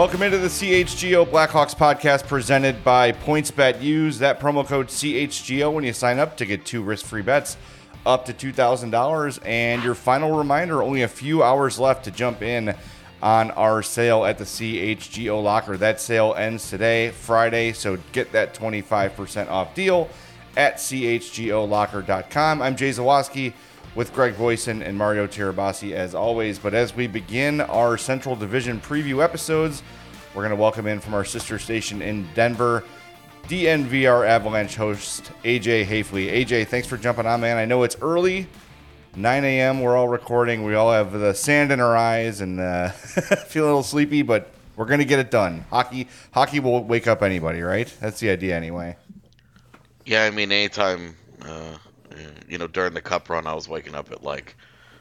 Welcome 0.00 0.22
into 0.22 0.38
the 0.38 0.48
CHGO 0.48 1.26
Blackhawks 1.26 1.76
podcast 1.76 2.26
presented 2.26 2.82
by 2.82 3.12
PointsBet. 3.12 3.82
Use 3.82 4.18
that 4.20 4.40
promo 4.40 4.66
code 4.66 4.86
CHGO 4.86 5.70
when 5.74 5.84
you 5.84 5.92
sign 5.92 6.18
up 6.18 6.38
to 6.38 6.46
get 6.46 6.64
two 6.64 6.82
risk 6.82 7.04
free 7.04 7.20
bets 7.20 7.58
up 8.06 8.24
to 8.24 8.32
$2,000. 8.32 9.38
And 9.44 9.84
your 9.84 9.94
final 9.94 10.38
reminder 10.38 10.82
only 10.82 11.02
a 11.02 11.08
few 11.08 11.42
hours 11.42 11.78
left 11.78 12.04
to 12.06 12.10
jump 12.10 12.40
in 12.40 12.74
on 13.22 13.50
our 13.50 13.82
sale 13.82 14.24
at 14.24 14.38
the 14.38 14.44
CHGO 14.44 15.42
Locker. 15.42 15.76
That 15.76 16.00
sale 16.00 16.32
ends 16.34 16.70
today, 16.70 17.10
Friday, 17.10 17.74
so 17.74 17.98
get 18.12 18.32
that 18.32 18.54
25% 18.54 19.50
off 19.50 19.74
deal 19.74 20.08
at 20.56 20.76
chgolocker.com. 20.76 22.62
I'm 22.62 22.74
Jay 22.74 22.88
Zawaski 22.88 23.52
with 23.94 24.12
Greg 24.14 24.34
Voisin 24.34 24.82
and 24.82 24.96
Mario 24.96 25.26
Tirabassi 25.26 25.92
as 25.92 26.14
always. 26.14 26.58
But 26.58 26.74
as 26.74 26.94
we 26.94 27.06
begin 27.06 27.60
our 27.60 27.96
Central 27.96 28.36
Division 28.36 28.80
preview 28.80 29.22
episodes, 29.22 29.82
we're 30.34 30.42
going 30.42 30.56
to 30.56 30.60
welcome 30.60 30.86
in 30.86 31.00
from 31.00 31.14
our 31.14 31.24
sister 31.24 31.58
station 31.58 32.02
in 32.02 32.28
Denver, 32.34 32.84
DNVR 33.48 34.26
Avalanche 34.26 34.76
host 34.76 35.32
AJ 35.42 35.86
Haefele. 35.86 36.44
AJ, 36.44 36.68
thanks 36.68 36.86
for 36.86 36.96
jumping 36.96 37.26
on, 37.26 37.40
man. 37.40 37.56
I 37.56 37.64
know 37.64 37.82
it's 37.82 37.96
early. 38.00 38.46
9 39.16 39.44
a.m. 39.44 39.80
We're 39.80 39.96
all 39.96 40.06
recording. 40.06 40.64
We 40.64 40.76
all 40.76 40.92
have 40.92 41.12
the 41.12 41.34
sand 41.34 41.72
in 41.72 41.80
our 41.80 41.96
eyes 41.96 42.40
and 42.40 42.60
uh, 42.60 42.88
feel 43.48 43.64
a 43.64 43.66
little 43.66 43.82
sleepy, 43.82 44.22
but 44.22 44.52
we're 44.76 44.84
gonna 44.86 45.04
get 45.04 45.18
it 45.18 45.32
done. 45.32 45.64
Hockey, 45.68 46.06
hockey 46.32 46.60
will 46.60 46.84
wake 46.84 47.08
up 47.08 47.22
anybody, 47.22 47.60
right? 47.60 47.92
That's 48.00 48.20
the 48.20 48.30
idea, 48.30 48.56
anyway. 48.56 48.96
Yeah, 50.06 50.24
I 50.24 50.30
mean, 50.30 50.52
anytime, 50.52 51.16
uh, 51.42 51.76
you 52.48 52.58
know, 52.58 52.66
during 52.66 52.94
the 52.94 53.00
cup 53.00 53.28
run, 53.28 53.46
I 53.46 53.54
was 53.54 53.68
waking 53.68 53.94
up 53.94 54.10
at 54.10 54.22
like, 54.22 54.56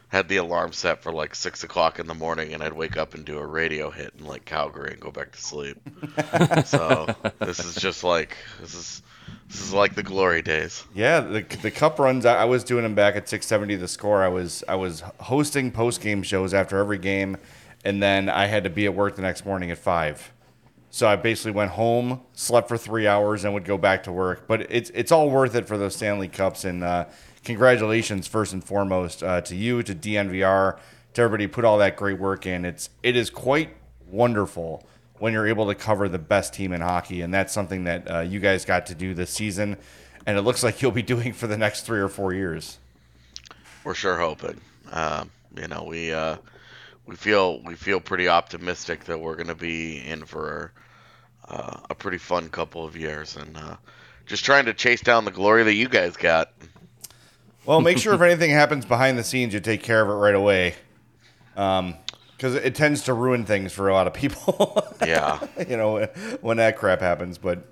had 0.09 0.27
the 0.27 0.37
alarm 0.37 0.73
set 0.73 1.03
for 1.03 1.11
like 1.11 1.35
six 1.35 1.63
o'clock 1.63 1.99
in 1.99 2.07
the 2.07 2.13
morning, 2.13 2.53
and 2.53 2.63
I'd 2.63 2.73
wake 2.73 2.97
up 2.97 3.13
and 3.13 3.23
do 3.23 3.37
a 3.37 3.45
radio 3.45 3.91
hit 3.91 4.13
in 4.17 4.25
like 4.25 4.45
Calgary 4.45 4.91
and 4.91 4.99
go 4.99 5.11
back 5.11 5.31
to 5.31 5.41
sleep. 5.41 5.77
so 6.65 7.07
this 7.39 7.59
is 7.59 7.75
just 7.75 8.03
like 8.03 8.35
this 8.59 8.73
is 8.73 9.01
this 9.47 9.61
is 9.61 9.73
like 9.73 9.95
the 9.95 10.03
glory 10.03 10.41
days. 10.41 10.83
Yeah, 10.93 11.21
the, 11.21 11.41
the 11.61 11.71
cup 11.71 11.99
runs. 11.99 12.25
I, 12.25 12.41
I 12.41 12.45
was 12.45 12.63
doing 12.63 12.83
them 12.83 12.95
back 12.95 13.15
at 13.15 13.29
670. 13.29 13.75
The 13.75 13.87
score. 13.87 14.23
I 14.23 14.27
was 14.27 14.63
I 14.67 14.75
was 14.75 15.01
hosting 15.19 15.71
post 15.71 16.01
game 16.01 16.23
shows 16.23 16.53
after 16.53 16.77
every 16.77 16.97
game, 16.97 17.37
and 17.85 18.01
then 18.01 18.29
I 18.29 18.47
had 18.47 18.63
to 18.63 18.69
be 18.69 18.85
at 18.85 18.95
work 18.95 19.15
the 19.15 19.21
next 19.21 19.45
morning 19.45 19.69
at 19.71 19.77
five. 19.77 20.31
So 20.91 21.07
I 21.07 21.15
basically 21.15 21.51
went 21.51 21.71
home, 21.71 22.21
slept 22.33 22.67
for 22.67 22.77
three 22.77 23.07
hours, 23.07 23.43
and 23.43 23.53
would 23.53 23.65
go 23.65 23.77
back 23.77 24.03
to 24.03 24.11
work. 24.11 24.47
But 24.47 24.71
it's 24.71 24.89
it's 24.91 25.11
all 25.11 25.29
worth 25.29 25.55
it 25.55 25.67
for 25.67 25.77
those 25.77 25.95
Stanley 25.95 26.27
Cups. 26.27 26.65
And 26.65 26.83
uh, 26.83 27.05
congratulations, 27.43 28.27
first 28.27 28.53
and 28.53 28.63
foremost, 28.63 29.21
uh, 29.21 29.41
to 29.41 29.55
you, 29.55 29.83
to 29.83 29.93
DNVR, 29.93 30.79
to 31.13 31.21
everybody 31.21 31.43
who 31.43 31.49
put 31.49 31.65
all 31.65 31.77
that 31.77 31.95
great 31.95 32.19
work 32.19 32.45
in. 32.45 32.65
It's 32.65 32.89
it 33.03 33.15
is 33.15 33.29
quite 33.29 33.75
wonderful 34.07 34.83
when 35.19 35.33
you're 35.33 35.47
able 35.47 35.67
to 35.67 35.75
cover 35.75 36.09
the 36.09 36.19
best 36.19 36.53
team 36.53 36.73
in 36.73 36.81
hockey, 36.81 37.21
and 37.21 37.33
that's 37.33 37.53
something 37.53 37.83
that 37.83 38.09
uh, 38.09 38.19
you 38.21 38.39
guys 38.39 38.65
got 38.65 38.85
to 38.87 38.95
do 38.95 39.13
this 39.13 39.29
season, 39.29 39.77
and 40.25 40.37
it 40.37 40.41
looks 40.41 40.63
like 40.63 40.81
you'll 40.81 40.91
be 40.91 41.01
doing 41.13 41.33
for 41.33 41.45
the 41.45 41.57
next 41.57 41.81
three 41.85 41.99
or 41.99 42.09
four 42.09 42.33
years. 42.33 42.79
We're 43.83 43.93
sure 43.93 44.17
hoping. 44.17 44.59
Um, 44.91 45.29
you 45.55 45.67
know, 45.67 45.83
we 45.83 46.11
uh, 46.11 46.37
we 47.09 47.15
feel 47.15 47.59
we 47.63 47.73
feel 47.73 47.99
pretty 47.99 48.27
optimistic 48.27 49.05
that 49.05 49.19
we're 49.19 49.33
going 49.33 49.47
to 49.47 49.55
be 49.55 49.97
in 50.05 50.25
for 50.25 50.71
uh, 51.47 51.79
a 51.89 51.95
pretty 51.95 52.19
fun 52.19 52.49
couple 52.49 52.85
of 52.85 52.95
years, 52.95 53.35
and 53.35 53.57
uh, 53.57 53.77
just 54.27 54.45
trying 54.45 54.65
to 54.65 54.75
chase 54.75 55.01
down 55.01 55.25
the 55.25 55.31
glory 55.31 55.63
that 55.63 55.73
you 55.73 55.89
guys 55.89 56.15
got. 56.15 56.53
Well, 57.65 57.81
make 57.81 57.97
sure 57.97 58.13
if 58.13 58.21
anything 58.21 58.51
happens 58.51 58.85
behind 58.85 59.17
the 59.17 59.23
scenes, 59.23 59.55
you 59.55 59.59
take 59.59 59.81
care 59.81 60.03
of 60.03 60.09
it 60.09 60.13
right 60.13 60.35
away. 60.35 60.75
Um, 61.57 61.95
because 62.37 62.55
it 62.55 62.73
tends 62.73 63.01
to 63.03 63.13
ruin 63.13 63.43
things 63.43 63.73
for 63.73 63.89
a 63.89 63.93
lot 63.93 64.07
of 64.07 64.13
people. 64.13 64.85
Yeah. 65.05 65.39
you 65.67 65.75
know, 65.75 66.05
when 66.41 66.57
that 66.57 66.77
crap 66.77 67.01
happens. 67.01 67.37
But 67.37 67.65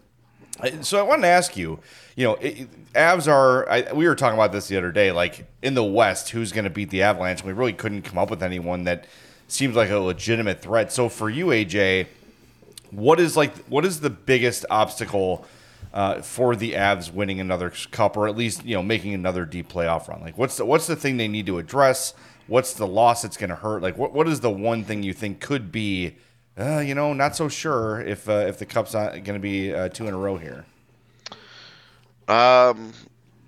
so 0.82 0.98
I 0.98 1.04
wanted 1.04 1.22
to 1.22 1.28
ask 1.28 1.56
you, 1.56 1.80
you 2.16 2.26
know, 2.26 2.36
it, 2.36 2.94
Avs 2.94 3.32
are. 3.32 3.70
I, 3.70 3.94
we 3.94 4.08
were 4.08 4.16
talking 4.16 4.38
about 4.38 4.52
this 4.52 4.68
the 4.68 4.78
other 4.78 4.92
day. 4.92 5.12
Like 5.12 5.46
in 5.62 5.74
the 5.76 5.84
West, 5.84 6.30
who's 6.30 6.52
going 6.52 6.64
to 6.64 6.70
beat 6.70 6.90
the 6.90 7.04
Avalanche? 7.04 7.42
And 7.42 7.48
we 7.48 7.54
really 7.54 7.74
couldn't 7.74 8.02
come 8.02 8.18
up 8.18 8.30
with 8.30 8.42
anyone 8.42 8.86
that 8.86 9.06
seems 9.48 9.76
like 9.76 9.90
a 9.90 9.98
legitimate 9.98 10.62
threat. 10.62 10.92
So 10.92 11.10
for 11.10 11.30
you, 11.30 11.48
AJ, 11.48 12.08
what 12.92 13.20
is 13.20 13.36
like 13.38 13.56
what 13.66 13.86
is 13.86 14.00
the 14.02 14.10
biggest 14.10 14.66
obstacle? 14.70 15.46
Uh, 15.94 16.22
for 16.22 16.56
the 16.56 16.74
Avs 16.74 17.12
winning 17.12 17.40
another 17.40 17.72
cup, 17.92 18.18
or 18.18 18.28
at 18.28 18.36
least 18.36 18.64
you 18.66 18.76
know 18.76 18.84
making 18.84 19.14
another 19.14 19.46
deep 19.46 19.72
playoff 19.72 20.08
run, 20.08 20.22
like 20.22 20.38
what's 20.38 20.58
the 20.58 20.66
what's 20.66 20.86
the 20.86 20.96
thing 20.96 21.18
they 21.18 21.30
need 21.30 21.46
to 21.48 21.58
address? 21.58 22.14
what's 22.48 22.74
the 22.74 22.88
loss 22.88 23.22
that's 23.22 23.38
going 23.38 23.50
to 23.50 23.56
hurt? 23.56 23.82
Like, 23.82 23.98
what 23.98 24.14
what 24.14 24.28
is 24.28 24.40
the 24.40 24.50
one 24.50 24.84
thing 24.84 25.04
you 25.04 25.14
think 25.14 25.40
could 25.40 25.72
be, 25.72 26.16
uh, 26.58 26.80
you 26.80 26.96
know, 26.96 27.14
not 27.14 27.36
so 27.36 27.48
sure 27.48 28.02
if 28.02 28.28
uh, 28.28 28.46
if 28.48 28.58
the 28.58 28.66
cup's 28.66 28.94
not 28.94 29.12
going 29.12 29.36
to 29.36 29.40
be 29.40 29.74
uh, 29.74 29.90
two 29.90 30.08
in 30.08 30.14
a 30.14 30.18
row 30.18 30.38
here? 30.38 30.66
Um, 32.28 32.94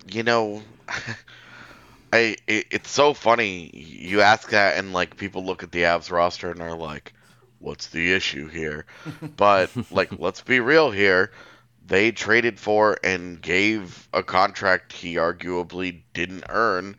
you 0.09 0.23
know, 0.23 0.61
I 2.11 2.37
it, 2.47 2.67
it's 2.71 2.89
so 2.89 3.13
funny 3.13 3.69
you 3.73 4.21
ask 4.21 4.49
that 4.49 4.77
and 4.77 4.93
like 4.93 5.17
people 5.17 5.45
look 5.45 5.63
at 5.63 5.71
the 5.71 5.83
Avs 5.83 6.11
roster 6.11 6.51
and 6.51 6.61
are 6.61 6.75
like, 6.75 7.13
"What's 7.59 7.87
the 7.87 8.13
issue 8.13 8.47
here?" 8.47 8.85
but 9.37 9.71
like, 9.91 10.17
let's 10.17 10.41
be 10.41 10.59
real 10.59 10.91
here. 10.91 11.31
They 11.85 12.11
traded 12.11 12.59
for 12.59 12.97
and 13.03 13.41
gave 13.41 14.07
a 14.13 14.23
contract 14.23 14.93
he 14.93 15.15
arguably 15.15 16.01
didn't 16.13 16.45
earn 16.49 16.95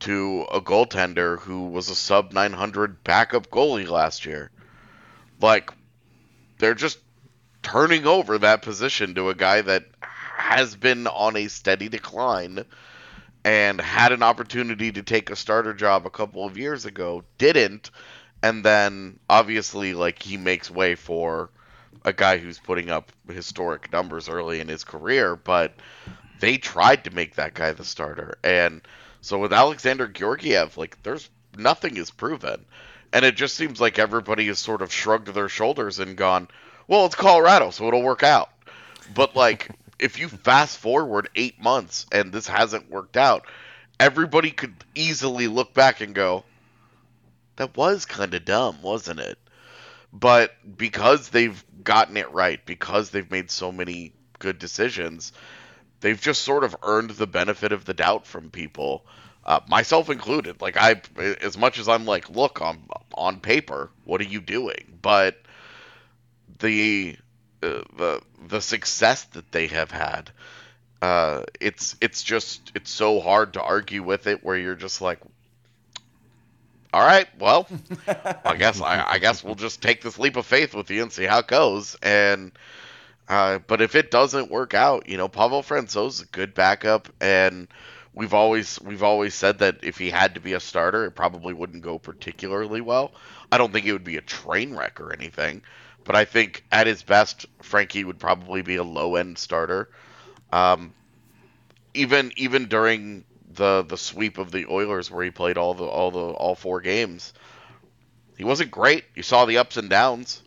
to 0.00 0.46
a 0.52 0.60
goaltender 0.60 1.38
who 1.38 1.68
was 1.68 1.88
a 1.88 1.94
sub 1.94 2.32
900 2.32 3.04
backup 3.04 3.50
goalie 3.50 3.88
last 3.88 4.26
year. 4.26 4.50
Like, 5.40 5.70
they're 6.58 6.74
just 6.74 6.98
turning 7.62 8.04
over 8.04 8.38
that 8.38 8.62
position 8.62 9.14
to 9.14 9.28
a 9.28 9.34
guy 9.34 9.60
that 9.60 9.84
has 10.00 10.74
been 10.74 11.06
on 11.06 11.36
a 11.36 11.46
steady 11.46 11.88
decline 11.88 12.64
and 13.44 13.80
had 13.80 14.12
an 14.12 14.22
opportunity 14.22 14.92
to 14.92 15.02
take 15.02 15.30
a 15.30 15.36
starter 15.36 15.74
job 15.74 16.06
a 16.06 16.10
couple 16.10 16.44
of 16.44 16.58
years 16.58 16.84
ago, 16.84 17.24
didn't, 17.38 17.90
and 18.42 18.64
then 18.64 19.18
obviously, 19.28 19.94
like, 19.94 20.22
he 20.22 20.36
makes 20.36 20.70
way 20.70 20.94
for 20.94 21.50
a 22.04 22.12
guy 22.12 22.38
who's 22.38 22.58
putting 22.58 22.90
up 22.90 23.12
historic 23.28 23.92
numbers 23.92 24.28
early 24.28 24.60
in 24.60 24.68
his 24.68 24.84
career, 24.84 25.36
but 25.36 25.74
they 26.40 26.58
tried 26.58 27.04
to 27.04 27.10
make 27.10 27.36
that 27.36 27.54
guy 27.54 27.72
the 27.72 27.84
starter. 27.84 28.36
And 28.42 28.82
so 29.20 29.38
with 29.38 29.52
Alexander 29.52 30.08
Georgiev, 30.08 30.76
like 30.76 31.00
there's 31.02 31.30
nothing 31.56 31.96
is 31.96 32.10
proven. 32.10 32.64
And 33.12 33.24
it 33.24 33.36
just 33.36 33.54
seems 33.54 33.80
like 33.80 33.98
everybody 33.98 34.46
has 34.46 34.58
sort 34.58 34.82
of 34.82 34.92
shrugged 34.92 35.28
their 35.28 35.48
shoulders 35.48 35.98
and 35.98 36.16
gone, 36.16 36.48
well, 36.88 37.06
it's 37.06 37.14
Colorado, 37.14 37.70
so 37.70 37.86
it'll 37.86 38.02
work 38.02 38.22
out. 38.22 38.50
But 39.14 39.36
like 39.36 39.68
if 39.98 40.18
you 40.18 40.28
fast 40.28 40.78
forward 40.78 41.28
8 41.34 41.60
months 41.60 42.06
and 42.12 42.32
this 42.32 42.46
hasn't 42.46 42.90
worked 42.90 43.16
out, 43.16 43.46
everybody 44.00 44.50
could 44.50 44.74
easily 44.94 45.46
look 45.48 45.74
back 45.74 46.00
and 46.00 46.14
go, 46.14 46.44
that 47.56 47.76
was 47.76 48.04
kind 48.04 48.34
of 48.34 48.44
dumb, 48.44 48.82
wasn't 48.82 49.20
it? 49.20 49.38
But 50.12 50.52
because 50.76 51.28
they've 51.28 51.64
gotten 51.82 52.16
it 52.16 52.30
right, 52.32 52.64
because 52.66 53.10
they've 53.10 53.30
made 53.30 53.50
so 53.50 53.72
many 53.72 54.12
good 54.38 54.58
decisions, 54.58 55.32
they've 56.00 56.20
just 56.20 56.42
sort 56.42 56.64
of 56.64 56.76
earned 56.82 57.10
the 57.10 57.26
benefit 57.26 57.72
of 57.72 57.84
the 57.84 57.94
doubt 57.94 58.26
from 58.26 58.50
people, 58.50 59.06
uh, 59.44 59.60
myself 59.68 60.10
included. 60.10 60.60
Like 60.60 60.76
I, 60.76 61.00
as 61.40 61.56
much 61.56 61.78
as 61.78 61.88
I'm 61.88 62.04
like, 62.04 62.28
look, 62.28 62.60
on 62.60 62.82
on 63.14 63.40
paper, 63.40 63.90
what 64.04 64.20
are 64.20 64.24
you 64.24 64.40
doing? 64.40 64.98
But 65.00 65.40
the 66.58 67.16
uh, 67.62 67.82
the 67.96 68.22
the 68.48 68.60
success 68.60 69.24
that 69.32 69.50
they 69.52 69.68
have 69.68 69.90
had, 69.90 70.30
uh, 71.00 71.42
it's 71.60 71.96
it's 72.00 72.22
just 72.22 72.72
it's 72.74 72.90
so 72.90 73.20
hard 73.20 73.54
to 73.54 73.62
argue 73.62 74.02
with 74.02 74.26
it. 74.26 74.44
Where 74.44 74.56
you're 74.56 74.74
just 74.74 75.00
like, 75.00 75.20
all 76.92 77.04
right, 77.04 77.26
well, 77.38 77.66
I 78.44 78.56
guess 78.56 78.80
I, 78.80 79.04
I 79.12 79.18
guess 79.18 79.42
we'll 79.42 79.54
just 79.54 79.82
take 79.82 80.02
this 80.02 80.18
leap 80.18 80.36
of 80.36 80.46
faith 80.46 80.74
with 80.74 80.90
you 80.90 81.02
and 81.02 81.12
see 81.12 81.24
how 81.24 81.38
it 81.38 81.46
goes. 81.48 81.96
And 82.02 82.52
uh, 83.28 83.60
but 83.66 83.80
if 83.80 83.94
it 83.94 84.10
doesn't 84.10 84.50
work 84.50 84.74
out, 84.74 85.08
you 85.08 85.16
know, 85.16 85.28
Pavel 85.28 85.62
Francouz's 85.62 86.20
a 86.20 86.26
good 86.26 86.54
backup, 86.54 87.08
and 87.20 87.68
we've 88.14 88.34
always 88.34 88.80
we've 88.82 89.02
always 89.02 89.34
said 89.34 89.58
that 89.60 89.78
if 89.82 89.98
he 89.98 90.10
had 90.10 90.34
to 90.34 90.40
be 90.40 90.52
a 90.52 90.60
starter, 90.60 91.04
it 91.06 91.12
probably 91.12 91.54
wouldn't 91.54 91.82
go 91.82 91.98
particularly 91.98 92.80
well. 92.80 93.12
I 93.50 93.58
don't 93.58 93.72
think 93.72 93.86
it 93.86 93.92
would 93.92 94.04
be 94.04 94.16
a 94.18 94.22
train 94.22 94.76
wreck 94.76 95.00
or 95.00 95.12
anything, 95.12 95.62
but 96.04 96.16
I 96.16 96.24
think 96.24 96.64
at 96.72 96.86
his 96.86 97.02
best, 97.02 97.46
Frankie 97.60 98.04
would 98.04 98.18
probably 98.18 98.62
be 98.62 98.76
a 98.76 98.84
low 98.84 99.16
end 99.16 99.38
starter. 99.38 99.88
Um, 100.52 100.92
even 101.94 102.32
even 102.36 102.66
during 102.66 103.24
the 103.54 103.84
the 103.86 103.96
sweep 103.96 104.38
of 104.38 104.50
the 104.50 104.66
Oilers, 104.66 105.10
where 105.10 105.24
he 105.24 105.30
played 105.30 105.58
all 105.58 105.74
the 105.74 105.84
all 105.84 106.10
the 106.10 106.18
all 106.18 106.54
four 106.54 106.80
games, 106.80 107.32
he 108.36 108.44
wasn't 108.44 108.70
great. 108.70 109.04
You 109.14 109.22
saw 109.22 109.44
the 109.44 109.58
ups 109.58 109.76
and 109.76 109.88
downs 109.88 110.42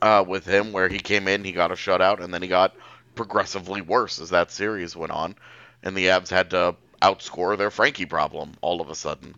uh, 0.00 0.24
with 0.26 0.44
him, 0.46 0.72
where 0.72 0.88
he 0.88 0.98
came 0.98 1.28
in, 1.28 1.44
he 1.44 1.52
got 1.52 1.72
a 1.72 1.74
shutout, 1.74 2.22
and 2.22 2.32
then 2.32 2.42
he 2.42 2.48
got 2.48 2.74
progressively 3.14 3.80
worse 3.80 4.20
as 4.20 4.30
that 4.30 4.50
series 4.50 4.96
went 4.96 5.12
on, 5.12 5.34
and 5.82 5.96
the 5.96 6.06
Avs 6.06 6.28
had 6.28 6.50
to 6.50 6.76
outscore 7.02 7.56
their 7.56 7.70
Frankie 7.70 8.06
problem 8.06 8.52
all 8.60 8.80
of 8.80 8.90
a 8.90 8.94
sudden. 8.94 9.34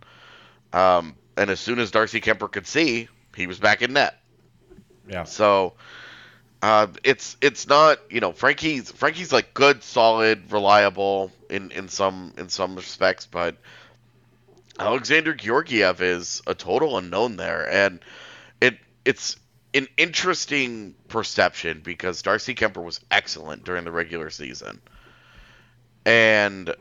Um, 0.73 1.17
and 1.37 1.51
as 1.51 1.61
soon 1.61 1.79
as 1.79 1.91
Darcy 1.91 2.21
Kuemper 2.21 2.51
could 2.51 2.67
see, 2.67 3.09
he 3.37 3.47
was 3.47 3.59
back 3.59 3.83
in 3.83 3.95
net. 3.95 4.20
Yeah. 5.11 5.25
So 5.25 5.75
uh, 6.63 6.87
it's 7.03 7.37
it's 7.41 7.67
not 7.69 7.99
you 8.11 8.21
know 8.21 8.33
Frankie's 8.33 8.91
Frankie's 8.93 9.33
like 9.33 9.55
good, 9.55 9.83
solid, 9.83 10.53
reliable 10.53 11.33
in 11.49 11.71
in 11.73 11.89
some 11.89 12.33
in 12.39 12.49
some 12.49 12.77
respects, 12.77 13.27
but 13.27 13.57
Alexander 14.79 15.35
Georgiev 15.35 16.01
is 16.01 16.43
a 16.47 16.55
total 16.55 16.97
unknown 16.97 17.37
there, 17.37 17.69
and 17.71 18.01
it 18.61 18.79
it's 19.05 19.37
an 19.75 19.89
interesting 19.97 20.95
perception 21.09 21.81
because 21.83 22.23
Darcy 22.23 22.55
Kuemper 22.55 22.83
was 22.83 23.01
excellent 23.11 23.65
during 23.65 23.85
the 23.85 23.93
regular 23.93 24.31
season, 24.31 24.81
and 26.05 26.75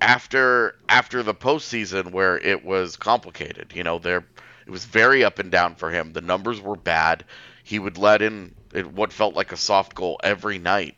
after 0.00 0.74
after 0.88 1.22
the 1.22 1.34
postseason 1.34 2.12
where 2.12 2.38
it 2.38 2.64
was 2.64 2.96
complicated, 2.96 3.72
you 3.74 3.82
know, 3.82 3.98
there 3.98 4.24
it 4.68 4.70
was 4.70 4.84
very 4.84 5.24
up 5.24 5.38
and 5.38 5.50
down 5.50 5.76
for 5.76 5.90
him. 5.90 6.12
The 6.12 6.20
numbers 6.20 6.60
were 6.60 6.76
bad. 6.76 7.24
He 7.64 7.78
would 7.78 7.96
let 7.96 8.20
in 8.20 8.54
what 8.92 9.14
felt 9.14 9.34
like 9.34 9.50
a 9.50 9.56
soft 9.56 9.94
goal 9.94 10.20
every 10.22 10.58
night. 10.58 10.94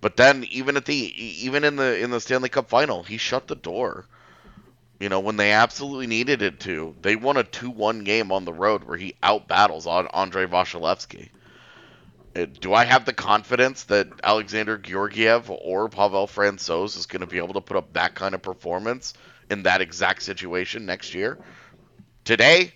But 0.00 0.16
then 0.16 0.44
even 0.44 0.76
at 0.76 0.84
the 0.84 0.94
even 0.94 1.64
in 1.64 1.74
the 1.74 1.98
in 1.98 2.12
the 2.12 2.20
Stanley 2.20 2.48
Cup 2.48 2.68
final, 2.68 3.02
he 3.02 3.16
shut 3.16 3.48
the 3.48 3.56
door. 3.56 4.06
You 5.00 5.08
know, 5.08 5.18
when 5.18 5.36
they 5.36 5.50
absolutely 5.50 6.06
needed 6.06 6.42
it 6.42 6.60
to. 6.60 6.94
They 7.02 7.16
won 7.16 7.36
a 7.36 7.42
2-1 7.42 8.04
game 8.04 8.30
on 8.30 8.44
the 8.44 8.52
road 8.52 8.84
where 8.84 8.96
he 8.96 9.16
outbattles 9.20 9.88
on 9.88 10.06
Andrei 10.08 10.46
Vasilevskiy. 10.46 11.30
Uh, 12.36 12.46
do 12.60 12.72
I 12.72 12.84
have 12.84 13.04
the 13.04 13.12
confidence 13.12 13.84
that 13.84 14.06
Alexander 14.22 14.78
Georgiev 14.78 15.50
or 15.50 15.88
Pavel 15.88 16.28
Francouz 16.28 16.96
is 16.96 17.06
going 17.06 17.22
to 17.22 17.26
be 17.26 17.38
able 17.38 17.54
to 17.54 17.60
put 17.60 17.76
up 17.76 17.94
that 17.94 18.14
kind 18.14 18.36
of 18.36 18.42
performance 18.42 19.14
in 19.50 19.64
that 19.64 19.80
exact 19.80 20.22
situation 20.22 20.86
next 20.86 21.14
year? 21.14 21.40
Today, 22.24 22.74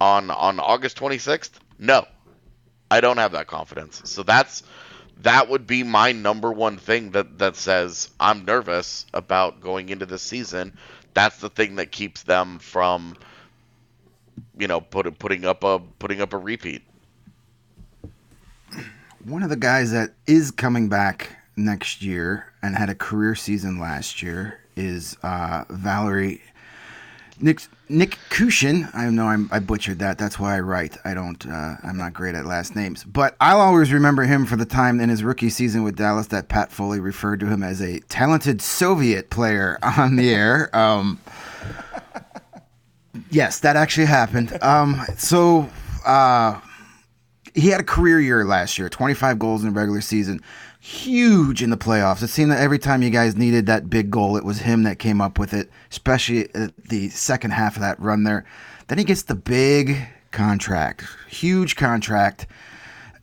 on 0.00 0.30
on 0.30 0.60
August 0.60 0.98
26th, 0.98 1.52
no, 1.78 2.06
I 2.90 3.00
don't 3.00 3.18
have 3.18 3.32
that 3.32 3.46
confidence. 3.46 4.02
So 4.04 4.22
that's 4.22 4.62
that 5.22 5.48
would 5.48 5.66
be 5.66 5.82
my 5.82 6.12
number 6.12 6.52
one 6.52 6.76
thing 6.76 7.12
that 7.12 7.38
that 7.38 7.56
says 7.56 8.10
I'm 8.20 8.44
nervous 8.44 9.06
about 9.14 9.60
going 9.60 9.88
into 9.88 10.06
the 10.06 10.18
season. 10.18 10.76
That's 11.14 11.38
the 11.38 11.48
thing 11.48 11.76
that 11.76 11.92
keeps 11.92 12.24
them 12.24 12.58
from, 12.58 13.16
you 14.58 14.68
know, 14.68 14.80
put, 14.80 15.18
putting 15.18 15.44
up 15.46 15.64
a 15.64 15.80
putting 15.98 16.20
up 16.20 16.32
a 16.32 16.38
repeat. 16.38 16.82
One 19.24 19.42
of 19.42 19.48
the 19.48 19.56
guys 19.56 19.90
that 19.92 20.14
is 20.26 20.50
coming 20.50 20.88
back 20.88 21.30
next 21.56 22.02
year 22.02 22.52
and 22.62 22.76
had 22.76 22.90
a 22.90 22.94
career 22.94 23.34
season 23.34 23.80
last 23.80 24.22
year 24.22 24.60
is 24.76 25.16
uh, 25.22 25.64
Valerie 25.70 26.42
Nick 27.40 27.60
Nick 27.88 28.18
Kushin. 28.30 28.88
I 28.94 29.08
know 29.10 29.26
I'm, 29.26 29.48
i 29.52 29.58
butchered 29.58 29.98
that. 29.98 30.18
That's 30.18 30.38
why 30.38 30.56
I 30.56 30.60
write. 30.60 30.96
I 31.04 31.14
don't. 31.14 31.44
Uh, 31.46 31.76
I'm 31.82 31.96
not 31.96 32.14
great 32.14 32.34
at 32.34 32.46
last 32.46 32.74
names, 32.74 33.04
but 33.04 33.36
I'll 33.40 33.60
always 33.60 33.92
remember 33.92 34.24
him 34.24 34.46
for 34.46 34.56
the 34.56 34.64
time 34.64 35.00
in 35.00 35.08
his 35.08 35.22
rookie 35.22 35.50
season 35.50 35.82
with 35.82 35.96
Dallas 35.96 36.28
that 36.28 36.48
Pat 36.48 36.72
Foley 36.72 37.00
referred 37.00 37.40
to 37.40 37.46
him 37.46 37.62
as 37.62 37.80
a 37.80 38.00
talented 38.00 38.62
Soviet 38.62 39.30
player 39.30 39.78
on 39.98 40.16
the 40.16 40.30
air. 40.30 40.74
Um, 40.76 41.20
yes, 43.30 43.60
that 43.60 43.76
actually 43.76 44.06
happened. 44.06 44.56
Um, 44.62 45.00
so. 45.16 45.68
Uh, 46.04 46.60
he 47.54 47.68
had 47.68 47.80
a 47.80 47.84
career 47.84 48.20
year 48.20 48.44
last 48.44 48.78
year 48.78 48.88
25 48.90 49.38
goals 49.38 49.64
in 49.64 49.72
the 49.72 49.80
regular 49.80 50.02
season 50.02 50.40
huge 50.86 51.64
in 51.64 51.70
the 51.70 51.76
playoffs. 51.76 52.22
It 52.22 52.28
seemed 52.28 52.52
that 52.52 52.60
every 52.60 52.78
time 52.78 53.02
you 53.02 53.10
guys 53.10 53.34
needed 53.34 53.66
that 53.66 53.90
big 53.90 54.08
goal, 54.08 54.36
it 54.36 54.44
was 54.44 54.60
him 54.60 54.84
that 54.84 55.00
came 55.00 55.20
up 55.20 55.36
with 55.36 55.52
it, 55.52 55.68
especially 55.90 56.44
the 56.88 57.08
second 57.08 57.50
half 57.50 57.74
of 57.74 57.80
that 57.80 57.98
run 57.98 58.22
there. 58.22 58.44
Then 58.86 58.98
he 58.98 59.04
gets 59.04 59.22
the 59.22 59.34
big 59.34 60.06
contract, 60.30 61.04
huge 61.28 61.74
contract. 61.74 62.46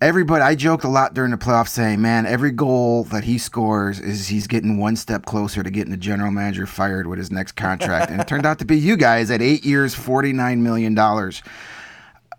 Everybody, 0.02 0.44
I 0.44 0.56
joked 0.56 0.84
a 0.84 0.90
lot 0.90 1.14
during 1.14 1.32
the 1.32 1.38
playoffs 1.38 1.70
saying, 1.70 2.02
man, 2.02 2.26
every 2.26 2.52
goal 2.52 3.06
that 3.06 3.24
he 3.24 3.38
scores 3.38 3.98
is 3.98 4.28
he's 4.28 4.48
getting 4.48 4.78
one 4.78 4.98
step 4.98 5.26
closer 5.26 5.64
to 5.64 5.70
getting 5.72 5.92
the 5.92 5.98
general 5.98 6.32
manager 6.32 6.68
fired 6.68 7.08
with 7.08 7.18
his 7.18 7.32
next 7.32 7.54
contract. 7.54 8.12
and 8.12 8.20
it 8.20 8.28
turned 8.28 8.46
out 8.46 8.60
to 8.60 8.66
be 8.66 8.78
you 8.78 8.98
guys 8.98 9.32
at 9.32 9.42
eight 9.42 9.64
years, 9.64 9.96
$49 9.96 10.58
million. 10.58 10.98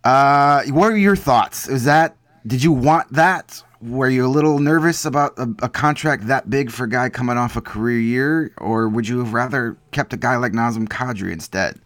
Uh, 0.04 0.62
what 0.64 0.92
are 0.92 0.98
your 0.98 1.16
thoughts? 1.16 1.66
Is 1.66 1.84
that, 1.84 2.14
did 2.46 2.62
you 2.62 2.72
want 2.72 3.10
that? 3.14 3.62
Were 3.84 4.08
you 4.08 4.24
a 4.24 4.28
little 4.28 4.58
nervous 4.58 5.04
about 5.04 5.38
a, 5.38 5.48
a, 5.62 5.68
contract 5.68 6.26
that 6.28 6.48
big 6.48 6.70
for 6.70 6.84
a 6.84 6.88
guy 6.88 7.10
coming 7.10 7.36
off 7.36 7.56
a 7.56 7.60
career 7.60 7.98
year, 7.98 8.52
or 8.58 8.88
would 8.88 9.06
you 9.06 9.18
have 9.18 9.34
rather 9.34 9.76
kept 9.90 10.12
a 10.12 10.16
guy 10.16 10.36
like 10.36 10.52
Nazem 10.52 10.88
Kadri 10.88 11.32
instead? 11.32 11.78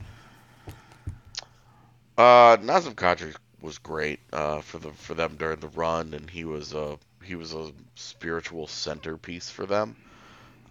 Uh, 2.17 2.57
Nazem 2.59 2.95
Kadri 2.95 3.35
was 3.61 3.79
great 3.79 4.21
uh, 4.33 4.61
for 4.61 4.79
the 4.79 4.91
for 4.93 5.15
them 5.15 5.37
during 5.39 5.59
the 5.59 5.69
run, 5.69 6.15
and 6.15 6.31
he 6.31 6.45
was 6.45 6.73
a 6.73 6.99
he 7.25 7.35
was 7.35 7.53
a 7.53 7.73
spiritual 7.97 8.67
centerpiece 8.67 9.51
for 9.51 9.67
them. 9.67 9.97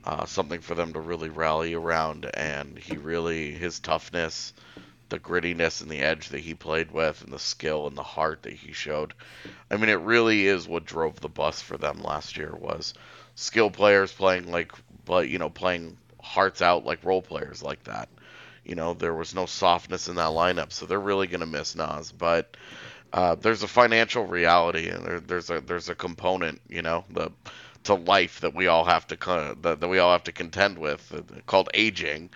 Uh, 0.05 0.25
something 0.25 0.61
for 0.61 0.75
them 0.75 0.93
to 0.93 1.01
really 1.01 1.29
rally 1.29 1.73
around, 1.73 2.29
and 2.35 2.77
he 2.77 2.95
really 2.95 3.51
his 3.51 3.79
toughness 3.79 4.53
the 5.09 5.19
grittiness 5.19 5.81
and 5.81 5.89
the 5.89 5.99
edge 5.99 6.29
that 6.29 6.39
he 6.39 6.53
played 6.53 6.91
with 6.91 7.23
and 7.23 7.31
the 7.31 7.39
skill 7.39 7.87
and 7.87 7.97
the 7.97 8.03
heart 8.03 8.43
that 8.43 8.53
he 8.53 8.73
showed. 8.73 9.13
I 9.71 9.77
mean, 9.77 9.89
it 9.89 9.99
really 9.99 10.47
is 10.47 10.67
what 10.67 10.85
drove 10.85 11.19
the 11.19 11.29
bus 11.29 11.61
for 11.61 11.77
them 11.77 12.01
last 12.01 12.37
year 12.37 12.53
was 12.55 12.93
skill 13.35 13.69
players 13.69 14.11
playing 14.11 14.51
like, 14.51 14.71
but 15.05 15.29
you 15.29 15.39
know, 15.39 15.49
playing 15.49 15.97
hearts 16.21 16.61
out 16.61 16.85
like 16.85 17.05
role 17.05 17.21
players 17.21 17.63
like 17.63 17.83
that. 17.85 18.09
You 18.65 18.75
know, 18.75 18.93
there 18.93 19.13
was 19.13 19.33
no 19.33 19.45
softness 19.45 20.09
in 20.09 20.15
that 20.15 20.31
lineup, 20.31 20.73
so 20.73 20.85
they're 20.85 20.99
really 20.99 21.27
going 21.27 21.39
to 21.39 21.45
miss 21.45 21.73
Nas. 21.75 22.11
But 22.11 22.57
uh, 23.13 23.35
there's 23.35 23.63
a 23.63 23.67
financial 23.67 24.25
reality, 24.25 24.89
and 24.89 25.05
there, 25.05 25.19
there's 25.21 25.49
a 25.49 25.61
there's 25.61 25.87
a 25.87 25.95
component, 25.95 26.59
you 26.67 26.81
know, 26.81 27.05
the 27.09 27.31
to 27.85 27.93
life 27.93 28.41
that 28.41 28.53
we 28.53 28.67
all 28.67 28.83
have 28.83 29.07
to 29.07 29.55
that, 29.61 29.79
that 29.79 29.87
we 29.87 29.99
all 29.99 30.11
have 30.11 30.25
to 30.25 30.33
contend 30.33 30.77
with, 30.77 31.13
uh, 31.13 31.21
called 31.45 31.69
aging 31.73 32.29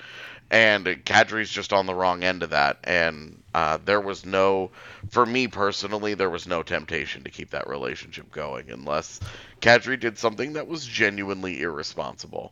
and 0.51 0.86
Kadri's 0.86 1.50
just 1.50 1.71
on 1.71 1.86
the 1.86 1.95
wrong 1.95 2.24
end 2.24 2.44
of 2.44 2.50
that. 2.50 2.80
And 2.83 3.42
uh, 3.56 3.80
there 3.86 4.01
was 4.01 4.25
no, 4.25 4.71
for 5.09 5.25
me 5.25 5.48
personally, 5.48 6.13
there 6.13 6.30
was 6.30 6.45
no 6.45 6.62
temptation 6.62 7.24
to 7.24 7.31
keep 7.31 7.51
that 7.51 7.68
relationship 7.68 8.30
going 8.31 8.69
unless 8.69 9.21
Kadri 9.62 9.98
did 9.98 10.17
something 10.17 10.53
that 10.53 10.67
was 10.67 10.86
genuinely 10.86 11.62
irresponsible. 11.62 12.51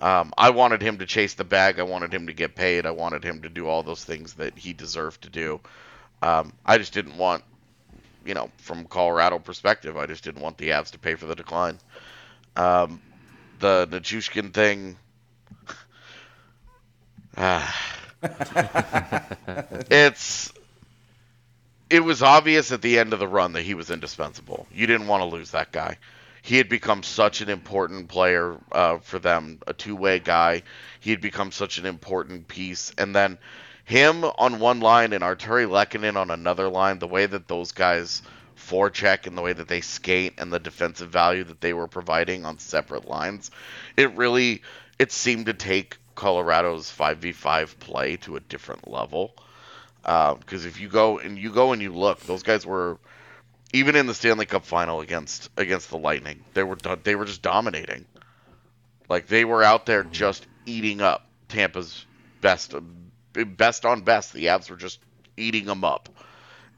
Um, 0.00 0.32
I 0.36 0.50
wanted 0.50 0.82
him 0.82 0.98
to 0.98 1.06
chase 1.06 1.34
the 1.34 1.44
bag. 1.44 1.78
I 1.78 1.84
wanted 1.84 2.12
him 2.12 2.26
to 2.26 2.32
get 2.32 2.56
paid. 2.56 2.84
I 2.84 2.90
wanted 2.90 3.22
him 3.22 3.42
to 3.42 3.48
do 3.48 3.68
all 3.68 3.84
those 3.84 4.04
things 4.04 4.34
that 4.34 4.58
he 4.58 4.72
deserved 4.72 5.22
to 5.22 5.30
do. 5.30 5.60
Um, 6.22 6.52
I 6.66 6.78
just 6.78 6.92
didn't 6.92 7.16
want, 7.16 7.44
you 8.24 8.34
know, 8.34 8.50
from 8.58 8.86
Colorado 8.86 9.38
perspective, 9.38 9.96
I 9.96 10.06
just 10.06 10.24
didn't 10.24 10.42
want 10.42 10.58
the 10.58 10.70
Avs 10.70 10.90
to 10.90 10.98
pay 10.98 11.14
for 11.14 11.26
the 11.26 11.36
decline. 11.36 11.78
Um, 12.56 13.00
the 13.60 13.86
Nichushkin 13.88 14.52
thing, 14.52 14.96
it's 19.90 20.52
it 21.88 22.00
was 22.00 22.22
obvious 22.22 22.72
at 22.72 22.82
the 22.82 22.98
end 22.98 23.12
of 23.12 23.18
the 23.18 23.28
run 23.28 23.52
that 23.52 23.62
he 23.62 23.74
was 23.74 23.90
indispensable. 23.90 24.66
You 24.72 24.86
didn't 24.86 25.06
want 25.06 25.22
to 25.22 25.26
lose 25.26 25.52
that 25.52 25.70
guy. 25.70 25.98
He 26.42 26.56
had 26.56 26.68
become 26.68 27.02
such 27.02 27.40
an 27.40 27.48
important 27.48 28.08
player 28.08 28.56
uh, 28.72 28.98
for 28.98 29.18
them, 29.18 29.60
a 29.66 29.72
two-way 29.72 30.20
guy. 30.20 30.62
He 31.00 31.10
had 31.10 31.20
become 31.20 31.52
such 31.52 31.78
an 31.78 31.86
important 31.86 32.48
piece, 32.48 32.92
and 32.96 33.14
then 33.14 33.38
him 33.84 34.24
on 34.24 34.58
one 34.58 34.80
line 34.80 35.12
and 35.12 35.22
Arturi 35.22 35.68
Lehkonen 35.68 36.16
on 36.16 36.30
another 36.30 36.68
line. 36.68 36.98
The 36.98 37.06
way 37.06 37.26
that 37.26 37.48
those 37.48 37.72
guys 37.72 38.22
forecheck 38.56 39.26
and 39.26 39.36
the 39.36 39.42
way 39.42 39.52
that 39.52 39.68
they 39.68 39.80
skate 39.80 40.34
and 40.38 40.52
the 40.52 40.58
defensive 40.58 41.10
value 41.10 41.44
that 41.44 41.60
they 41.60 41.72
were 41.72 41.86
providing 41.86 42.44
on 42.44 42.58
separate 42.58 43.08
lines, 43.08 43.50
it 43.96 44.16
really 44.16 44.62
it 44.98 45.12
seemed 45.12 45.46
to 45.46 45.54
take 45.54 45.98
Colorado's 46.16 46.90
5v5 46.90 47.78
play 47.78 48.16
to 48.16 48.36
a 48.36 48.40
different 48.40 48.90
level. 48.90 49.34
Because 50.02 50.64
uh, 50.64 50.68
if 50.68 50.80
you 50.80 50.88
go 50.88 51.18
and 51.18 51.38
you 51.38 51.52
go 51.52 51.72
and 51.72 51.80
you 51.80 51.92
look, 51.92 52.20
those 52.20 52.42
guys 52.42 52.66
were 52.66 52.98
even 53.72 53.96
in 53.96 54.06
the 54.06 54.14
Stanley 54.14 54.46
Cup 54.46 54.64
final 54.64 55.00
against 55.00 55.50
against 55.56 55.90
the 55.90 55.98
Lightning, 55.98 56.44
they 56.54 56.62
were 56.62 56.76
they 57.02 57.14
were 57.14 57.24
just 57.24 57.42
dominating. 57.42 58.04
Like 59.08 59.26
they 59.26 59.44
were 59.44 59.62
out 59.62 59.86
there 59.86 60.02
just 60.04 60.46
eating 60.64 61.00
up 61.00 61.26
Tampa's 61.48 62.04
best 62.40 62.74
best 63.32 63.84
on 63.84 64.02
best. 64.02 64.32
The 64.32 64.46
Avs 64.46 64.70
were 64.70 64.76
just 64.76 65.00
eating 65.36 65.66
them 65.66 65.84
up. 65.84 66.08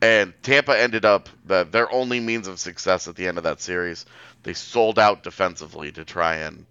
And 0.01 0.33
Tampa 0.43 0.79
ended 0.79 1.05
up 1.05 1.29
the, 1.45 1.65
their 1.65 1.93
only 1.93 2.21
means 2.21 2.47
of 2.47 2.61
success 2.61 3.09
at 3.09 3.17
the 3.17 3.27
end 3.27 3.37
of 3.37 3.45
that 3.45 3.61
series. 3.61 4.07
They 4.45 4.55
sold 4.55 4.99
out 4.99 5.25
defensively 5.25 5.91
to 5.93 6.05
try 6.05 6.37
and 6.37 6.67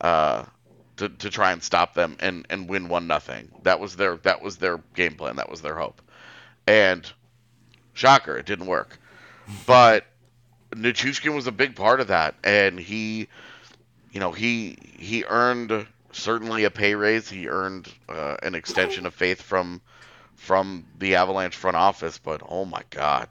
uh, 0.00 0.44
to, 0.98 1.08
to 1.10 1.30
try 1.30 1.52
and 1.52 1.62
stop 1.62 1.94
them 1.94 2.16
and, 2.20 2.46
and 2.50 2.68
win 2.68 2.88
one 2.88 3.06
nothing. 3.08 3.50
That 3.62 3.80
was 3.80 3.96
their 3.96 4.16
that 4.18 4.42
was 4.42 4.58
their 4.58 4.78
game 4.94 5.16
plan. 5.16 5.36
That 5.36 5.50
was 5.50 5.62
their 5.62 5.76
hope. 5.76 6.02
And 6.66 7.10
shocker, 7.94 8.36
it 8.38 8.46
didn't 8.46 8.66
work. 8.66 8.98
But 9.66 10.06
Nichushkin 10.74 11.34
was 11.34 11.46
a 11.48 11.52
big 11.52 11.76
part 11.76 12.00
of 12.00 12.08
that, 12.08 12.36
and 12.44 12.78
he, 12.80 13.28
you 14.12 14.20
know, 14.20 14.32
he 14.32 14.78
he 14.98 15.24
earned 15.28 15.86
certainly 16.12 16.64
a 16.64 16.70
pay 16.70 16.94
raise. 16.96 17.28
He 17.30 17.48
earned 17.48 17.92
uh, 18.08 18.36
an 18.42 18.54
extension 18.54 19.06
of 19.06 19.14
faith 19.14 19.42
from 19.42 19.82
from 20.36 20.86
the 20.98 21.16
Avalanche 21.16 21.56
front 21.56 21.76
office. 21.76 22.18
But 22.18 22.42
oh 22.48 22.64
my 22.66 22.82
God, 22.90 23.28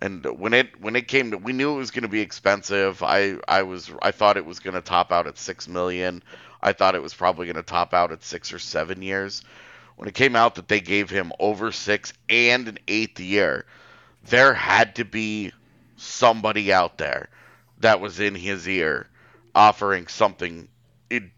And 0.00 0.24
when 0.38 0.54
it 0.54 0.80
when 0.80 0.96
it 0.96 1.08
came 1.08 1.32
to, 1.32 1.38
we 1.38 1.54
knew 1.54 1.74
it 1.74 1.78
was 1.78 1.90
going 1.90 2.04
to 2.04 2.08
be 2.08 2.20
expensive. 2.20 3.02
I 3.02 3.38
I 3.48 3.62
was 3.64 3.90
I 4.02 4.12
thought 4.12 4.36
it 4.36 4.46
was 4.46 4.60
going 4.60 4.74
to 4.74 4.82
top 4.82 5.12
out 5.12 5.26
at 5.26 5.38
six 5.38 5.68
million. 5.68 6.22
I 6.62 6.72
thought 6.72 6.94
it 6.94 7.02
was 7.02 7.14
probably 7.14 7.46
going 7.46 7.56
to 7.56 7.62
top 7.62 7.94
out 7.94 8.12
at 8.12 8.24
six 8.24 8.52
or 8.52 8.58
seven 8.58 9.02
years. 9.02 9.42
When 9.96 10.08
it 10.08 10.14
came 10.14 10.36
out 10.36 10.56
that 10.56 10.68
they 10.68 10.80
gave 10.80 11.08
him 11.08 11.32
over 11.38 11.72
six 11.72 12.12
and 12.28 12.68
an 12.68 12.78
eighth 12.86 13.18
year, 13.18 13.64
there 14.28 14.52
had 14.52 14.96
to 14.96 15.04
be 15.04 15.52
somebody 15.96 16.72
out 16.72 16.98
there 16.98 17.28
that 17.80 18.00
was 18.00 18.20
in 18.20 18.34
his 18.34 18.68
ear 18.68 19.08
offering 19.54 20.06
something 20.06 20.68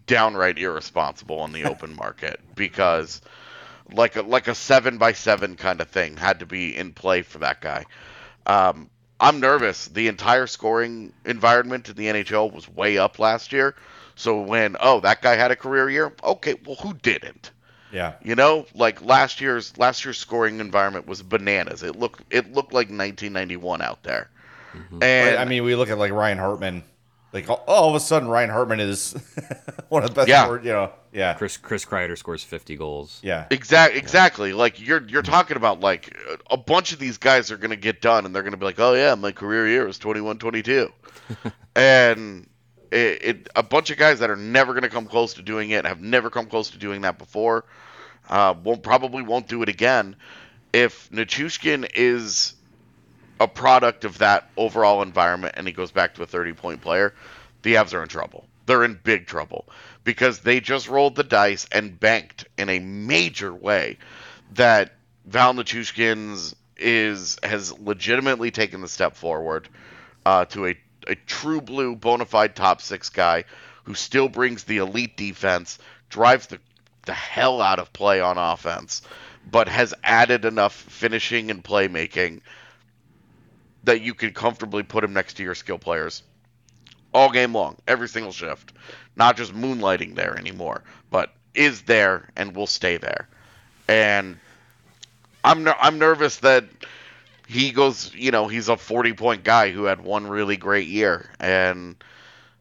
downright 0.07 0.59
irresponsible 0.59 1.39
on 1.41 1.53
the 1.53 1.65
open 1.71 1.95
market 1.95 2.41
because 2.55 3.21
like 3.93 4.17
a 4.17 4.23
like 4.23 4.49
a 4.49 4.55
seven 4.55 4.99
by 4.99 5.13
seven 5.13 5.57
kind 5.57 5.81
of 5.81 5.89
thing 5.89 6.17
had 6.17 6.41
to 6.41 6.47
be 6.47 6.77
in 6.77 6.93
play 6.93 7.23
for 7.23 7.39
that 7.39 7.61
guy. 7.61 7.85
Um, 8.47 8.91
I'm 9.21 9.41
nervous. 9.41 9.89
The 9.89 10.09
entire 10.09 10.47
scoring 10.47 11.13
environment 11.25 11.89
in 11.89 11.97
the 11.97 12.07
NHL 12.07 12.53
was 12.53 12.69
way 12.69 12.99
up 12.99 13.19
last 13.19 13.53
year. 13.53 13.75
So 14.19 14.41
when 14.41 14.77
oh 14.81 14.99
that 15.01 15.23
guy 15.23 15.37
had 15.37 15.53
a 15.53 15.57
career 15.57 15.89
year, 15.89 16.13
okay, 16.25 16.57
well 16.67 16.75
who 16.75 16.93
didn't? 16.95 17.53
Yeah. 17.93 18.15
You 18.23 18.35
know, 18.35 18.67
like 18.75 19.01
last 19.01 19.41
year's 19.41 19.77
last 19.79 20.05
year's 20.05 20.19
scoring 20.19 20.59
environment 20.59 21.07
was 21.07 21.23
bananas. 21.23 21.85
It 21.85 21.97
looked 21.97 22.23
it 22.31 22.53
looked 22.53 22.73
like 22.73 22.89
1991 22.89 23.81
out 23.81 24.03
there. 24.03 24.29
Mm-hmm. 24.75 25.03
And 25.03 25.37
I 25.39 25.45
mean, 25.45 25.63
we 25.63 25.77
look 25.77 25.89
at 25.89 25.99
like 25.99 26.11
Ryan 26.11 26.39
Hartman. 26.39 26.83
Like 27.33 27.49
all, 27.49 27.63
all 27.69 27.91
of 27.91 27.95
a 27.95 28.01
sudden, 28.01 28.29
Ryan 28.29 28.51
Hartman 28.51 28.81
is 28.81 29.13
one 29.89 30.03
of 30.03 30.11
the 30.11 30.15
best. 30.17 30.29
Yeah. 30.29 30.45
Scored, 30.45 30.65
you 30.65 30.73
know. 30.73 30.91
Yeah. 31.13 31.35
Chris 31.35 31.57
Chris 31.57 31.85
Kreider 31.85 32.19
scores 32.19 32.43
50 32.43 32.75
goals. 32.75 33.21
Yeah. 33.23 33.47
Exactly. 33.53 33.99
Exactly. 34.01 34.53
Like 34.53 34.85
you're 34.85 35.07
you're 35.07 35.23
talking 35.23 35.57
about 35.57 35.79
like 35.79 36.13
a 36.51 36.57
bunch 36.57 36.93
of 36.93 36.99
these 36.99 37.19
guys 37.19 37.53
are 37.53 37.57
going 37.57 37.71
to 37.71 37.77
get 37.77 38.01
done 38.01 38.27
and 38.27 38.35
they're 38.35 38.43
going 38.43 38.51
to 38.53 38.59
be 38.59 38.65
like, 38.65 38.81
"Oh 38.81 38.95
yeah, 38.95 39.15
my 39.15 39.31
career 39.31 39.69
year 39.69 39.87
was 39.87 39.99
21 39.99 40.39
22." 40.39 40.93
and 41.77 42.49
it, 42.91 43.25
it 43.25 43.49
a 43.55 43.63
bunch 43.63 43.91
of 43.91 43.99
guys 43.99 44.21
that 44.21 44.31
are 44.31 44.37
never 44.37 44.73
going 44.73 44.83
to 44.83 44.89
come 44.89 45.07
close 45.07 45.35
to 45.35 45.43
doing 45.43 45.71
it, 45.71 45.87
have 45.87 46.01
never 46.01 46.31
come 46.31 46.47
close 46.47 46.71
to 46.71 46.79
doing 46.79 47.03
that 47.03 47.19
before. 47.19 47.65
Uh, 48.29 48.55
won't 48.63 48.83
probably 48.83 49.23
won't 49.23 49.49
do 49.49 49.63
it 49.63 49.69
again. 49.69 50.17
If 50.73 51.11
Nichushkin 51.11 51.91
is 51.95 52.55
a 53.41 53.49
product 53.49 54.05
of 54.05 54.19
that 54.19 54.51
overall 54.57 55.03
environment 55.03 55.55
and 55.57 55.67
he 55.67 55.73
goes 55.73 55.91
back 55.91 56.15
to 56.15 56.23
a 56.23 56.27
30 56.27 56.53
point 56.55 56.81
player, 56.83 57.15
the 57.63 57.75
Avs 57.75 57.95
are 57.95 58.03
in 58.03 58.09
trouble. 58.09 58.45
They're 58.67 58.85
in 58.85 59.01
big 59.03 59.27
trouble 59.27 59.67
because 60.05 60.41
they 60.41 60.61
just 60.61 60.89
rolled 60.89 61.17
the 61.17 61.25
dice 61.25 61.67
and 61.73 61.99
banked 61.99 62.47
in 62.59 62.69
a 62.69 62.79
major 62.79 63.55
way 63.55 63.99
that 64.53 64.93
Val 65.25 65.55
Nichushkin's 65.55 66.55
is 66.77 67.39
has 67.43 67.77
legitimately 67.79 68.51
taken 68.51 68.81
the 68.81 68.89
step 68.89 69.17
forward 69.17 69.69
uh, 70.25 70.45
to 70.47 70.67
a, 70.69 70.79
a 71.09 71.15
true 71.15 71.61
blue 71.61 71.97
bona 71.97 72.25
fide 72.25 72.55
top 72.55 72.81
six 72.81 73.09
guy 73.09 73.45
who 73.85 73.95
still 73.95 74.29
brings 74.29 74.65
the 74.65 74.79
elite 74.79 75.17
defense, 75.17 75.79
drives 76.11 76.47
the, 76.49 76.59
the 77.07 77.15
hell 77.15 77.63
out 77.63 77.79
of 77.79 77.93
play 77.93 78.21
on 78.21 78.37
offense, 78.39 79.03
but 79.51 79.69
has 79.69 79.95
added 80.05 80.45
enough 80.45 80.75
finishing 80.75 81.51
and 81.51 81.65
playmaking 81.65 82.41
that 83.85 84.03
you 84.03 84.15
can 84.15 84.33
comfortably 84.33 84.83
put 84.83 85.03
him 85.05 85.15
next 85.15 85.35
to 85.35 85.43
your 85.43 85.55
skill 85.55 85.79
players 85.79 86.23
all 87.15 87.31
game 87.31 87.55
long, 87.55 87.77
every 87.87 88.09
single 88.09 88.33
shift. 88.33 88.73
Not 89.17 89.37
just 89.37 89.55
moonlighting 89.55 90.15
there 90.15 90.37
anymore, 90.39 90.83
but 91.11 91.33
is 91.55 91.83
there 91.83 92.29
and 92.37 92.55
will 92.55 92.67
stay 92.67 92.99
there. 92.99 93.29
And 93.89 94.39
I'm 95.43 95.65
ner- 95.65 95.77
I'm 95.81 95.99
nervous 95.99 96.37
that 96.39 96.65
he 97.49 97.73
goes, 97.73 98.15
you 98.15 98.31
know, 98.31 98.47
he's 98.47 98.69
a 98.69 98.77
40 98.77 99.15
point 99.15 99.43
guy 99.43 99.71
who 99.71 99.85
had 99.85 100.03
one 100.03 100.27
really 100.27 100.59
great 100.59 100.87
year 100.87 101.29
and 101.41 101.97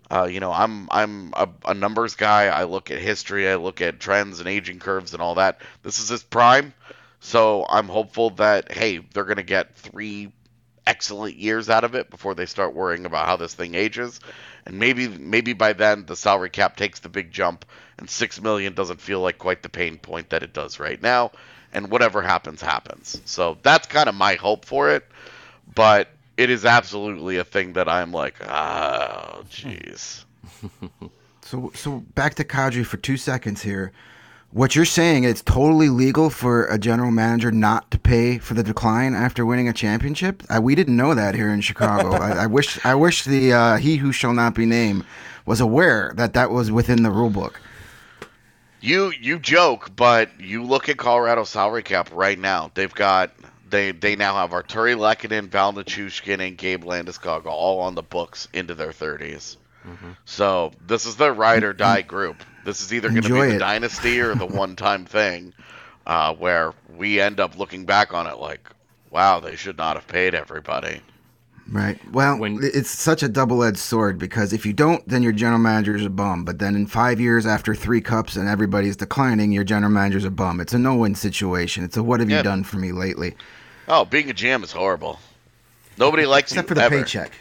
uh, 0.09 0.23
you 0.23 0.39
know, 0.39 0.53
I'm 0.53 0.87
I'm 0.89 1.33
a, 1.35 1.49
a 1.65 1.73
numbers 1.73 2.15
guy. 2.15 2.45
I 2.45 2.63
look 2.63 2.91
at 2.91 2.99
history, 2.99 3.49
I 3.49 3.55
look 3.55 3.81
at 3.81 3.99
trends 3.99 4.39
and 4.39 4.47
aging 4.47 4.79
curves 4.79 5.11
and 5.11 5.21
all 5.21 5.35
that. 5.35 5.59
This 5.83 5.99
is 5.99 6.07
his 6.07 6.23
prime, 6.23 6.73
so 7.19 7.65
I'm 7.67 7.89
hopeful 7.89 8.29
that 8.31 8.71
hey, 8.71 8.99
they're 8.99 9.25
gonna 9.25 9.43
get 9.43 9.75
three 9.75 10.31
excellent 10.85 11.35
years 11.35 11.69
out 11.69 11.83
of 11.83 11.93
it 11.93 12.09
before 12.09 12.35
they 12.35 12.45
start 12.45 12.73
worrying 12.73 13.05
about 13.05 13.25
how 13.25 13.35
this 13.35 13.53
thing 13.53 13.75
ages. 13.75 14.21
And 14.65 14.79
maybe 14.79 15.09
maybe 15.09 15.51
by 15.51 15.73
then 15.73 16.05
the 16.05 16.15
salary 16.15 16.51
cap 16.51 16.77
takes 16.77 16.99
the 16.99 17.09
big 17.09 17.31
jump 17.31 17.65
and 17.97 18.09
6 18.09 18.41
million 18.41 18.73
doesn't 18.75 19.01
feel 19.01 19.19
like 19.19 19.37
quite 19.37 19.61
the 19.61 19.69
pain 19.69 19.97
point 19.97 20.29
that 20.29 20.43
it 20.43 20.53
does 20.53 20.79
right 20.79 21.01
now 21.01 21.31
and 21.73 21.89
whatever 21.89 22.21
happens 22.21 22.61
happens. 22.61 23.21
So 23.25 23.57
that's 23.63 23.87
kind 23.87 24.09
of 24.09 24.15
my 24.15 24.35
hope 24.35 24.65
for 24.65 24.89
it, 24.89 25.05
but 25.75 26.09
it 26.37 26.49
is 26.49 26.65
absolutely 26.65 27.37
a 27.37 27.43
thing 27.43 27.73
that 27.73 27.89
I'm 27.89 28.11
like, 28.11 28.35
oh 28.47 29.43
jeez. 29.49 30.23
So, 31.47 31.71
so 31.73 32.03
back 32.13 32.35
to 32.35 32.43
Kadri 32.43 32.85
for 32.85 32.97
two 32.97 33.15
seconds 33.15 33.61
here. 33.61 33.93
What 34.51 34.75
you're 34.75 34.83
saying, 34.83 35.23
it's 35.23 35.41
totally 35.41 35.87
legal 35.87 36.29
for 36.29 36.65
a 36.65 36.77
general 36.77 37.09
manager 37.09 37.51
not 37.53 37.89
to 37.91 37.97
pay 37.97 38.37
for 38.37 38.53
the 38.53 38.63
decline 38.63 39.13
after 39.13 39.45
winning 39.45 39.69
a 39.69 39.73
championship. 39.73 40.43
Uh, 40.53 40.61
we 40.61 40.75
didn't 40.75 40.97
know 40.97 41.13
that 41.13 41.35
here 41.35 41.49
in 41.49 41.61
Chicago. 41.61 42.11
I, 42.11 42.43
I 42.43 42.47
wish, 42.47 42.85
I 42.85 42.95
wish 42.95 43.23
the 43.23 43.53
uh, 43.53 43.77
he 43.77 43.95
who 43.95 44.11
shall 44.11 44.33
not 44.33 44.55
be 44.55 44.65
named 44.65 45.05
was 45.45 45.61
aware 45.61 46.11
that 46.17 46.33
that 46.33 46.51
was 46.51 46.69
within 46.69 47.03
the 47.03 47.11
rule 47.11 47.29
book. 47.29 47.61
You 48.87 49.11
you 49.19 49.37
joke, 49.39 49.95
but 49.95 50.39
you 50.39 50.63
look 50.63 50.87
at 50.87 50.97
Colorado 50.97 51.43
salary 51.43 51.83
cap 51.83 52.09
right 52.13 52.39
now. 52.39 52.71
They've 52.73 52.93
got 52.93 53.31
they 53.69 53.91
they 53.91 54.15
now 54.15 54.35
have 54.35 54.51
Arturi 54.51 54.95
Lehkonen, 54.95 55.49
Val 55.49 55.73
Nichushkin, 55.73 56.39
and 56.39 56.57
Gabe 56.57 56.85
Landeskog 56.85 57.45
all 57.45 57.81
on 57.81 57.95
the 57.95 58.01
books 58.01 58.47
into 58.53 58.75
their 58.75 58.91
30s. 58.91 59.57
So 60.25 60.71
this 60.85 61.05
is 61.05 61.17
their 61.17 61.33
ride 61.33 61.63
or 61.63 61.73
die 61.73 62.01
group. 62.01 62.37
This 62.63 62.81
is 62.81 62.93
either 62.93 63.09
going 63.09 63.21
to 63.23 63.27
be 63.29 63.35
Enjoy 63.35 63.51
the 63.53 63.59
dynasty 63.59 64.19
or 64.21 64.35
the 64.35 64.45
one 64.63 64.75
time 64.75 65.05
thing, 65.05 65.53
uh, 66.05 66.33
where 66.35 66.73
we 66.95 67.19
end 67.19 67.39
up 67.39 67.57
looking 67.57 67.85
back 67.85 68.13
on 68.13 68.27
it 68.27 68.37
like, 68.37 68.69
wow, 69.11 69.39
they 69.39 69.55
should 69.55 69.77
not 69.77 69.95
have 69.95 70.07
paid 70.07 70.33
everybody. 70.33 71.01
Right. 71.71 71.99
Well, 72.13 72.37
When- 72.37 72.59
it's 72.63 72.89
such 72.89 73.23
a 73.23 73.27
double-edged 73.27 73.77
sword 73.77 74.17
because 74.17 74.53
if 74.53 74.65
you 74.65 74.71
don't, 74.73 75.05
then 75.07 75.21
your 75.21 75.33
general 75.33 75.59
manager 75.59 75.95
is 75.95 76.05
a 76.05 76.09
bum. 76.09 76.45
But 76.45 76.59
then 76.59 76.75
in 76.75 76.87
five 76.87 77.19
years 77.19 77.45
after 77.45 77.75
three 77.75 77.99
cups 77.99 78.35
and 78.37 78.47
everybody's 78.47 78.95
declining, 78.95 79.51
your 79.51 79.65
general 79.65 79.91
manager's 79.91 80.23
a 80.23 80.31
bum. 80.31 80.61
It's 80.61 80.73
a 80.73 80.79
no-win 80.79 81.15
situation. 81.15 81.83
It's 81.83 81.97
a 81.97 82.03
what 82.03 82.19
have 82.21 82.29
Yeah. 82.29 82.37
you 82.37 82.43
done 82.43 82.63
for 82.63 82.77
me 82.77 82.91
lately? 82.93 83.35
Oh, 83.89 84.05
being 84.05 84.29
a 84.29 84.33
GM 84.33 84.63
is 84.63 84.71
horrible. 84.71 85.19
Nobody 85.97 86.25
likes 86.25 86.51
it. 86.51 86.55
Except 86.55 86.65
you 86.65 86.69
for 86.69 86.75
the 86.75 86.83
ever. 86.83 86.97
paycheck. 87.03 87.31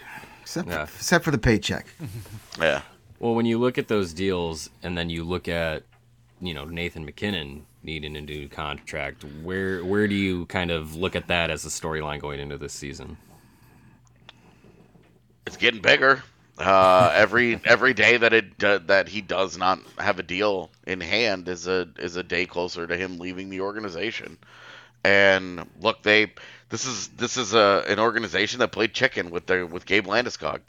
Except, 0.42 0.68
Yeah. 0.68 0.82
except 0.84 1.24
for 1.24 1.30
the 1.30 1.38
paycheck. 1.38 1.86
Yeah. 2.60 2.80
Well, 3.20 3.34
when 3.34 3.44
you 3.46 3.58
look 3.58 3.76
at 3.78 3.88
those 3.88 4.12
deals 4.14 4.70
and 4.82 4.96
then 4.96 5.10
you 5.10 5.24
look 5.24 5.46
at, 5.46 5.82
you 6.40 6.54
know, 6.54 6.64
Nathan 6.64 7.04
MacKinnon 7.04 7.66
needing 7.82 8.16
a 8.16 8.20
new 8.22 8.48
contract, 8.48 9.24
where 9.42 9.84
where 9.84 10.08
do 10.08 10.14
you 10.14 10.46
kind 10.46 10.70
of 10.70 10.96
look 10.96 11.14
at 11.14 11.28
that 11.28 11.50
as 11.50 11.64
a 11.64 11.68
storyline 11.68 12.18
going 12.20 12.40
into 12.40 12.56
this 12.56 12.72
season? 12.72 13.18
It's 15.46 15.56
getting 15.56 15.80
bigger. 15.80 16.22
Uh, 16.58 17.12
every 17.14 17.60
every 17.64 17.92
day 17.94 18.16
that 18.16 18.32
it 18.32 18.58
do, 18.58 18.78
that 18.78 19.08
he 19.08 19.20
does 19.20 19.58
not 19.58 19.78
have 19.98 20.18
a 20.18 20.22
deal 20.22 20.70
in 20.86 21.00
hand 21.00 21.48
is 21.48 21.66
a 21.66 21.88
is 21.98 22.16
a 22.16 22.22
day 22.22 22.46
closer 22.46 22.86
to 22.86 22.96
him 22.96 23.18
leaving 23.18 23.50
the 23.50 23.60
organization. 23.60 24.38
And 25.04 25.68
look, 25.80 26.02
they 26.02 26.32
this 26.70 26.86
is 26.86 27.08
this 27.08 27.36
is 27.36 27.54
a 27.54 27.84
an 27.86 27.98
organization 27.98 28.60
that 28.60 28.72
played 28.72 28.94
chicken 28.94 29.30
with 29.30 29.46
their 29.46 29.66
with 29.66 29.84
Gabe 29.84 30.06
Landeskog. 30.06 30.60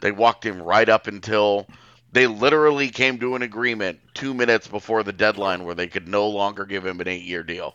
They 0.00 0.12
walked 0.12 0.46
him 0.46 0.62
right 0.62 0.88
up 0.88 1.08
until 1.08 1.66
they 2.12 2.28
literally 2.28 2.90
came 2.90 3.18
to 3.18 3.34
an 3.34 3.42
agreement 3.42 3.98
two 4.14 4.34
minutes 4.34 4.68
before 4.68 5.02
the 5.02 5.12
deadline 5.12 5.64
where 5.64 5.74
they 5.74 5.88
could 5.88 6.06
no 6.06 6.28
longer 6.28 6.64
give 6.64 6.86
him 6.86 7.00
an 7.00 7.08
eight 7.08 7.24
year 7.24 7.42
deal. 7.42 7.74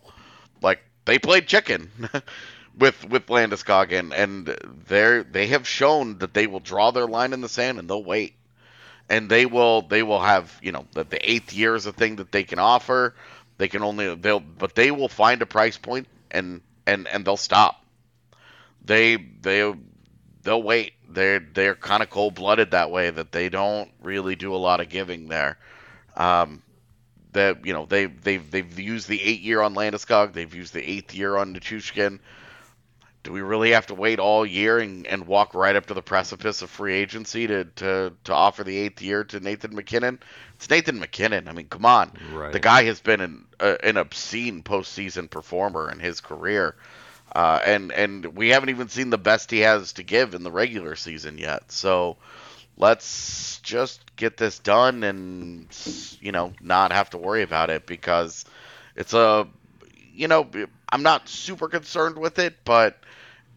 Like 0.62 0.80
they 1.04 1.20
played 1.20 1.46
chicken 1.48 1.92
with 2.80 3.08
with 3.10 3.28
Landeskog 3.28 3.92
and 3.92 4.14
and 4.14 4.48
they 4.88 5.24
they 5.30 5.48
have 5.48 5.68
shown 5.68 6.18
that 6.20 6.34
they 6.34 6.48
will 6.48 6.60
draw 6.60 6.92
their 6.92 7.08
line 7.08 7.34
in 7.34 7.42
the 7.42 7.50
sand 7.50 7.80
and 7.80 7.90
they'll 7.90 8.04
wait. 8.04 8.36
And 9.10 9.30
they 9.30 9.46
will 9.46 9.84
they 9.84 10.04
will 10.04 10.22
have, 10.22 10.58
you 10.62 10.72
know, 10.72 10.86
that 10.94 11.10
the 11.10 11.30
eighth 11.30 11.54
year 11.54 11.76
is 11.76 11.86
a 11.86 11.94
thing 11.94 12.18
that 12.18 12.32
they 12.32 12.44
can 12.44 12.60
offer. 12.60 13.16
They 13.58 13.68
can 13.68 13.84
only 13.84 14.16
they'll 14.16 14.40
but 14.40 14.76
they 14.76 14.92
will 14.92 15.10
find 15.10 15.42
a 15.42 15.46
price 15.46 15.78
point 15.78 16.08
and 16.32 16.62
and 16.88 17.08
and 17.08 17.26
they'll 17.26 17.38
stop. 17.38 17.84
They 18.86 19.16
they 19.18 19.74
they'll 20.44 20.64
wait. 20.64 20.94
They're 21.10 21.40
they're 21.40 21.76
kind 21.76 22.04
of 22.04 22.10
cold 22.10 22.36
blooded 22.36 22.72
that 22.72 22.92
way 22.92 23.10
that 23.10 23.32
they 23.32 23.50
don't 23.50 23.90
really 24.02 24.36
do 24.36 24.54
a 24.54 24.58
lot 24.58 24.80
of 24.80 24.90
giving 24.90 25.28
there. 25.28 25.58
Um, 26.16 26.62
that 27.34 27.66
you 27.66 27.74
know 27.74 27.86
they 27.86 28.06
they've 28.06 28.50
they've 28.50 28.80
used 28.80 29.08
the 29.08 29.22
eight 29.22 29.42
year 29.42 29.62
on 29.62 29.76
Landeskog. 29.76 30.34
They've 30.34 30.54
used 30.54 30.74
the 30.74 30.88
eighth 30.88 31.14
year 31.16 31.36
on 31.36 31.54
Nichushkin. 31.54 32.20
Do 33.24 33.34
we 33.34 33.42
really 33.42 33.72
have 33.72 33.88
to 33.88 33.96
wait 33.96 34.20
all 34.20 34.46
year 34.46 34.80
and, 34.80 35.06
and 35.06 35.28
walk 35.28 35.54
right 35.54 35.76
up 35.76 35.88
to 35.88 35.94
the 35.94 36.02
precipice 36.02 36.62
of 36.62 36.70
free 36.70 36.96
agency 36.96 37.48
to, 37.48 37.66
to, 37.66 38.14
to 38.24 38.34
offer 38.34 38.64
the 38.64 38.78
eighth 38.78 39.02
year 39.02 39.26
to 39.26 39.40
Nathan 39.40 39.76
MacKinnon? 39.76 40.20
It's 40.56 40.70
Nathan 40.70 41.00
MacKinnon. 41.00 41.48
I 41.48 41.52
mean, 41.52 41.68
come 41.68 41.86
on. 41.86 42.12
Right. 42.34 42.54
The 42.54 42.60
guy 42.60 42.84
has 42.84 43.02
been 43.02 43.20
an, 43.20 43.46
uh, 43.60 43.76
an 43.84 43.98
obscene 43.98 44.64
postseason 44.64 45.30
performer 45.30 45.92
in 45.92 46.00
his 46.00 46.22
career. 46.22 46.76
Uh, 47.36 47.60
and 47.64 47.92
and 47.92 48.26
we 48.26 48.50
haven't 48.50 48.70
even 48.70 48.90
seen 48.90 49.12
the 49.12 49.18
best 49.18 49.52
he 49.52 49.60
has 49.60 49.94
to 49.94 50.04
give 50.04 50.34
in 50.34 50.44
the 50.44 50.52
regular 50.52 50.96
season 50.96 51.38
yet. 51.38 51.72
So 51.72 52.18
let's 52.76 53.60
just 53.60 54.02
get 54.16 54.38
this 54.38 54.58
done 54.58 55.04
and 55.04 55.68
you 56.22 56.32
know 56.32 56.54
not 56.60 56.92
have 56.92 57.12
to 57.12 57.18
worry 57.20 57.44
about 57.44 57.70
it 57.70 57.86
because 57.86 58.46
it's 58.96 59.14
a 59.14 59.48
you 60.12 60.28
know 60.28 60.50
I'm 60.92 61.04
not 61.04 61.30
super 61.30 61.68
concerned 61.68 62.18
with 62.18 62.40
it, 62.40 62.56
but 62.66 62.98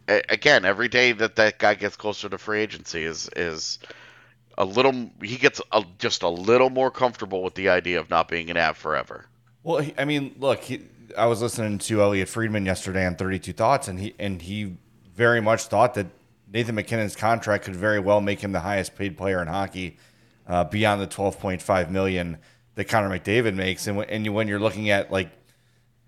again, 0.09 0.65
every 0.65 0.89
day 0.89 1.13
that 1.13 1.37
that 1.37 1.59
guy 1.59 1.75
gets 1.75 1.97
closer 1.97 2.29
to 2.29 2.39
free 2.39 2.61
agency 2.61 3.05
is 3.05 3.29
is 3.37 3.79
a 4.59 4.65
little 4.65 5.11
he 5.23 5.37
gets 5.37 5.61
a, 5.73 5.85
just 5.99 6.23
a 6.23 6.29
little 6.29 6.71
more 6.71 6.91
comfortable 6.91 7.43
with 7.43 7.55
the 7.55 7.69
idea 7.69 8.01
of 8.01 8.11
not 8.11 8.29
being 8.29 8.51
an 8.51 8.57
Av 8.57 8.77
forever. 8.77 9.27
Well, 9.63 9.87
I 9.97 10.05
mean, 10.05 10.35
look, 10.39 10.61
he, 10.61 10.83
I 11.17 11.27
was 11.27 11.41
listening 11.41 11.79
to 11.79 12.03
Elliotte 12.03 12.29
Friedman 12.29 12.67
yesterday 12.67 13.07
on 13.07 13.15
32 13.15 13.53
Thoughts, 13.53 13.89
and 13.89 13.99
he 13.99 14.15
and 14.19 14.43
he 14.43 14.77
very 15.15 15.41
much 15.41 15.65
thought 15.65 15.95
that 15.95 16.07
Nathan 16.53 16.75
MacKinnon's 16.75 17.17
contract 17.17 17.65
could 17.65 17.77
very 17.77 18.01
well 18.01 18.21
make 18.21 18.41
him 18.41 18.53
the 18.53 18.61
highest 18.61 18.97
paid 18.97 19.17
player 19.17 19.41
in 19.41 19.49
hockey, 19.49 19.97
uh, 20.47 20.65
beyond 20.65 21.01
the 21.01 21.07
12.5 21.07 21.91
million 21.91 22.39
that 22.75 22.85
Connor 22.89 23.09
McDavid 23.09 23.55
makes. 23.55 23.87
And, 23.87 24.03
and 24.05 24.35
when 24.35 24.49
you're 24.49 24.61
looking 24.61 24.91
at 24.91 25.11
like 25.11 25.31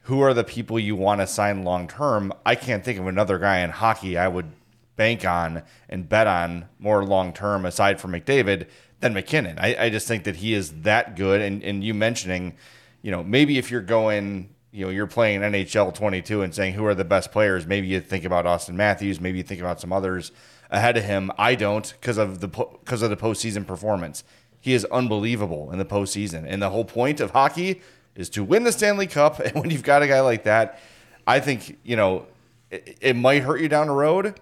who 0.04 0.20
are 0.20 0.34
the 0.34 0.44
people 0.44 0.78
you 0.78 0.96
want 0.96 1.20
to 1.20 1.26
sign 1.26 1.64
long 1.64 1.88
term, 1.88 2.32
I 2.44 2.54
can't 2.54 2.84
think 2.84 2.98
of 2.98 3.06
another 3.06 3.38
guy 3.38 3.58
in 3.58 3.70
hockey 3.70 4.18
I 4.18 4.28
would 4.28 4.52
bank 4.96 5.24
on 5.24 5.62
and 5.88 6.08
bet 6.08 6.26
on 6.26 6.66
more 6.78 7.04
long 7.04 7.32
term 7.32 7.64
aside 7.64 8.00
from 8.00 8.12
McDavid 8.12 8.68
than 9.00 9.14
MacKinnon. 9.14 9.58
I, 9.58 9.86
I 9.86 9.90
just 9.90 10.06
think 10.06 10.24
that 10.24 10.36
he 10.36 10.54
is 10.54 10.82
that 10.82 11.16
good. 11.16 11.40
And 11.40 11.62
and 11.62 11.82
you 11.82 11.94
mentioning, 11.94 12.54
you 13.02 13.10
know, 13.10 13.22
maybe 13.22 13.58
if 13.58 13.70
you're 13.70 13.80
going 13.80 14.50
you 14.72 14.84
know 14.84 14.90
you're 14.90 15.06
playing 15.06 15.40
NHL 15.40 15.94
22 15.94 16.42
and 16.42 16.54
saying 16.54 16.74
who 16.74 16.84
are 16.84 16.94
the 16.94 17.04
best 17.04 17.32
players, 17.32 17.66
maybe 17.66 17.86
you 17.86 18.00
think 18.00 18.24
about 18.24 18.44
Auston 18.44 18.74
Matthews, 18.74 19.20
maybe 19.20 19.38
you 19.38 19.44
think 19.44 19.60
about 19.60 19.80
some 19.80 19.92
others 19.92 20.32
ahead 20.70 20.98
of 20.98 21.04
him. 21.04 21.30
I 21.38 21.54
don't 21.54 21.94
because 21.98 22.18
of 22.18 22.40
the 22.40 22.48
because 22.48 23.00
of 23.00 23.08
the 23.08 23.16
postseason 23.16 23.66
performance. 23.66 24.22
He 24.60 24.74
is 24.74 24.84
unbelievable 24.86 25.70
in 25.72 25.78
the 25.78 25.84
postseason, 25.84 26.44
and 26.46 26.60
the 26.60 26.70
whole 26.70 26.84
point 26.84 27.20
of 27.20 27.30
hockey 27.30 27.80
is 28.14 28.28
to 28.30 28.44
win 28.44 28.64
the 28.64 28.72
Stanley 28.72 29.06
Cup. 29.06 29.40
And 29.44 29.54
when 29.54 29.70
you've 29.70 29.82
got 29.82 30.02
a 30.02 30.06
guy 30.06 30.20
like 30.20 30.44
that, 30.44 30.78
I 31.26 31.40
think 31.40 31.78
you 31.84 31.96
know 31.96 32.26
it, 32.70 32.98
it 33.00 33.16
might 33.16 33.42
hurt 33.42 33.60
you 33.60 33.68
down 33.68 33.86
the 33.88 33.94
road, 33.94 34.38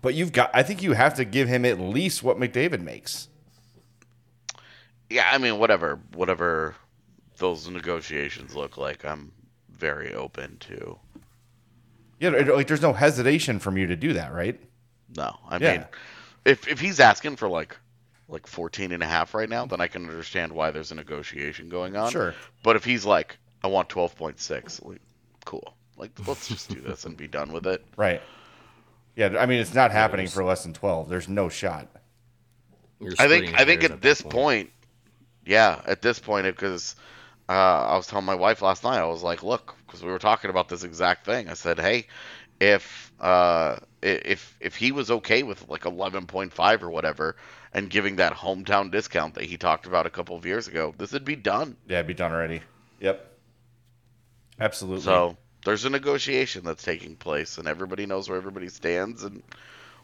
but 0.00 0.14
you've 0.14 0.32
got. 0.32 0.50
I 0.54 0.62
think 0.62 0.82
you 0.82 0.92
have 0.92 1.14
to 1.14 1.24
give 1.24 1.48
him 1.48 1.64
at 1.64 1.80
least 1.80 2.22
what 2.22 2.38
McDavid 2.38 2.80
makes. 2.80 3.28
Yeah, 5.10 5.28
I 5.30 5.36
mean, 5.36 5.58
whatever, 5.58 6.00
whatever 6.14 6.74
those 7.36 7.68
negotiations 7.68 8.54
look 8.54 8.78
like, 8.78 9.04
I'm 9.04 9.32
very 9.70 10.14
open 10.14 10.56
to. 10.60 10.98
Yeah, 12.18 12.30
like 12.30 12.66
there's 12.66 12.80
no 12.80 12.92
hesitation 12.92 13.58
from 13.58 13.76
you 13.76 13.86
to 13.88 13.96
do 13.96 14.12
that, 14.14 14.32
right? 14.32 14.58
No, 15.16 15.36
I 15.48 15.58
yeah. 15.58 15.72
mean, 15.72 15.84
if 16.44 16.66
if 16.68 16.80
he's 16.80 17.00
asking 17.00 17.36
for 17.36 17.48
like 17.48 17.76
like 18.32 18.46
14 18.46 18.92
and 18.92 19.02
a 19.02 19.06
half 19.06 19.34
right 19.34 19.48
now, 19.48 19.66
then 19.66 19.80
I 19.80 19.86
can 19.86 20.08
understand 20.08 20.52
why 20.52 20.70
there's 20.70 20.90
a 20.90 20.94
negotiation 20.94 21.68
going 21.68 21.96
on. 21.96 22.10
Sure. 22.10 22.34
But 22.62 22.76
if 22.76 22.84
he's 22.84 23.04
like, 23.04 23.36
I 23.62 23.68
want 23.68 23.88
12.6, 23.90 24.84
like, 24.84 25.00
cool. 25.44 25.74
Like, 25.96 26.10
let's 26.26 26.48
just 26.48 26.70
do 26.70 26.80
this 26.80 27.04
and 27.04 27.16
be 27.16 27.28
done 27.28 27.52
with 27.52 27.66
it. 27.66 27.84
Right. 27.96 28.22
Yeah, 29.14 29.36
I 29.38 29.44
mean, 29.44 29.60
it's 29.60 29.74
not 29.74 29.90
happening 29.90 30.26
for 30.26 30.42
less 30.42 30.62
than 30.62 30.72
12. 30.72 31.10
There's 31.10 31.28
no 31.28 31.50
shot. 31.50 31.86
I 33.18 33.28
think 33.28 33.60
I 33.60 33.66
think 33.66 33.84
at, 33.84 33.90
at 33.90 34.00
this 34.00 34.22
point. 34.22 34.32
point, 34.32 34.70
yeah, 35.44 35.82
at 35.84 36.00
this 36.00 36.18
point, 36.18 36.46
because 36.46 36.96
uh, 37.48 37.52
I 37.52 37.96
was 37.96 38.06
telling 38.06 38.24
my 38.24 38.34
wife 38.34 38.62
last 38.62 38.84
night, 38.84 38.96
I 38.98 39.04
was 39.04 39.22
like, 39.22 39.42
look, 39.42 39.76
because 39.86 40.02
we 40.02 40.10
were 40.10 40.18
talking 40.18 40.48
about 40.48 40.70
this 40.70 40.82
exact 40.82 41.26
thing. 41.26 41.50
I 41.50 41.54
said, 41.54 41.78
hey, 41.78 42.06
if 42.58 43.12
uh, 43.20 43.76
if 44.02 44.56
if 44.60 44.76
he 44.76 44.92
was 44.92 45.10
okay 45.10 45.42
with 45.42 45.68
like 45.68 45.82
11.5 45.82 46.82
or 46.82 46.90
whatever, 46.90 47.36
and 47.74 47.88
giving 47.88 48.16
that 48.16 48.34
hometown 48.34 48.90
discount 48.90 49.34
that 49.34 49.44
he 49.44 49.56
talked 49.56 49.86
about 49.86 50.06
a 50.06 50.10
couple 50.10 50.36
of 50.36 50.44
years 50.44 50.68
ago, 50.68 50.94
this 50.98 51.12
would 51.12 51.24
be 51.24 51.36
done. 51.36 51.76
Yeah, 51.88 51.98
it'd 51.98 52.06
be 52.06 52.14
done 52.14 52.32
already. 52.32 52.62
Yep. 53.00 53.28
Absolutely. 54.60 55.02
So 55.02 55.36
there's 55.64 55.84
a 55.84 55.90
negotiation 55.90 56.64
that's 56.64 56.82
taking 56.82 57.16
place, 57.16 57.58
and 57.58 57.66
everybody 57.66 58.06
knows 58.06 58.28
where 58.28 58.38
everybody 58.38 58.68
stands, 58.68 59.24
and 59.24 59.42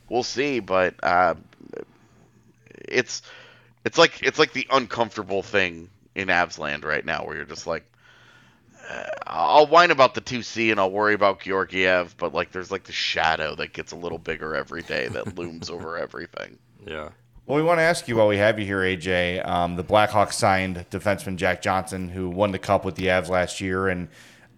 we'll 0.09 0.23
see. 0.23 0.61
But 0.61 0.95
uh, 1.03 1.35
it's 2.71 3.23
it's 3.85 3.99
like 3.99 4.23
it's 4.23 4.39
like 4.39 4.53
the 4.53 4.67
uncomfortable 4.71 5.43
thing 5.43 5.91
in 6.15 6.29
Avsland 6.29 6.85
right 6.85 7.05
now, 7.05 7.25
where 7.25 7.37
you're 7.37 7.45
just 7.45 7.67
like, 7.67 7.85
uh, 8.89 9.05
I'll 9.27 9.67
whine 9.67 9.91
about 9.91 10.15
the 10.15 10.21
two 10.21 10.43
C 10.43 10.71
and 10.71 10.81
I'll 10.81 10.91
worry 10.91 11.15
about 11.15 11.41
Georgiev, 11.41 12.17
but 12.17 12.35
like 12.35 12.51
there's 12.51 12.71
like 12.71 12.85
the 12.85 12.93
shadow 12.93 13.55
that 13.57 13.73
gets 13.73 13.93
a 13.93 13.97
little 13.97 14.19
bigger 14.19 14.55
every 14.55 14.83
day 14.83 15.09
that 15.09 15.37
looms 15.37 15.71
over 15.71 15.97
everything. 15.99 16.59
Yeah. 16.87 17.11
Well, 17.49 17.57
we 17.57 17.63
want 17.63 17.79
to 17.79 17.83
ask 17.83 18.07
you 18.09 18.17
while 18.17 18.29
we 18.29 18.37
have 18.37 18.59
you 18.59 18.67
here, 18.67 18.81
AJ. 18.81 19.49
Um, 19.49 19.77
the 19.77 19.83
Blackhawks 19.83 20.35
signed 20.35 20.85
defenseman 20.91 21.37
Jack 21.37 21.63
Johnson, 21.63 22.11
who 22.11 22.29
won 22.29 22.53
the 22.53 22.59
Cup 22.59 22.85
with 22.85 22.97
the 22.97 23.07
Avs 23.07 23.31
last 23.31 23.59
year 23.59 23.89
and 23.89 24.09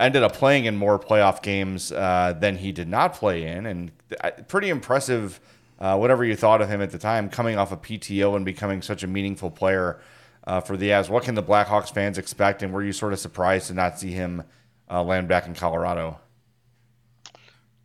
ended 0.01 0.25
up 0.25 0.33
playing 0.33 0.65
in 0.65 0.77
more 0.77 0.99
playoff 0.99 1.41
games 1.41 1.93
uh, 1.93 2.35
than 2.37 2.57
he 2.57 2.73
did 2.73 2.89
not 2.89 3.15
play 3.15 3.47
in, 3.47 3.67
and 3.67 3.93
uh, 4.25 4.33
pretty 4.49 4.71
impressive. 4.71 5.39
Uh, 5.79 5.97
whatever 5.97 6.25
you 6.25 6.35
thought 6.35 6.61
of 6.61 6.69
him 6.69 6.83
at 6.83 6.91
the 6.91 6.99
time, 6.99 7.31
coming 7.31 7.57
off 7.57 7.71
a 7.71 7.75
of 7.75 7.83
PTO 7.83 8.35
and 8.35 8.45
becoming 8.45 8.83
such 8.83 9.05
a 9.05 9.07
meaningful 9.07 9.53
player 9.53 10.01
uh, 10.49 10.61
for 10.61 10.77
the 10.77 10.89
Avs. 10.89 11.09
What 11.09 11.23
can 11.23 11.37
the 11.37 11.45
Blackhawks 11.45 11.95
fans 11.95 12.19
expect, 12.19 12.61
and 12.61 12.73
were 12.75 12.83
you 12.83 12.93
sort 12.93 13.13
of 13.13 13.21
surprised 13.21 13.69
to 13.69 13.75
not 13.75 14.01
see 14.01 14.11
him 14.11 14.43
uh, 14.91 15.01
land 15.01 15.29
back 15.29 15.47
in 15.47 15.55
Colorado? 15.55 16.19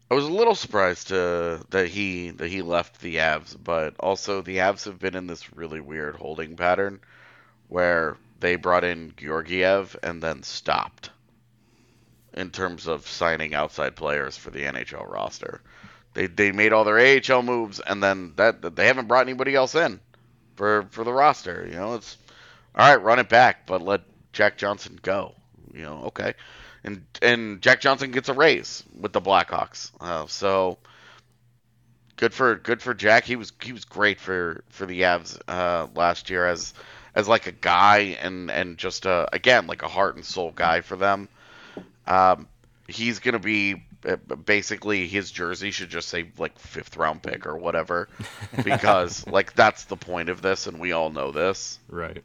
I 0.09 0.13
was 0.13 0.25
a 0.25 0.31
little 0.31 0.53
surprised 0.53 1.11
uh, 1.11 1.59
that 1.71 1.87
he 1.87 2.29
that 2.31 2.47
he 2.47 2.61
left 2.61 3.01
the 3.01 3.15
Avs, 3.15 3.55
but 3.61 3.95
also 3.99 4.41
the 4.41 4.57
Avs 4.57 4.85
have 4.85 4.99
been 4.99 5.15
in 5.15 5.25
this 5.25 5.53
really 5.53 5.79
weird 5.79 6.15
holding 6.15 6.55
pattern 6.55 6.99
where 7.69 8.15
they 8.39 8.55
brought 8.55 8.83
in 8.83 9.13
Georgiev 9.17 9.97
and 10.03 10.21
then 10.21 10.43
stopped 10.43 11.09
in 12.33 12.51
terms 12.51 12.85
of 12.85 13.07
signing 13.07 13.55
outside 13.55 13.95
players 13.95 14.37
for 14.37 14.51
the 14.51 14.63
NHL 14.63 15.09
roster. 15.09 15.61
They 16.13 16.27
they 16.27 16.51
made 16.51 16.71
all 16.71 16.83
their 16.83 16.99
AHL 16.99 17.41
moves 17.41 17.79
and 17.79 18.03
then 18.03 18.33
that 18.35 18.75
they 18.75 18.85
haven't 18.85 19.07
brought 19.07 19.27
anybody 19.27 19.55
else 19.55 19.73
in 19.73 19.99
for 20.55 20.85
for 20.91 21.03
the 21.03 21.13
roster. 21.13 21.65
You 21.67 21.77
know, 21.77 21.95
it's 21.95 22.15
all 22.75 22.87
right, 22.87 23.01
run 23.01 23.17
it 23.17 23.29
back, 23.29 23.65
but 23.65 23.81
let 23.81 24.01
Jack 24.33 24.57
Johnson 24.57 24.99
go. 25.01 25.33
You 25.73 25.81
know, 25.81 26.03
okay, 26.05 26.35
and 26.85 27.05
and 27.21 27.61
Jack 27.61 27.81
Johnson 27.81 28.11
gets 28.11 28.29
a 28.29 28.33
raise 28.33 28.83
with 28.99 29.11
the 29.11 29.21
Blackhawks. 29.21 29.91
Uh, 29.99 30.27
so 30.27 30.77
good 32.15 32.33
for 32.33 32.55
good 32.55 32.81
for 32.81 32.93
Jack. 32.93 33.25
He 33.25 33.35
was 33.35 33.51
he 33.61 33.73
was 33.73 33.83
great 33.83 34.19
for 34.19 34.63
for 34.69 34.85
the 34.85 35.01
Avs 35.01 35.37
uh, 35.47 35.87
last 35.95 36.29
year 36.29 36.47
as 36.47 36.73
as 37.13 37.27
like 37.27 37.47
a 37.47 37.51
guy 37.51 38.17
and 38.21 38.49
and 38.49 38.77
just 38.77 39.05
a 39.05 39.27
again 39.33 39.67
like 39.67 39.81
a 39.81 39.87
heart 39.87 40.15
and 40.15 40.23
soul 40.23 40.51
guy 40.55 40.81
for 40.81 40.95
them. 40.95 41.27
Um, 42.07 42.47
he's 42.87 43.19
gonna 43.19 43.39
be 43.39 43.83
uh, 44.07 44.15
basically 44.15 45.07
his 45.07 45.31
jersey 45.31 45.71
should 45.71 45.89
just 45.89 46.07
say 46.07 46.29
like 46.37 46.57
fifth 46.59 46.95
round 46.95 47.23
pick 47.23 47.47
or 47.47 47.57
whatever 47.57 48.07
because 48.63 49.25
like 49.27 49.53
that's 49.55 49.85
the 49.85 49.97
point 49.97 50.29
of 50.29 50.41
this 50.41 50.67
and 50.67 50.79
we 50.79 50.91
all 50.91 51.09
know 51.09 51.31
this 51.31 51.79
right 51.89 52.23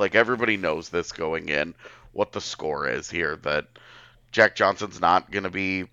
like 0.00 0.14
everybody 0.14 0.56
knows 0.56 0.88
this 0.88 1.12
going 1.12 1.48
in, 1.50 1.74
what 2.12 2.32
the 2.32 2.40
score 2.40 2.88
is 2.88 3.08
here. 3.08 3.36
That 3.36 3.66
Jack 4.32 4.54
Johnson's 4.54 5.00
not 5.00 5.30
going 5.30 5.44
to 5.44 5.50
be 5.50 5.86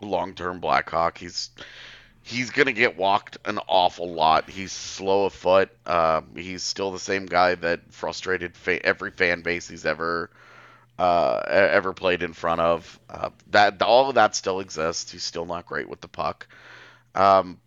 long-term 0.00 0.60
Blackhawk. 0.60 1.18
He's 1.18 1.50
he's 2.22 2.50
going 2.50 2.66
to 2.66 2.72
get 2.72 2.96
walked 2.96 3.38
an 3.44 3.58
awful 3.66 4.12
lot. 4.12 4.48
He's 4.48 4.72
slow 4.72 5.26
of 5.26 5.32
foot. 5.32 5.70
Uh, 5.86 6.22
he's 6.36 6.62
still 6.62 6.90
the 6.90 6.98
same 6.98 7.26
guy 7.26 7.54
that 7.56 7.92
frustrated 7.92 8.56
fa- 8.56 8.84
every 8.84 9.10
fan 9.10 9.42
base 9.42 9.68
he's 9.68 9.86
ever 9.86 10.30
uh, 10.98 11.42
ever 11.48 11.92
played 11.92 12.22
in 12.22 12.32
front 12.32 12.60
of. 12.60 13.00
Uh, 13.08 13.30
that 13.50 13.80
all 13.82 14.08
of 14.08 14.16
that 14.16 14.34
still 14.34 14.60
exists. 14.60 15.10
He's 15.10 15.24
still 15.24 15.46
not 15.46 15.66
great 15.66 15.88
with 15.88 16.00
the 16.00 16.08
puck. 16.08 16.46
Um, 17.14 17.58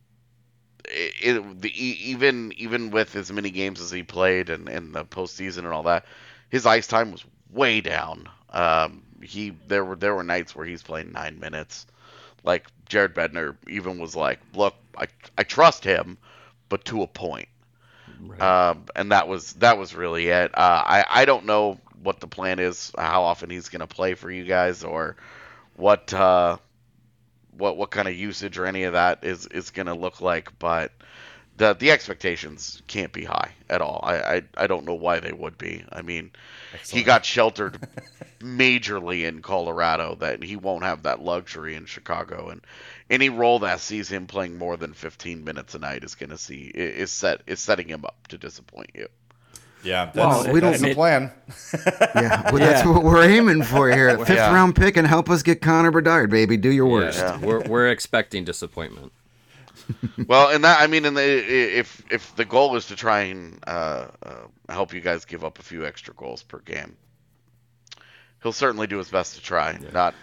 it, 0.85 1.35
it, 1.37 1.61
the, 1.61 1.71
even 2.09 2.53
even 2.57 2.91
with 2.91 3.15
as 3.15 3.31
many 3.31 3.49
games 3.49 3.81
as 3.81 3.91
he 3.91 4.03
played 4.03 4.49
and, 4.49 4.69
and 4.69 4.93
the 4.93 5.05
postseason 5.05 5.59
and 5.59 5.67
all 5.67 5.83
that, 5.83 6.05
his 6.49 6.65
ice 6.65 6.87
time 6.87 7.11
was 7.11 7.25
way 7.51 7.81
down. 7.81 8.29
Um, 8.49 9.02
he 9.23 9.51
there 9.67 9.85
were 9.85 9.95
there 9.95 10.15
were 10.15 10.23
nights 10.23 10.55
where 10.55 10.65
he's 10.65 10.83
playing 10.83 11.11
nine 11.11 11.39
minutes. 11.39 11.85
Like 12.43 12.67
Jared 12.87 13.15
Bednar 13.15 13.55
even 13.67 13.99
was 13.99 14.15
like, 14.15 14.39
"Look, 14.53 14.75
I 14.97 15.07
I 15.37 15.43
trust 15.43 15.83
him, 15.83 16.17
but 16.69 16.85
to 16.85 17.03
a 17.03 17.07
point." 17.07 17.49
Right. 18.19 18.41
Um, 18.41 18.85
and 18.95 19.11
that 19.11 19.27
was 19.27 19.53
that 19.53 19.77
was 19.77 19.95
really 19.95 20.27
it. 20.29 20.57
Uh, 20.57 20.83
I 20.85 21.05
I 21.09 21.25
don't 21.25 21.45
know 21.45 21.79
what 22.01 22.19
the 22.19 22.27
plan 22.27 22.59
is, 22.59 22.91
how 22.97 23.23
often 23.23 23.49
he's 23.49 23.69
going 23.69 23.79
to 23.81 23.87
play 23.87 24.13
for 24.13 24.29
you 24.31 24.43
guys, 24.43 24.83
or 24.83 25.15
what 25.75 26.13
uh, 26.13 26.57
what 27.57 27.77
what 27.77 27.91
kind 27.91 28.07
of 28.07 28.15
usage 28.15 28.57
or 28.57 28.65
any 28.65 28.83
of 28.83 28.93
that 28.93 29.23
is 29.23 29.47
is 29.47 29.71
going 29.71 29.87
to 29.87 29.93
look 29.93 30.21
like. 30.21 30.57
But 30.59 30.91
the 31.57 31.73
the 31.73 31.91
expectations 31.91 32.81
can't 32.87 33.13
be 33.13 33.23
high 33.25 33.51
at 33.69 33.81
all. 33.81 33.99
I 34.03 34.15
I, 34.35 34.41
I 34.57 34.67
don't 34.67 34.85
know 34.85 34.93
why 34.95 35.19
they 35.19 35.31
would 35.33 35.57
be. 35.57 35.83
I 35.91 36.01
mean, 36.01 36.31
he 36.89 37.03
got 37.03 37.25
sheltered 37.25 37.77
majorly 38.39 39.25
in 39.27 39.41
Colorado 39.41 40.15
that 40.15 40.43
he 40.43 40.55
won't 40.55 40.83
have 40.83 41.03
that 41.03 41.21
luxury 41.21 41.75
in 41.75 41.85
Chicago 41.85 42.49
and 42.49 42.61
any 43.09 43.29
role 43.29 43.59
that 43.59 43.79
sees 43.79 44.09
him 44.09 44.25
playing 44.27 44.57
more 44.57 44.75
than 44.77 44.93
15 44.93 45.43
minutes 45.43 45.75
a 45.75 45.79
night 45.79 46.03
is 46.03 46.15
going 46.15 46.29
to 46.31 46.37
see 46.37 46.71
is 46.73 47.11
set 47.11 47.41
is 47.47 47.59
setting 47.59 47.87
him 47.87 48.03
up 48.05 48.27
to 48.29 48.37
disappoint 48.37 48.89
you. 48.95 49.07
Yeah, 49.83 50.05
that's, 50.05 50.15
Well, 50.15 50.53
we 50.53 50.61
don't- 50.61 50.71
that's 50.71 50.81
the 50.81 50.93
plan. 50.93 51.31
Yeah, 52.15 52.49
well, 52.51 52.59
that's 52.59 52.85
Yeah. 52.85 52.89
what 52.91 53.03
we're 53.03 53.23
aiming 53.25 53.63
for 53.63 53.91
here. 53.91 54.17
Fifth 54.25 54.29
Yeah. 54.29 54.53
round 54.53 54.75
pick 54.77 54.95
and 54.95 55.05
help 55.05 55.29
us 55.29 55.43
get 55.43 55.61
Connor 55.61 55.91
Bedard, 55.91 56.29
baby. 56.29 56.55
Do 56.55 56.71
your 56.71 56.85
worst. 56.85 57.19
Yeah, 57.19 57.37
we're 57.39 57.61
we're 57.61 57.89
expecting 57.89 58.45
disappointment. 58.45 59.11
well, 60.27 60.49
and 60.49 60.63
that 60.63 60.81
I 60.81 60.87
mean, 60.87 61.05
and 61.05 61.17
if 61.17 62.03
if 62.11 62.35
the 62.35 62.45
goal 62.45 62.75
is 62.75 62.87
to 62.87 62.95
try 62.95 63.21
and 63.23 63.59
uh, 63.67 64.07
uh, 64.23 64.33
help 64.69 64.93
you 64.93 65.01
guys 65.01 65.25
give 65.25 65.43
up 65.43 65.59
a 65.59 65.63
few 65.63 65.85
extra 65.85 66.13
goals 66.13 66.43
per 66.43 66.59
game, 66.59 66.95
he'll 68.41 68.51
certainly 68.53 68.87
do 68.87 68.97
his 68.97 69.09
best 69.09 69.35
to 69.35 69.41
try. 69.41 69.77
Not, 69.93 70.15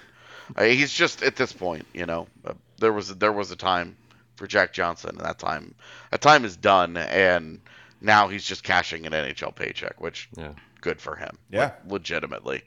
uh, 0.56 0.64
he's 0.64 0.92
just 0.92 1.22
at 1.22 1.36
this 1.36 1.52
point, 1.52 1.86
you 1.94 2.06
know, 2.06 2.26
uh, 2.44 2.54
there 2.78 2.92
was 2.92 3.14
there 3.16 3.32
was 3.32 3.50
a 3.50 3.56
time 3.56 3.96
for 4.36 4.46
Jack 4.46 4.72
Johnson, 4.72 5.10
and 5.10 5.20
that 5.20 5.38
time 5.38 5.74
that 6.10 6.20
time 6.20 6.44
is 6.44 6.56
done, 6.56 6.96
and 6.96 7.60
now 8.00 8.28
he's 8.28 8.44
just 8.44 8.62
cashing 8.62 9.06
an 9.06 9.12
NHL 9.12 9.54
paycheck, 9.54 10.00
which 10.00 10.28
Yeah. 10.36 10.52
good 10.80 11.00
for 11.00 11.16
him. 11.16 11.36
Yeah. 11.50 11.60
Like, 11.64 11.74
legitimately. 11.86 12.62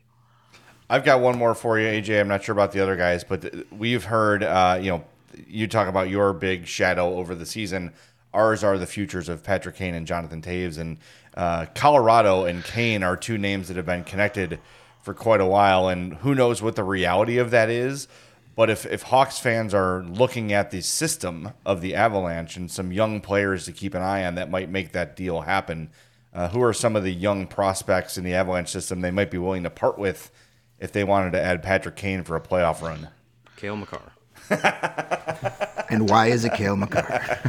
I've 0.89 1.03
got 1.03 1.21
one 1.21 1.37
more 1.37 1.55
for 1.55 1.79
you, 1.79 1.87
AJ. 1.87 2.19
I'm 2.19 2.27
not 2.27 2.43
sure 2.43 2.53
about 2.53 2.71
the 2.73 2.81
other 2.81 2.95
guys, 2.95 3.23
but 3.23 3.41
th- 3.41 3.65
we've 3.71 4.03
heard, 4.03 4.43
uh, 4.43 4.77
you 4.79 4.91
know, 4.91 5.03
you 5.47 5.67
talk 5.67 5.87
about 5.87 6.09
your 6.09 6.33
big 6.33 6.67
shadow 6.67 7.15
over 7.15 7.35
the 7.35 7.45
season. 7.45 7.93
Ours 8.33 8.63
are 8.63 8.77
the 8.77 8.87
futures 8.87 9.29
of 9.29 9.43
Patrick 9.43 9.75
Kane 9.75 9.93
and 9.93 10.07
Jonathan 10.07 10.41
Toews, 10.41 10.77
and 10.77 10.97
uh, 11.35 11.67
Colorado 11.75 12.45
and 12.45 12.63
Kane 12.63 13.03
are 13.03 13.15
two 13.15 13.37
names 13.37 13.67
that 13.67 13.77
have 13.77 13.85
been 13.85 14.03
connected 14.03 14.59
for 15.01 15.13
quite 15.13 15.41
a 15.41 15.45
while. 15.45 15.87
And 15.87 16.15
who 16.15 16.33
knows 16.33 16.61
what 16.61 16.75
the 16.75 16.83
reality 16.83 17.37
of 17.37 17.51
that 17.51 17.69
is? 17.69 18.07
But 18.55 18.69
if, 18.69 18.85
if 18.85 19.03
Hawks 19.03 19.39
fans 19.39 19.73
are 19.73 20.03
looking 20.03 20.53
at 20.53 20.71
the 20.71 20.81
system 20.81 21.51
of 21.65 21.81
the 21.81 21.95
Avalanche 21.95 22.55
and 22.55 22.69
some 22.69 22.91
young 22.91 23.19
players 23.19 23.65
to 23.65 23.71
keep 23.71 23.95
an 23.95 24.01
eye 24.01 24.25
on 24.25 24.35
that 24.35 24.49
might 24.49 24.69
make 24.69 24.91
that 24.91 25.15
deal 25.15 25.41
happen, 25.41 25.89
uh, 26.33 26.49
who 26.49 26.61
are 26.61 26.73
some 26.73 26.95
of 26.95 27.03
the 27.03 27.13
young 27.13 27.47
prospects 27.47 28.17
in 28.17 28.23
the 28.23 28.33
Avalanche 28.33 28.69
system 28.69 29.01
they 29.01 29.11
might 29.11 29.31
be 29.31 29.37
willing 29.37 29.63
to 29.63 29.69
part 29.69 29.97
with 29.97 30.31
if 30.79 30.91
they 30.91 31.03
wanted 31.03 31.31
to 31.31 31.41
add 31.41 31.63
Patrick 31.63 31.95
Kane 31.95 32.23
for 32.23 32.35
a 32.35 32.41
playoff 32.41 32.81
run? 32.81 33.09
Cale 33.55 33.75
Makar. 33.75 34.12
And 35.89 36.09
why 36.09 36.27
is 36.27 36.43
it 36.43 36.53
Cale 36.53 36.75
Makar? 36.75 37.39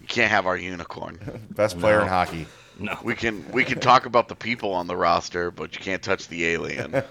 You 0.00 0.06
can't 0.06 0.30
have 0.30 0.46
our 0.46 0.56
unicorn. 0.56 1.18
Best 1.50 1.78
player 1.78 2.00
in 2.00 2.06
hockey. 2.06 2.46
No. 2.78 2.96
We 3.02 3.14
can 3.14 3.50
we 3.52 3.64
can 3.64 3.80
talk 3.80 4.06
about 4.06 4.28
the 4.28 4.34
people 4.36 4.72
on 4.72 4.86
the 4.86 4.96
roster, 4.96 5.50
but 5.50 5.74
you 5.74 5.80
can't 5.80 6.02
touch 6.02 6.28
the 6.28 6.46
alien. 6.46 6.92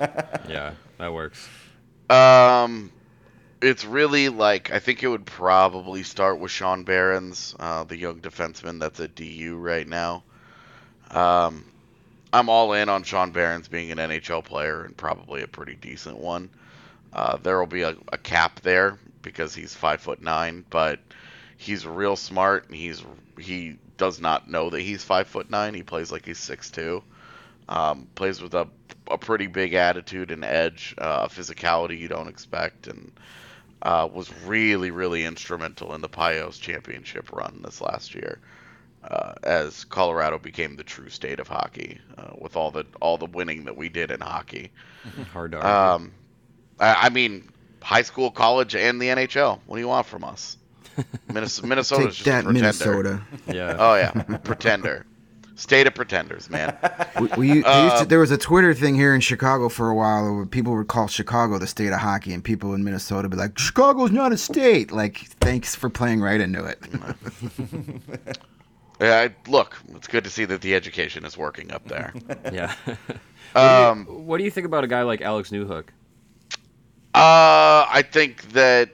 Yeah, 0.50 0.74
that 0.98 1.14
works. 1.14 1.48
Um, 2.10 2.92
it's 3.62 3.86
really 3.86 4.30
like 4.30 4.72
I 4.72 4.80
think 4.80 5.04
it 5.04 5.08
would 5.08 5.26
probably 5.26 6.04
start 6.04 6.40
with 6.40 6.52
Sean 6.52 6.84
Behrens, 6.84 7.56
uh, 7.60 7.84
the 7.84 7.98
young 7.98 8.20
defenseman 8.20 8.80
that's 8.80 9.00
at 9.00 9.16
DU 9.16 9.58
right 9.58 9.88
now. 9.88 10.24
Um, 11.12 11.66
I'm 12.34 12.50
all 12.50 12.74
in 12.74 12.90
on 12.90 13.04
Sean 13.04 13.32
Behrens 13.32 13.68
being 13.68 13.92
an 13.92 13.98
NHL 13.98 14.44
player 14.44 14.84
and 14.84 14.96
probably 14.96 15.42
a 15.42 15.48
pretty 15.48 15.76
decent 15.76 16.18
one. 16.18 16.50
Uh, 17.14 17.38
there 17.38 17.60
will 17.60 17.68
be 17.68 17.82
a, 17.82 17.96
a 18.12 18.18
cap 18.18 18.62
there 18.62 18.98
because 19.22 19.54
he's 19.54 19.74
five 19.74 20.02
foot 20.02 20.22
nine, 20.22 20.64
but 20.70 21.00
he's 21.58 21.86
real 21.86 22.16
smart 22.16 22.68
and 22.68 22.76
he's 22.76 23.04
he 23.40 23.78
does 23.98 24.20
not 24.20 24.50
know 24.50 24.70
that 24.70 24.82
he's 24.82 25.04
five 25.04 25.28
foot 25.28 25.50
nine. 25.50 25.74
He 25.74 25.84
plays 25.84 26.12
like 26.12 26.26
he's 26.26 26.40
six 26.40 26.72
two. 26.72 27.04
Um, 27.70 28.08
plays 28.16 28.42
with 28.42 28.54
a, 28.54 28.68
a 29.10 29.18
pretty 29.18 29.48
big 29.48 29.76
attitude 29.76 30.32
and 30.32 30.44
edge, 30.44 30.94
uh, 30.98 31.28
physicality 31.28 31.98
you 31.98 32.10
don't 32.10 32.28
expect, 32.28 32.88
and 32.88 33.12
uh, 33.82 34.10
was 34.12 34.32
really, 34.46 34.92
really 34.92 35.24
instrumental 35.24 35.94
in 35.94 36.02
the 36.02 36.10
Pios 36.10 36.60
championship 36.60 37.32
run 37.32 37.62
this 37.64 37.80
last 37.80 38.14
year, 38.14 38.40
uh, 39.04 39.34
as 39.44 39.86
Colorado 39.86 40.38
became 40.38 40.76
the 40.76 40.84
true 40.84 41.10
state 41.10 41.40
of 41.40 41.48
hockey 41.48 42.00
uh, 42.18 42.32
with 42.38 42.58
all 42.58 42.72
the 42.72 42.86
all 43.00 43.18
the 43.18 43.26
winning 43.26 43.66
that 43.66 43.78
we 43.78 43.88
did 43.88 44.12
in 44.12 44.20
hockey. 44.20 44.72
Hard 45.32 45.54
to 45.54 45.62
argue. 45.62 46.06
Um, 46.06 46.12
I, 46.82 47.06
I 47.06 47.10
mean, 47.10 47.48
high 47.82 48.02
school, 48.02 48.30
college, 48.32 48.76
and 48.76 49.00
the 49.02 49.08
NHL. 49.08 49.60
What 49.66 49.78
do 49.78 49.82
you 49.82 49.88
want 49.88 50.06
from 50.08 50.24
us? 50.26 50.58
Minnesota, 51.34 51.68
Minnesota's 51.68 52.06
Take 52.06 52.14
just 52.16 52.22
a 52.22 52.24
that, 52.32 52.44
pretender. 52.44 52.54
Minnesota. 52.54 53.22
yeah. 53.48 53.76
Oh 53.80 53.96
yeah, 53.96 54.12
pretender. 54.40 55.06
State 55.56 55.86
of 55.86 55.94
pretenders, 55.94 56.50
man. 56.50 56.76
We, 57.20 57.28
we, 57.38 57.48
they 57.48 57.56
used 57.56 57.66
Uh, 57.68 58.00
to, 58.00 58.06
there 58.06 58.20
was 58.20 58.32
a 58.32 58.38
Twitter 58.38 58.74
thing 58.74 58.96
here 58.96 59.14
in 59.14 59.22
Chicago 59.22 59.70
for 59.70 59.90
a 59.90 59.96
while 59.96 60.34
where 60.36 60.46
people 60.46 60.76
would 60.76 60.88
call 60.88 61.08
Chicago 61.08 61.60
the 61.60 61.68
state 61.68 61.90
of 61.94 62.00
hockey, 62.00 62.34
and 62.34 62.44
people 62.44 62.74
in 62.74 62.84
Minnesota 62.84 63.24
would 63.24 63.32
be 63.32 63.38
like, 63.38 63.60
"Chicago's 63.60 64.12
not 64.12 64.32
a 64.32 64.38
state." 64.38 64.92
Like, 64.92 65.18
thanks 65.40 65.76
for 65.76 65.90
playing 65.90 66.20
right 66.22 66.42
into 66.42 66.66
it. 66.66 66.80
Yeah, 69.00 69.22
I- 69.30 69.50
look, 69.50 69.78
it's 69.96 70.08
good 70.08 70.24
to 70.26 70.30
see 70.30 70.46
that 70.46 70.62
the 70.62 70.76
education 70.76 71.26
is 71.26 71.36
working 71.36 71.72
up 71.72 71.88
there. 71.88 72.14
yeah. 72.52 72.76
Um, 73.54 74.06
what 74.06 74.38
do 74.38 74.46
you 74.46 74.52
think 74.52 74.66
about 74.66 74.86
a 74.86 74.88
guy 74.88 75.02
like 75.02 75.20
Alex 75.20 75.50
Newhook? 75.50 75.88
Uh, 77.14 77.86
I 77.90 78.04
think 78.10 78.54
that 78.54 78.90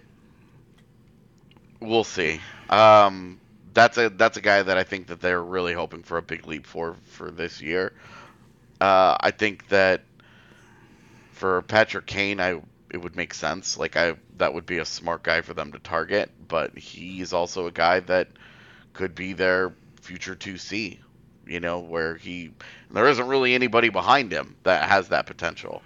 we'll 1.80 2.04
see. 2.04 2.40
Um, 2.70 3.40
that's 3.74 3.98
a 3.98 4.10
that's 4.10 4.38
a 4.38 4.42
guy 4.42 4.64
that 4.64 4.78
I 4.78 4.84
think 4.84 5.08
that 5.08 5.22
they're 5.22 5.44
really 5.44 5.74
hoping 5.74 6.04
for 6.04 6.18
a 6.18 6.22
big 6.22 6.48
leap 6.48 6.66
for 6.66 6.96
for 7.06 7.30
this 7.30 7.62
year. 7.62 7.94
Uh, 8.82 9.18
I 9.20 9.32
think 9.32 9.68
that 9.70 10.02
for 11.32 11.62
Patrick 11.64 12.08
Kane, 12.08 12.40
I 12.40 12.62
it 12.92 12.98
would 12.98 13.16
make 13.16 13.34
sense. 13.34 13.78
Like 13.78 13.96
I 13.96 14.16
that 14.38 14.54
would 14.54 14.66
be 14.66 14.80
a 14.80 14.86
smart 14.86 15.24
guy 15.24 15.42
for 15.42 15.54
them 15.54 15.72
to 15.74 15.80
target, 15.80 16.32
but 16.48 16.78
he's 16.78 17.34
also 17.34 17.68
a 17.68 17.72
guy 17.72 18.00
that 18.02 18.30
could 18.94 19.14
be 19.14 19.34
their 19.34 19.74
future 20.02 20.36
2C. 20.36 21.00
You 21.46 21.60
know, 21.60 21.80
where 21.80 22.16
he 22.16 22.52
there 22.92 23.08
isn't 23.08 23.28
really 23.28 23.54
anybody 23.54 23.90
behind 23.90 24.32
him 24.32 24.56
that 24.64 24.90
has 24.90 25.10
that 25.10 25.28
potential. 25.28 25.84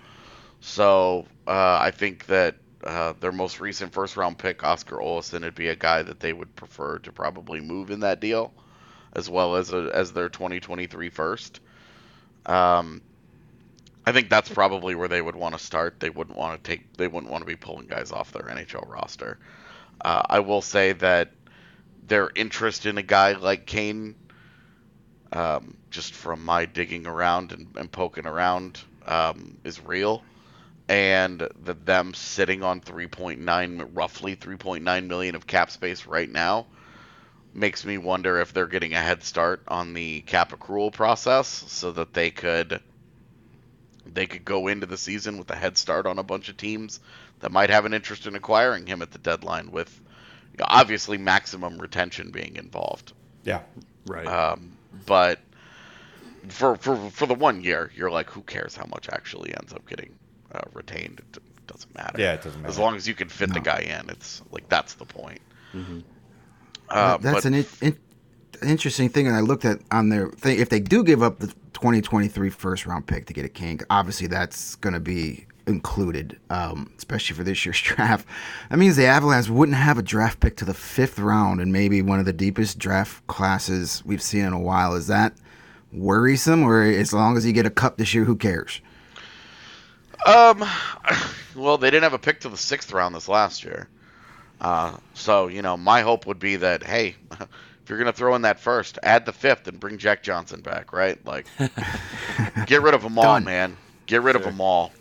So 0.62 1.26
uh, 1.48 1.80
I 1.82 1.92
think 1.92 2.26
that 2.28 2.56
uh, 2.84 3.14
their 3.20 3.32
most 3.32 3.60
recent 3.60 3.94
first 3.94 4.18
round 4.18 4.38
pick, 4.38 4.64
Oskar 4.64 4.98
Olausson, 4.98 5.42
would 5.42 5.56
be 5.56 5.68
a 5.68 5.76
guy 5.76 6.02
that 6.02 6.20
they 6.20 6.34
would 6.34 6.56
prefer 6.56 7.00
to 7.00 7.12
probably 7.12 7.62
move 7.62 7.92
in 7.92 8.02
that 8.02 8.20
deal, 8.20 8.54
as 9.14 9.30
well 9.30 9.56
as 9.56 9.72
a, 9.74 9.92
as 9.94 10.14
their 10.14 10.30
2023 10.30 11.10
first. 11.10 11.60
Um, 12.46 13.02
I 14.06 14.12
think 14.12 14.30
that's 14.30 14.50
probably 14.50 14.96
where 14.96 15.08
they 15.08 15.22
would 15.22 15.36
want 15.36 15.58
to 15.58 15.64
start. 15.64 16.00
They 16.00 16.10
wouldn't 16.10 16.38
want 16.38 16.64
to 16.64 16.72
take. 16.72 16.98
They 16.98 17.08
wouldn't 17.08 17.32
want 17.32 17.44
to 17.44 17.48
be 17.48 17.56
pulling 17.56 17.88
guys 17.88 18.12
off 18.12 18.32
their 18.32 18.44
NHL 18.44 18.90
roster. 18.90 19.38
Uh, 20.04 20.24
I 20.28 20.40
will 20.40 20.62
say 20.62 20.94
that 20.94 21.32
their 22.08 22.32
interest 22.36 22.88
in 22.88 22.98
a 22.98 23.04
guy 23.04 23.34
like 23.34 23.68
Kane, 23.68 24.16
um, 25.32 25.78
just 25.92 26.14
from 26.14 26.44
my 26.44 26.66
digging 26.66 27.06
around 27.06 27.52
and, 27.52 27.68
and 27.76 27.92
poking 27.92 28.26
around, 28.26 28.82
um, 29.06 29.58
is 29.64 29.80
real, 29.80 30.24
and 30.92 31.48
that 31.64 31.86
them 31.86 32.14
sitting 32.14 32.64
on 32.64 32.82
3.9, 32.82 33.92
roughly 33.94 34.36
3.9 34.36 35.08
million 35.08 35.36
of 35.36 35.48
cap 35.48 35.72
space 35.72 36.06
right 36.06 36.30
now, 36.30 36.68
makes 37.54 37.86
me 37.86 37.98
wonder 37.98 38.42
if 38.42 38.52
they're 38.52 38.68
getting 38.68 38.94
a 38.94 39.00
head 39.02 39.24
start 39.24 39.64
on 39.70 39.94
the 39.94 40.22
cap 40.24 40.52
accrual 40.52 40.92
process 40.92 41.48
so 41.48 41.92
that 41.94 42.14
they 42.14 42.30
could 42.30 42.82
they 44.06 44.28
could 44.28 44.44
go 44.44 44.68
into 44.68 44.86
the 44.86 44.98
season 44.98 45.38
with 45.38 45.50
a 45.52 45.56
head 45.56 45.78
start 45.78 46.06
on 46.08 46.20
a 46.20 46.24
bunch 46.24 46.50
of 46.50 46.58
teams 46.58 47.00
that 47.40 47.54
might 47.54 47.70
have 47.70 47.86
an 47.86 47.94
interest 47.94 48.28
in 48.28 48.36
acquiring 48.36 48.86
him 48.86 49.02
at 49.02 49.12
the 49.12 49.20
deadline 49.20 49.72
with 49.72 50.02
obviously 50.62 51.18
maximum 51.18 51.78
retention 51.80 52.32
being 52.32 52.58
involved 52.58 53.14
Yeah. 53.44 53.62
Right. 54.06 54.28
um, 54.28 54.78
but 55.06 55.40
for, 56.50 56.76
for 56.78 56.98
for 57.12 57.28
the 57.28 57.36
one 57.36 57.62
year 57.62 57.92
you're 57.96 58.12
like 58.12 58.30
who 58.32 58.42
cares 58.44 58.76
how 58.76 58.86
much 58.88 59.10
actually 59.10 59.54
ends 59.56 59.74
up 59.74 59.88
getting 59.88 60.18
uh, 60.54 60.60
retained 60.74 61.22
it 61.36 61.40
doesn't 61.68 61.94
matter 61.96 62.20
Yeah, 62.22 62.34
it 62.34 62.42
doesn't 62.44 62.62
matter. 62.62 62.70
as 62.72 62.78
long 62.80 62.96
as 62.96 63.08
you 63.08 63.14
can 63.14 63.30
fit 63.30 63.54
the 63.54 63.60
guy 63.60 63.80
in 63.80 64.10
it's 64.10 64.42
like 64.52 64.68
that's 64.70 64.94
the 64.96 65.06
point 65.06 65.40
Mm-hmm. 65.74 66.00
uh, 66.90 67.18
That's 67.18 67.36
but 67.38 67.46
an 67.46 67.54
in, 67.54 67.66
in, 67.82 67.98
interesting 68.62 69.08
thing, 69.08 69.26
and 69.26 69.36
I 69.36 69.40
looked 69.40 69.64
at 69.64 69.80
on 69.90 70.10
their 70.10 70.28
thing. 70.32 70.60
If 70.60 70.68
they 70.68 70.82
do 70.82 71.02
give 71.04 71.24
up 71.24 71.40
the 71.40 71.48
2023 71.74 72.50
first 72.50 72.86
round 72.86 73.08
pick 73.08 73.26
to 73.28 73.34
get 73.34 73.46
a 73.46 73.50
king, 73.50 73.80
obviously 73.90 74.28
that's 74.28 74.76
going 74.76 74.94
to 74.94 75.00
be 75.00 75.46
included, 75.68 76.38
um, 76.50 76.92
especially 76.98 77.38
for 77.38 77.44
this 77.46 77.66
year's 77.66 77.80
draft. 77.82 78.28
That 78.70 78.78
means 78.80 78.98
the 78.98 79.06
Avalanche 79.06 79.48
wouldn't 79.48 79.78
have 79.78 79.98
a 79.98 80.02
draft 80.04 80.42
pick 80.42 80.58
to 80.58 80.66
the 80.66 80.74
fifth 80.74 81.18
round, 81.18 81.62
and 81.62 81.72
maybe 81.72 82.02
one 82.02 82.20
of 82.20 82.26
the 82.26 82.34
deepest 82.34 82.78
draft 82.78 83.26
classes 83.28 84.04
we've 84.06 84.22
seen 84.22 84.44
in 84.44 84.52
a 84.52 84.60
while. 84.60 84.94
Is 84.96 85.08
that 85.08 85.34
worrisome, 85.94 86.64
or 86.64 86.82
as 86.84 87.14
long 87.14 87.38
as 87.38 87.46
you 87.46 87.54
get 87.54 87.66
a 87.66 87.70
cup 87.72 87.96
this 87.98 88.14
year, 88.14 88.26
who 88.26 88.36
cares? 88.36 88.82
Um, 90.26 90.64
well, 91.56 91.78
they 91.78 91.90
didn't 91.90 92.04
have 92.04 92.14
a 92.14 92.20
pick 92.20 92.42
to 92.42 92.50
the 92.50 92.58
sixth 92.58 92.92
round 92.92 93.16
this 93.16 93.28
last 93.28 93.64
year. 93.64 93.90
Uh, 94.60 94.98
so 95.14 95.48
you 95.48 95.62
know, 95.62 95.76
my 95.76 96.02
hope 96.02 96.28
would 96.28 96.40
be 96.40 96.58
that 96.58 96.84
hey, 96.84 97.16
if 97.32 97.90
you're 97.90 97.98
gonna 97.98 98.14
throw 98.14 98.36
in 98.36 98.44
that 98.44 98.60
first, 98.60 99.00
add 99.02 99.26
the 99.26 99.34
fifth 99.34 99.68
and 99.68 99.80
bring 99.80 99.98
Jack 99.98 100.24
Johnson 100.24 100.62
back, 100.62 100.94
right? 100.94 101.24
Like, 101.26 101.48
get 102.68 102.82
rid 102.82 102.94
of 102.94 103.02
them 103.02 103.18
all, 103.18 103.26
Done. 103.26 103.44
man. 103.44 103.78
Get 104.06 104.22
rid 104.22 104.36
of 104.36 104.44
them 104.44 104.62
all. 104.62 104.92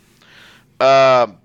Um, 0.80 1.38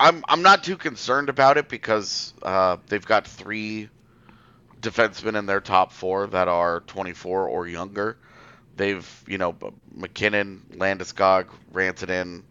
I'm 0.00 0.24
I'm 0.26 0.42
not 0.42 0.64
too 0.64 0.76
concerned 0.76 1.28
about 1.28 1.58
it 1.58 1.68
because 1.68 2.32
uh, 2.42 2.78
they've 2.88 3.04
got 3.04 3.26
three 3.26 3.88
defensemen 4.80 5.38
in 5.38 5.46
their 5.46 5.60
top 5.60 5.92
four 5.92 6.26
that 6.28 6.48
are 6.48 6.80
24 6.80 7.48
or 7.48 7.68
younger. 7.68 8.16
They've 8.80 9.24
you 9.26 9.36
know 9.36 9.54
MacKinnon, 9.94 10.62
Landeskog, 10.72 11.48
Rantanen, 11.70 12.44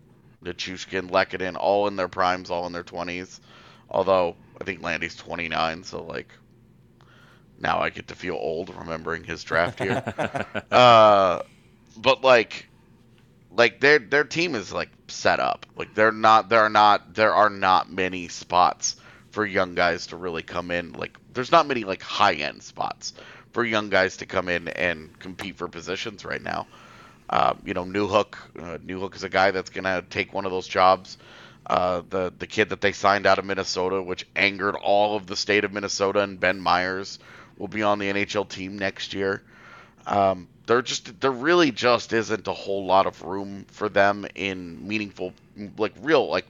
Nichushkin, 0.43 1.09
Lehkonen, 1.09 1.57
all 1.59 1.87
in 1.87 1.95
their 1.95 2.07
primes, 2.07 2.51
all 2.51 2.67
in 2.67 2.71
their 2.71 2.83
20s. 2.83 3.39
Although 3.89 4.35
I 4.61 4.63
think 4.63 4.83
Landy's 4.83 5.15
29, 5.15 5.85
so 5.85 6.03
like 6.03 6.31
now 7.57 7.79
I 7.79 7.89
get 7.89 8.09
to 8.09 8.15
feel 8.15 8.35
old 8.35 8.69
remembering 8.75 9.23
his 9.23 9.43
draft 9.43 9.81
year. 9.81 10.03
uh, 10.71 11.41
but 11.97 12.23
like 12.23 12.67
like 13.49 13.79
their 13.79 13.97
their 13.97 14.23
team 14.23 14.53
is 14.53 14.71
like 14.71 14.91
set 15.07 15.39
up. 15.39 15.65
Like 15.75 15.95
they're 15.95 16.11
not 16.11 16.47
there 16.47 16.61
are 16.61 16.69
not 16.69 17.15
there 17.15 17.33
are 17.33 17.49
not 17.49 17.91
many 17.91 18.27
spots 18.27 18.97
for 19.31 19.47
young 19.47 19.73
guys 19.73 20.05
to 20.07 20.15
really 20.15 20.43
come 20.43 20.69
in. 20.69 20.91
Like 20.91 21.17
there's 21.33 21.51
not 21.51 21.65
many 21.65 21.85
like 21.85 22.03
high 22.03 22.35
end 22.35 22.61
spots 22.61 23.13
for 23.51 23.63
young 23.63 23.89
guys 23.89 24.17
to 24.17 24.25
come 24.25 24.49
in 24.49 24.67
and 24.67 25.17
compete 25.19 25.57
for 25.57 25.67
positions 25.67 26.25
right 26.25 26.41
now. 26.41 26.67
Uh, 27.29 27.53
you 27.63 27.73
know, 27.73 27.83
Newhook. 27.85 28.35
Uh, 28.57 28.77
Newhook 28.79 29.15
is 29.15 29.23
a 29.23 29.29
guy 29.29 29.51
that's 29.51 29.69
gonna 29.69 30.03
take 30.09 30.33
one 30.33 30.45
of 30.45 30.51
those 30.51 30.67
jobs. 30.67 31.17
Uh, 31.65 32.01
the 32.09 32.33
the 32.39 32.47
kid 32.47 32.69
that 32.69 32.81
they 32.81 32.91
signed 32.91 33.27
out 33.27 33.37
of 33.37 33.45
Minnesota, 33.45 34.01
which 34.01 34.25
angered 34.35 34.75
all 34.75 35.15
of 35.15 35.27
the 35.27 35.35
state 35.35 35.63
of 35.63 35.71
Minnesota, 35.71 36.21
and 36.21 36.39
Ben 36.39 36.59
Meyers 36.59 37.19
will 37.57 37.67
be 37.67 37.83
on 37.83 37.99
the 37.99 38.09
NHL 38.09 38.47
team 38.49 38.79
next 38.79 39.13
year. 39.13 39.43
Um, 40.07 40.47
there 40.65 40.81
just 40.81 41.19
there 41.19 41.31
really 41.31 41.71
just 41.71 42.13
isn't 42.13 42.47
a 42.47 42.53
whole 42.53 42.85
lot 42.85 43.05
of 43.05 43.21
room 43.23 43.65
for 43.69 43.89
them 43.89 44.25
in 44.35 44.87
meaningful, 44.87 45.33
like 45.77 45.93
real 46.01 46.27
like 46.27 46.45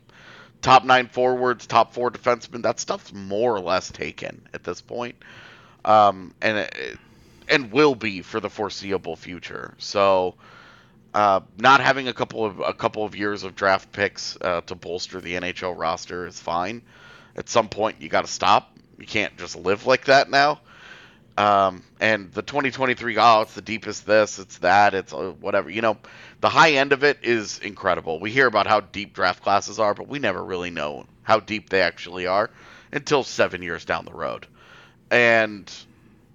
top 0.62 0.85
nine 0.85 1.07
forwards, 1.07 1.67
top 1.67 1.93
four 1.93 2.12
defensemen. 2.12 2.63
That 2.63 2.79
stuff's 2.79 3.13
more 3.13 3.55
or 3.55 3.59
less 3.59 3.91
taken 3.91 4.41
at 4.53 4.63
this 4.63 4.81
point, 4.81 5.15
um, 5.89 6.34
and 6.41 6.69
and 7.49 7.71
will 7.71 7.95
be 7.95 8.21
for 8.21 8.39
the 8.39 8.49
foreseeable 8.49 9.15
future. 9.15 9.73
So. 9.78 10.36
Uh, 11.12 11.39
not 11.58 11.82
having 11.82 12.08
a 12.08 12.13
couple 12.13 12.45
of 12.45 12.60
a 12.60 12.71
couple 12.71 13.04
of 13.04 13.15
years 13.15 13.43
of 13.43 13.56
draft 13.56 13.91
picks 13.91 14.38
uh, 14.41 14.62
to 14.62 14.75
bolster 14.75 15.19
the 15.19 15.34
NHL 15.34 15.73
roster 15.75 16.28
is 16.28 16.39
fine. 16.39 16.84
At 17.36 17.49
some 17.49 17.67
point, 17.67 17.99
you 17.99 18.10
got 18.10 18.25
to 18.25 18.32
stop. 18.32 18.78
You 18.99 19.08
can't 19.08 19.36
just 19.36 19.56
live 19.56 19.88
like 19.88 20.06
that 20.06 20.30
now. 20.30 20.60
Um, 21.36 21.84
and 21.99 22.32
the 22.34 22.41
2023, 22.41 23.17
oh, 23.17 23.41
it's 23.41 23.56
the 23.56 23.62
deepest 23.62 24.06
this, 24.06 24.39
it's 24.39 24.58
that, 24.60 24.93
it's 24.93 25.13
uh, 25.13 25.34
whatever. 25.39 25.69
You 25.69 25.82
know, 25.82 25.97
the 26.41 26.49
high 26.49 26.73
end 26.73 26.91
of 26.91 27.04
it 27.04 27.19
is 27.23 27.60
incredible. 27.60 28.19
We 28.19 28.30
hear 28.30 28.45
about 28.45 28.67
how 28.67 28.82
deep 28.82 29.13
draft 29.13 29.41
classes 29.41 29.80
are, 29.80 29.93
but 29.93 30.10
we 30.10 30.19
never 30.19 30.43
really 30.43 30.69
know 30.69 31.06
how 31.23 31.39
deep 31.39 31.69
they 31.69 31.82
actually 31.82 32.28
are 32.28 32.49
until 32.91 33.23
seven 33.23 33.63
years 33.63 33.86
down 33.86 34.04
the 34.06 34.13
road. 34.13 34.47
And 35.12 35.72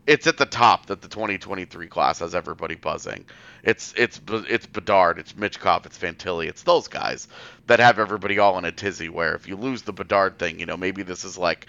it's 0.06 0.26
at 0.26 0.36
the 0.36 0.46
top 0.46 0.86
that 0.86 1.00
the 1.00 1.08
2023 1.08 1.86
class 1.86 2.18
has 2.18 2.34
everybody 2.34 2.74
buzzing. 2.74 3.24
It's 3.62 3.94
it's 3.96 4.20
it's 4.28 4.66
Bedard, 4.66 5.18
it's 5.18 5.32
Michkov, 5.32 5.86
it's 5.86 5.96
Fantilli, 5.96 6.48
it's 6.48 6.62
those 6.62 6.88
guys 6.88 7.28
that 7.66 7.80
have 7.80 7.98
everybody 7.98 8.38
all 8.38 8.58
in 8.58 8.64
a 8.64 8.72
tizzy. 8.72 9.08
Where 9.08 9.34
if 9.34 9.48
you 9.48 9.56
lose 9.56 9.82
the 9.82 9.92
Bedard 9.92 10.38
thing, 10.38 10.60
you 10.60 10.66
know 10.66 10.76
maybe 10.76 11.02
this 11.02 11.24
is 11.24 11.38
like 11.38 11.66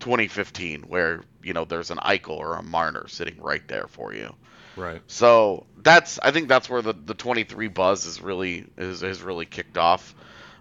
2015, 0.00 0.82
where 0.82 1.22
you 1.42 1.52
know 1.52 1.64
there's 1.64 1.90
an 1.90 1.98
Eichel 1.98 2.38
or 2.38 2.56
a 2.56 2.62
Marner 2.62 3.06
sitting 3.06 3.40
right 3.40 3.66
there 3.68 3.86
for 3.86 4.12
you. 4.12 4.34
Right. 4.76 5.02
So 5.06 5.66
that's 5.82 6.18
I 6.18 6.32
think 6.32 6.48
that's 6.48 6.68
where 6.68 6.82
the, 6.82 6.92
the 6.92 7.14
23 7.14 7.68
buzz 7.68 8.06
is 8.06 8.20
really 8.20 8.66
is, 8.76 9.02
is 9.02 9.22
really 9.22 9.46
kicked 9.46 9.78
off. 9.78 10.14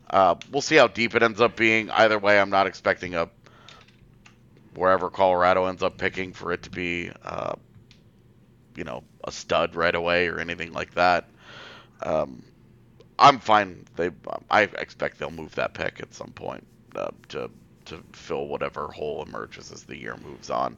Uh, 0.10 0.36
we'll 0.52 0.62
see 0.62 0.76
how 0.76 0.88
deep 0.88 1.16
it 1.16 1.24
ends 1.24 1.40
up 1.40 1.56
being. 1.56 1.90
Either 1.90 2.20
way, 2.20 2.40
I'm 2.40 2.50
not 2.50 2.68
expecting 2.68 3.16
a 3.16 3.30
wherever 4.76 5.10
Colorado 5.10 5.66
ends 5.66 5.84
up 5.84 5.98
picking 5.98 6.34
for 6.34 6.52
it 6.52 6.64
to 6.64 6.70
be, 6.70 7.12
uh, 7.24 7.56
you 8.76 8.84
know, 8.84 9.04
a 9.26 9.32
stud 9.32 9.76
right 9.76 9.96
away 9.96 10.28
or 10.28 10.40
anything 10.40 10.74
like 10.74 10.94
that. 10.96 11.30
Um, 12.04 12.44
I'm 13.20 13.40
fine. 13.40 13.86
They 13.96 14.12
I 14.50 14.64
expect 14.64 15.18
they'll 15.20 15.32
move 15.32 15.56
that 15.56 15.74
pick 15.74 16.00
at 16.02 16.14
some 16.14 16.32
point 16.34 16.66
uh, 16.96 17.12
to 17.30 17.50
to 17.86 18.04
fill 18.14 18.48
whatever 18.48 18.88
hole 18.88 19.24
emerges 19.24 19.72
as 19.72 19.84
the 19.84 19.98
year 19.98 20.18
moves 20.18 20.50
on. 20.50 20.78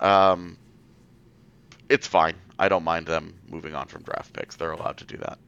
Um, 0.00 0.58
it's 1.88 2.06
fine. 2.06 2.36
I 2.58 2.68
don't 2.68 2.84
mind 2.84 3.06
them 3.06 3.40
moving 3.48 3.74
on 3.74 3.86
from 3.88 4.02
draft 4.02 4.32
picks. 4.32 4.56
They're 4.56 4.72
allowed 4.72 4.98
to 4.98 5.04
do 5.04 5.16
that. 5.18 5.38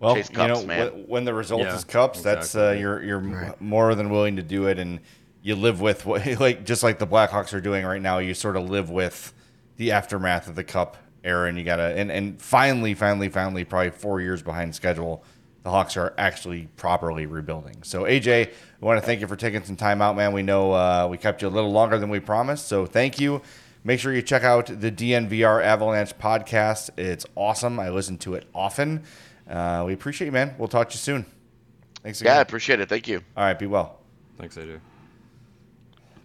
Well, 0.00 0.24
Chase 0.24 0.28
you 0.30 0.46
Cups, 0.46 0.48
know, 0.48 0.66
man. 0.66 0.90
when, 0.90 1.06
when 1.06 1.24
the 1.24 1.34
result 1.34 1.72
Yeah, 1.72 1.74
is 1.74 1.84
cups, 1.84 2.22
that's 2.22 2.54
uh, 2.54 2.70
you're 2.70 3.02
you're 3.02 3.20
Right. 3.26 3.54
more 3.60 3.94
than 3.94 4.10
willing 4.10 4.36
to 4.36 4.42
do 4.42 4.66
it, 4.66 4.78
and 4.78 5.00
you 5.46 5.54
live 5.54 5.80
with 5.80 6.04
what, 6.04 6.26
like 6.40 6.64
just 6.64 6.82
like 6.82 6.98
the 6.98 7.06
Blackhawks 7.06 7.54
are 7.54 7.60
doing 7.60 7.86
right 7.86 8.02
now. 8.02 8.18
You 8.18 8.34
sort 8.34 8.56
of 8.56 8.68
live 8.68 8.90
with 8.90 9.32
the 9.76 9.92
aftermath 9.92 10.48
of 10.48 10.56
the 10.56 10.64
cup 10.64 10.96
era, 11.22 11.48
and 11.48 11.56
you 11.56 11.62
gotta 11.64 11.96
and 11.96 12.10
and 12.10 12.42
finally, 12.42 12.94
finally, 12.94 13.28
finally, 13.28 13.64
probably 13.64 13.90
four 13.90 14.20
years 14.20 14.42
behind 14.42 14.74
schedule. 14.74 15.22
The 15.62 15.70
Hawks 15.70 15.96
are 15.96 16.14
actually 16.18 16.68
properly 16.76 17.26
rebuilding. 17.26 17.82
So 17.82 18.02
AJ, 18.02 18.50
we 18.80 18.86
want 18.86 19.00
to 19.00 19.06
thank 19.06 19.20
you 19.20 19.28
for 19.28 19.36
taking 19.36 19.64
some 19.64 19.76
time 19.76 20.02
out, 20.02 20.16
man. 20.16 20.32
We 20.32 20.42
know 20.42 20.72
uh, 20.72 21.06
we 21.08 21.16
kept 21.16 21.42
you 21.42 21.48
a 21.48 21.50
little 21.50 21.72
longer 21.72 21.98
than 21.98 22.08
we 22.08 22.18
promised, 22.18 22.66
so 22.66 22.84
thank 22.84 23.20
you. 23.20 23.40
Make 23.84 24.00
sure 24.00 24.12
you 24.12 24.22
check 24.22 24.42
out 24.42 24.66
the 24.66 24.90
DNVR 24.90 25.62
Avalanche 25.62 26.16
podcast. 26.18 26.90
It's 26.98 27.24
awesome. 27.36 27.78
I 27.78 27.90
listen 27.90 28.18
to 28.18 28.34
it 28.34 28.48
often. 28.52 29.04
Uh, 29.48 29.84
we 29.86 29.92
appreciate 29.92 30.26
you, 30.26 30.32
man. 30.32 30.56
We'll 30.58 30.66
talk 30.66 30.88
to 30.88 30.94
you 30.94 30.98
soon. 30.98 31.24
Thanks 32.02 32.20
again. 32.20 32.34
Yeah, 32.34 32.38
I 32.38 32.42
appreciate 32.42 32.80
it. 32.80 32.88
Thank 32.88 33.06
you. 33.06 33.22
All 33.36 33.44
right, 33.44 33.56
be 33.56 33.66
well. 33.66 34.00
Thanks, 34.38 34.56
AJ. 34.56 34.80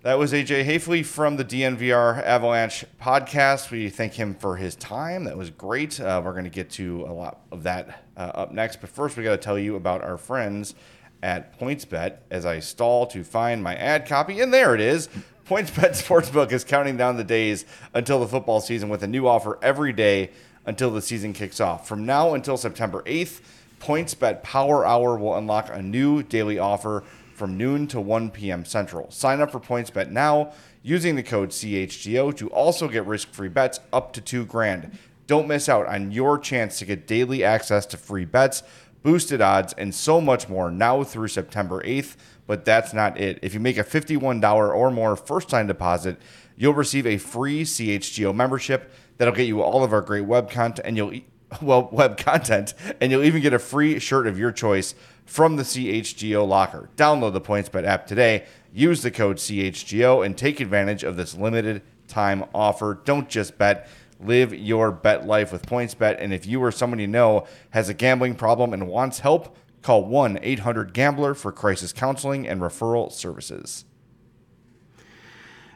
That 0.04 0.18
was 0.18 0.34
AJ 0.34 0.66
Haefele 0.66 1.06
from 1.06 1.38
the 1.38 1.46
DNVR 1.46 2.24
Avalanche 2.24 2.86
podcast. 3.00 3.70
We 3.70 3.88
thank 3.92 4.14
him 4.14 4.34
for 4.34 4.56
his 4.56 4.76
time. 4.76 5.26
That 5.26 5.38
was 5.38 5.52
great. 5.52 6.00
Uh, 6.00 6.20
we're 6.26 6.32
going 6.32 6.46
to 6.46 6.50
get 6.50 6.72
to 6.72 7.04
a 7.04 7.14
lot 7.14 7.42
of 7.52 7.62
that 7.64 8.04
uh, 8.18 8.32
up 8.34 8.52
next. 8.52 8.82
But 8.82 8.90
first, 8.90 9.16
we 9.16 9.24
got 9.24 9.30
to 9.30 9.38
tell 9.38 9.60
you 9.60 9.76
about 9.76 10.02
our 10.02 10.18
friends 10.18 10.74
at 11.22 11.60
PointsBet 11.60 12.18
as 12.32 12.48
I 12.48 12.62
stall 12.62 13.06
to 13.08 13.24
find 13.24 13.62
my 13.62 13.76
ad 13.76 14.08
copy. 14.08 14.40
And 14.42 14.52
there 14.52 14.74
it 14.74 14.82
is. 14.82 15.08
PointsBet 15.48 15.92
Sportsbook 15.92 16.52
is 16.52 16.64
counting 16.64 16.98
down 16.98 17.18
the 17.18 17.24
days 17.24 17.66
until 17.94 18.20
the 18.20 18.28
football 18.28 18.60
season 18.60 18.90
with 18.90 19.04
a 19.04 19.08
new 19.08 19.28
offer 19.28 19.60
every 19.62 19.94
day 19.94 20.32
until 20.66 20.90
the 20.90 21.04
season 21.04 21.32
kicks 21.32 21.60
off. 21.60 21.88
From 21.88 22.08
now 22.08 22.34
until 22.34 22.58
September 22.58 23.04
8th, 23.04 23.42
PointsBet 23.80 24.42
Power 24.42 24.84
Hour 24.84 25.16
will 25.18 25.36
unlock 25.36 25.70
a 25.72 25.82
new 25.84 26.24
daily 26.24 26.58
offer 26.58 27.04
from 27.42 27.58
noon 27.58 27.88
to 27.88 28.00
1 28.00 28.30
p.m. 28.30 28.64
Central. 28.64 29.10
Sign 29.10 29.42
up 29.42 29.52
for 29.52 29.60
PointsBet 29.60 30.12
now 30.12 30.54
using 30.84 31.16
the 31.16 31.24
code 31.24 31.50
CHGO 31.50 32.38
to 32.38 32.48
also 32.50 32.88
get 32.88 33.04
risk-free 33.08 33.50
bets 33.50 33.80
up 33.92 34.14
to 34.14 34.22
2 34.22 34.46
grand. 34.46 34.96
Don't 35.26 35.48
miss 35.48 35.68
out 35.68 35.88
on 35.88 36.12
your 36.12 36.38
chance 36.38 36.78
to 36.78 36.86
get 36.86 37.08
daily 37.08 37.44
access 37.44 37.88
to 37.88 37.98
free 37.98 38.26
bets, 38.26 38.62
boosted 39.02 39.42
odds, 39.42 39.74
and 39.74 39.96
so 39.96 40.22
much 40.22 40.50
more 40.50 40.70
now 40.70 41.04
through 41.04 41.30
September 41.30 41.82
8th. 41.82 42.16
But 42.46 42.64
that's 42.64 42.94
not 42.94 43.20
it. 43.20 43.40
If 43.42 43.56
you 43.56 43.60
make 43.60 43.80
a 43.80 43.84
$51 43.84 44.76
or 44.76 44.92
more 44.92 45.16
first-time 45.16 45.66
deposit, 45.66 46.18
you'll 46.56 46.76
receive 46.76 47.08
a 47.08 47.18
free 47.18 47.64
CHGO 47.64 48.36
membership 48.36 48.94
that'll 49.18 49.34
get 49.34 49.48
you 49.48 49.64
all 49.64 49.84
of 49.84 49.94
our 49.94 50.02
great 50.02 50.26
web 50.26 50.52
content 50.52 50.86
and 50.86 50.96
you'll 50.96 51.20
well 51.62 51.90
web 51.92 52.18
content 52.18 52.74
and 53.00 53.12
you'll 53.12 53.24
even 53.24 53.42
get 53.42 53.54
a 53.54 53.60
free 53.60 54.00
shirt 54.00 54.28
of 54.28 54.38
your 54.38 54.52
choice 54.52 54.96
from 55.26 55.56
the 55.56 55.64
CHGO 55.64 56.48
locker. 56.48 56.90
Download 56.98 57.34
the 57.34 57.42
PointsBet 57.42 57.86
app 57.86 58.08
today, 58.08 58.46
use 58.74 59.02
the 59.02 59.12
code 59.12 59.38
CHGO 59.38 60.26
and 60.26 60.38
take 60.38 60.60
advantage 60.60 61.04
of 61.04 61.16
this 61.16 61.36
limited 61.36 61.82
time 62.08 62.44
offer. 62.54 63.00
Don't 63.06 63.30
just 63.30 63.58
bet, 63.58 63.88
live 64.20 64.54
your 64.54 64.92
bet 64.92 65.26
life 65.26 65.52
with 65.52 65.66
PointsBet 65.66 66.18
and 66.20 66.34
if 66.34 66.46
you 66.46 66.62
or 66.62 66.72
someone 66.72 67.00
you 67.00 67.08
know 67.08 67.48
has 67.72 67.90
a 67.90 67.94
gambling 67.94 68.36
problem 68.36 68.74
and 68.74 68.88
wants 68.88 69.20
help, 69.20 69.56
call 69.82 70.08
1-800-GAMBLER 70.08 71.34
for 71.34 71.52
crisis 71.52 71.92
counseling 71.92 72.48
and 72.48 72.62
referral 72.62 73.12
services. 73.12 73.86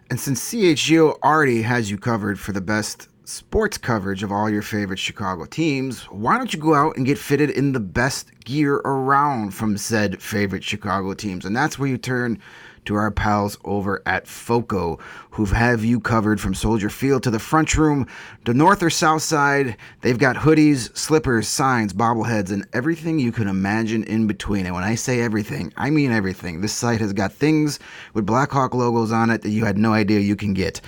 And 0.09 0.19
since 0.19 0.51
CHGO 0.51 1.19
already 1.23 1.63
has 1.63 1.89
you 1.89 1.97
covered 1.97 2.39
for 2.39 2.51
the 2.51 2.61
best 2.61 3.09
sports 3.25 3.77
coverage 3.77 4.23
of 4.23 4.31
all 4.31 4.49
your 4.49 4.61
favorite 4.61 4.99
Chicago 4.99 5.45
teams, 5.45 6.03
why 6.03 6.37
don't 6.37 6.53
you 6.53 6.59
go 6.59 6.75
out 6.75 6.95
and 6.95 7.05
get 7.05 7.17
fitted 7.17 7.49
in 7.49 7.71
the 7.71 7.79
best 7.79 8.29
gear 8.43 8.75
around 8.85 9.51
from 9.51 9.77
said 9.77 10.21
favorite 10.21 10.63
Chicago 10.63 11.13
teams? 11.13 11.43
And 11.43 11.55
that's 11.55 11.77
where 11.77 11.89
you 11.89 11.97
turn 11.97 12.39
to 12.85 12.95
our 12.95 13.09
pals 13.09 13.57
over 13.65 14.01
at 14.05 14.27
FOCO, 14.27 14.99
who 15.31 15.45
have 15.45 15.83
you 15.83 15.99
covered 15.99 16.39
from 16.39 16.53
Soldier 16.53 16.89
Field 16.89 17.23
to 17.23 17.31
the 17.31 17.39
front 17.39 17.75
room, 17.75 18.07
the 18.45 18.53
north 18.53 18.83
or 18.83 18.91
south 18.91 19.23
side. 19.23 19.75
They've 20.01 20.19
got 20.19 20.35
hoodies, 20.35 20.95
slippers, 20.95 21.47
signs, 21.47 21.93
bobbleheads, 21.93 22.51
and 22.51 22.67
everything 22.73 23.17
you 23.17 23.31
can 23.31 23.47
imagine 23.47 24.03
in 24.03 24.27
between. 24.27 24.67
And 24.67 24.75
when 24.75 24.83
I 24.83 24.93
say 24.93 25.21
everything, 25.21 25.73
I 25.77 25.89
mean 25.89 26.11
everything. 26.11 26.61
This 26.61 26.73
site 26.73 27.01
has 27.01 27.11
got 27.11 27.33
things 27.33 27.79
with 28.13 28.27
Blackhawk 28.27 28.75
logos 28.75 29.11
on 29.11 29.31
it 29.31 29.41
that 29.41 29.49
you 29.49 29.65
had 29.65 29.79
no 29.79 29.93
idea 29.93 30.19
you 30.19 30.35
can 30.35 30.53
get. 30.53 30.79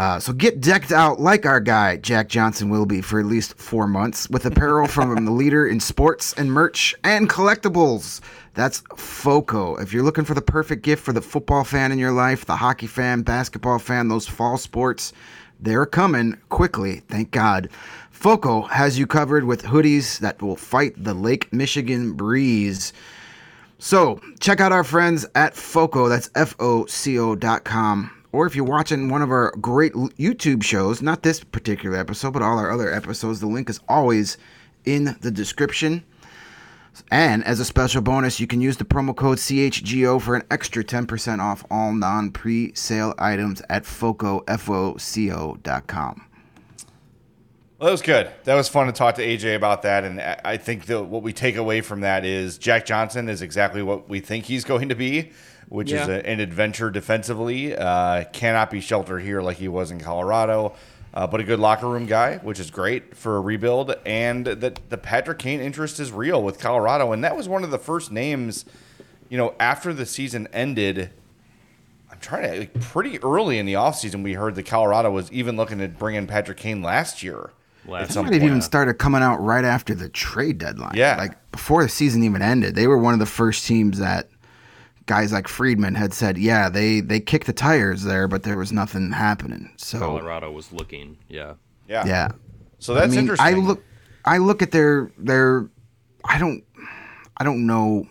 Uh, 0.00 0.18
so 0.18 0.32
get 0.32 0.62
decked 0.62 0.92
out 0.92 1.20
like 1.20 1.44
our 1.44 1.60
guy 1.60 1.94
Jack 1.98 2.30
Johnson 2.30 2.70
will 2.70 2.86
be 2.86 3.02
for 3.02 3.20
at 3.20 3.26
least 3.26 3.52
four 3.58 3.86
months 3.86 4.30
with 4.30 4.46
apparel 4.46 4.88
from 4.88 5.26
the 5.26 5.30
leader 5.30 5.66
in 5.66 5.78
sports 5.78 6.32
and 6.32 6.50
merch 6.50 6.94
and 7.04 7.28
collectibles. 7.28 8.22
That's 8.54 8.82
FOCO. 8.96 9.76
If 9.76 9.92
you're 9.92 10.02
looking 10.02 10.24
for 10.24 10.32
the 10.32 10.40
perfect 10.40 10.84
gift 10.84 11.04
for 11.04 11.12
the 11.12 11.20
football 11.20 11.64
fan 11.64 11.92
in 11.92 11.98
your 11.98 12.12
life, 12.12 12.46
the 12.46 12.56
hockey 12.56 12.86
fan, 12.86 13.20
basketball 13.20 13.78
fan, 13.78 14.08
those 14.08 14.26
fall 14.26 14.56
sports, 14.56 15.12
they're 15.60 15.84
coming 15.84 16.38
quickly, 16.48 17.00
thank 17.08 17.30
God. 17.30 17.68
FOCO 18.10 18.62
has 18.62 18.98
you 18.98 19.06
covered 19.06 19.44
with 19.44 19.64
hoodies 19.64 20.18
that 20.20 20.40
will 20.40 20.56
fight 20.56 20.94
the 20.96 21.12
Lake 21.12 21.52
Michigan 21.52 22.14
breeze. 22.14 22.94
So 23.78 24.18
check 24.40 24.60
out 24.60 24.72
our 24.72 24.84
friends 24.84 25.26
at 25.34 25.54
FOCO, 25.54 26.08
that's 26.08 26.30
F 26.34 26.56
O 26.58 26.86
C 26.86 27.18
O 27.18 27.34
dot 27.34 27.64
com. 27.64 28.10
Or 28.32 28.46
if 28.46 28.54
you're 28.54 28.64
watching 28.64 29.08
one 29.08 29.22
of 29.22 29.30
our 29.30 29.52
great 29.60 29.92
YouTube 29.92 30.62
shows, 30.62 31.02
not 31.02 31.22
this 31.22 31.42
particular 31.42 31.96
episode, 31.96 32.32
but 32.32 32.42
all 32.42 32.58
our 32.58 32.70
other 32.70 32.92
episodes, 32.92 33.40
the 33.40 33.46
link 33.46 33.68
is 33.68 33.80
always 33.88 34.38
in 34.84 35.16
the 35.20 35.30
description. 35.30 36.04
And 37.10 37.44
as 37.44 37.60
a 37.60 37.64
special 37.64 38.02
bonus, 38.02 38.40
you 38.40 38.46
can 38.46 38.60
use 38.60 38.76
the 38.76 38.84
promo 38.84 39.16
code 39.16 39.38
CHGO 39.38 40.20
for 40.20 40.36
an 40.36 40.42
extra 40.50 40.84
10% 40.84 41.40
off 41.40 41.64
all 41.70 41.92
non 41.92 42.30
pre 42.30 42.74
sale 42.74 43.14
items 43.18 43.62
at 43.68 43.84
FOCO. 43.84 44.44
Well, 47.80 47.86
that 47.86 47.92
was 47.92 48.02
good. 48.02 48.30
That 48.44 48.56
was 48.56 48.68
fun 48.68 48.88
to 48.88 48.92
talk 48.92 49.14
to 49.14 49.26
AJ 49.26 49.56
about 49.56 49.82
that, 49.82 50.04
and 50.04 50.20
I 50.20 50.58
think 50.58 50.84
that 50.86 51.04
what 51.04 51.22
we 51.22 51.32
take 51.32 51.56
away 51.56 51.80
from 51.80 52.00
that 52.02 52.26
is 52.26 52.58
Jack 52.58 52.84
Johnson 52.84 53.30
is 53.30 53.40
exactly 53.40 53.82
what 53.82 54.06
we 54.06 54.20
think 54.20 54.44
he's 54.44 54.64
going 54.64 54.90
to 54.90 54.94
be, 54.94 55.30
which 55.70 55.92
is 55.92 56.08
a, 56.08 56.26
an 56.26 56.40
adventure 56.40 56.90
defensively. 56.90 57.74
Uh, 57.74 58.24
cannot 58.32 58.70
be 58.70 58.80
sheltered 58.80 59.20
here 59.20 59.40
like 59.40 59.56
he 59.56 59.68
was 59.68 59.92
in 59.92 60.00
Colorado, 60.00 60.74
uh, 61.14 61.26
but 61.28 61.40
a 61.40 61.44
good 61.44 61.60
locker 61.60 61.88
room 61.88 62.06
guy, 62.06 62.38
which 62.38 62.58
is 62.58 62.70
great 62.70 63.16
for 63.16 63.36
a 63.36 63.40
rebuild. 63.40 63.94
And 64.04 64.46
that 64.46 64.90
the 64.90 64.98
Patrick 64.98 65.38
Kane 65.38 65.60
interest 65.60 66.00
is 66.00 66.10
real 66.10 66.42
with 66.42 66.58
Colorado, 66.58 67.12
and 67.12 67.22
that 67.24 67.36
was 67.36 67.48
one 67.48 67.62
of 67.62 67.70
the 67.70 67.78
first 67.78 68.10
names, 68.10 68.64
you 69.28 69.38
know, 69.38 69.54
after 69.60 69.94
the 69.94 70.04
season 70.04 70.48
ended. 70.52 71.10
I'm 72.10 72.18
trying 72.18 72.50
to 72.50 72.58
like, 72.58 72.80
pretty 72.80 73.22
early 73.22 73.58
in 73.58 73.64
the 73.64 73.74
offseason, 73.74 74.24
we 74.24 74.32
heard 74.32 74.56
that 74.56 74.66
Colorado 74.66 75.12
was 75.12 75.30
even 75.30 75.56
looking 75.56 75.78
to 75.78 75.86
bring 75.86 76.16
in 76.16 76.26
Patrick 76.26 76.58
Kane 76.58 76.82
last 76.82 77.22
year. 77.22 77.52
Last 77.86 78.02
at 78.02 78.12
some 78.12 78.26
Might 78.26 78.34
have 78.34 78.42
even 78.42 78.60
started 78.60 78.94
coming 78.94 79.22
out 79.22 79.36
right 79.36 79.64
after 79.64 79.94
the 79.94 80.08
trade 80.08 80.58
deadline. 80.58 80.96
Yeah. 80.96 81.16
Like 81.16 81.52
before 81.52 81.84
the 81.84 81.88
season 81.88 82.24
even 82.24 82.42
ended. 82.42 82.74
They 82.74 82.88
were 82.88 82.98
one 82.98 83.14
of 83.14 83.20
the 83.20 83.26
first 83.26 83.66
teams 83.66 84.00
that 84.00 84.28
guys 85.10 85.32
like 85.32 85.48
Friedman 85.48 85.96
had 85.96 86.14
said, 86.14 86.38
yeah, 86.38 86.68
they, 86.68 87.00
they 87.00 87.18
kicked 87.18 87.48
the 87.48 87.52
tires 87.52 88.04
there, 88.04 88.28
but 88.28 88.44
there 88.44 88.56
was 88.56 88.70
nothing 88.70 89.10
happening. 89.10 89.68
So 89.76 89.98
Colorado 89.98 90.52
was 90.52 90.72
looking. 90.72 91.18
Yeah. 91.28 91.54
Yeah. 91.88 92.04
yeah. 92.06 92.28
So 92.78 92.94
that's 92.94 93.06
I 93.06 93.10
mean, 93.10 93.18
interesting. 93.18 93.44
I 93.46 93.58
look 93.58 93.82
I 94.24 94.38
look 94.38 94.62
at 94.62 94.70
their 94.70 95.10
their 95.18 95.68
I 96.24 96.38
don't 96.38 96.62
I 97.36 97.42
don't 97.42 97.66
know 97.66 98.06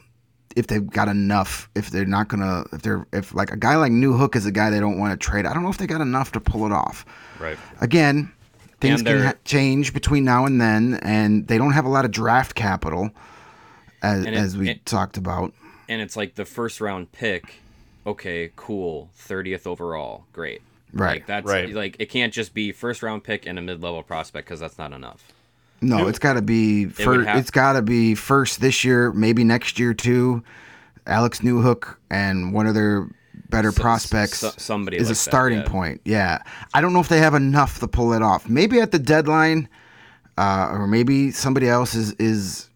if 0.57 0.67
they've 0.67 0.85
got 0.89 1.07
enough 1.07 1.69
if 1.73 1.89
they're 1.89 2.03
not 2.05 2.27
gonna 2.27 2.65
if 2.73 2.81
they're 2.81 3.07
if 3.13 3.33
like 3.33 3.51
a 3.53 3.57
guy 3.57 3.77
like 3.77 3.93
Newhook 3.93 4.35
is 4.35 4.45
a 4.45 4.51
guy 4.51 4.69
they 4.69 4.81
don't 4.81 4.99
want 4.99 5.13
to 5.13 5.25
trade. 5.25 5.45
I 5.45 5.53
don't 5.53 5.63
know 5.63 5.69
if 5.69 5.77
they 5.77 5.88
got 5.88 6.01
enough 6.01 6.33
to 6.33 6.41
pull 6.41 6.65
it 6.65 6.73
off. 6.73 7.05
Right. 7.39 7.57
Again, 7.79 8.29
things 8.81 9.01
can 9.01 9.23
ha- 9.23 9.33
change 9.45 9.93
between 9.93 10.25
now 10.25 10.45
and 10.45 10.59
then, 10.59 10.99
and 11.01 11.47
they 11.47 11.57
don't 11.57 11.71
have 11.71 11.85
a 11.85 11.89
lot 11.89 12.03
of 12.03 12.12
draft 12.12 12.55
capital, 12.55 13.09
as, 14.03 14.25
it- 14.25 14.33
as 14.33 14.57
we 14.57 14.71
it- 14.71 14.85
talked 14.85 15.15
about. 15.15 15.53
And 15.89 16.02
it's 16.02 16.15
like 16.15 16.36
the 16.36 16.45
first 16.45 16.80
round 16.80 17.12
pick. 17.12 17.56
Okay, 18.08 18.52
cool. 18.56 19.10
30th 19.17 19.67
overall. 19.67 20.23
Great. 20.32 20.62
Right. 20.93 21.15
Like 21.17 21.28
that's 21.28 21.45
Right. 21.45 21.73
like 21.73 21.97
it 21.99 22.10
can't 22.10 22.32
just 22.34 22.54
be 22.54 22.71
first 22.71 23.04
round 23.04 23.23
pick 23.23 23.45
and 23.45 23.60
a 23.60 23.62
mid 23.62 23.84
level 23.84 24.02
prospect 24.04 24.47
because 24.47 24.60
that's 24.62 24.78
not 24.78 24.93
enough. 24.93 25.23
No, 25.82 26.08
it's 26.08 26.19
got 26.19 26.34
to 26.34 26.41
be 26.41 26.86
would 26.86 26.95
first. 26.95 27.28
have- 27.28 27.38
It's 27.38 27.52
got 27.52 27.73
to 27.73 27.82
be 27.82 28.13
first 28.15 28.60
this 28.62 28.84
year, 28.84 29.12
maybe 29.13 29.43
next 29.43 29.80
year 29.80 29.93
too. 29.93 30.43
Alex 31.08 31.39
Newhook 31.39 31.95
and 32.12 32.54
one 32.54 32.67
of 32.67 32.73
their 32.75 33.08
better 33.49 33.71
So- 33.71 33.82
prospects 33.82 34.39
so- 34.39 34.52
somebody 34.58 34.97
is 34.97 35.04
like 35.04 35.08
a 35.08 35.10
that, 35.13 35.15
starting 35.15 35.60
yeah. 35.60 35.67
point. 35.67 36.02
Yeah, 36.06 36.39
I 36.73 36.82
don't 36.82 36.93
know 36.93 36.99
if 36.99 37.08
they 37.08 37.19
have 37.19 37.34
enough 37.34 37.80
to 37.80 37.88
pull 37.88 38.13
it 38.13 38.21
off. 38.21 38.47
Maybe 38.49 38.80
at 38.82 38.91
the 38.91 38.99
deadline, 38.99 39.69
uh, 40.38 40.67
or 40.71 40.86
maybe 40.88 41.32
somebody 41.32 41.67
else 41.69 41.95
is 41.95 42.12
is 42.19 42.69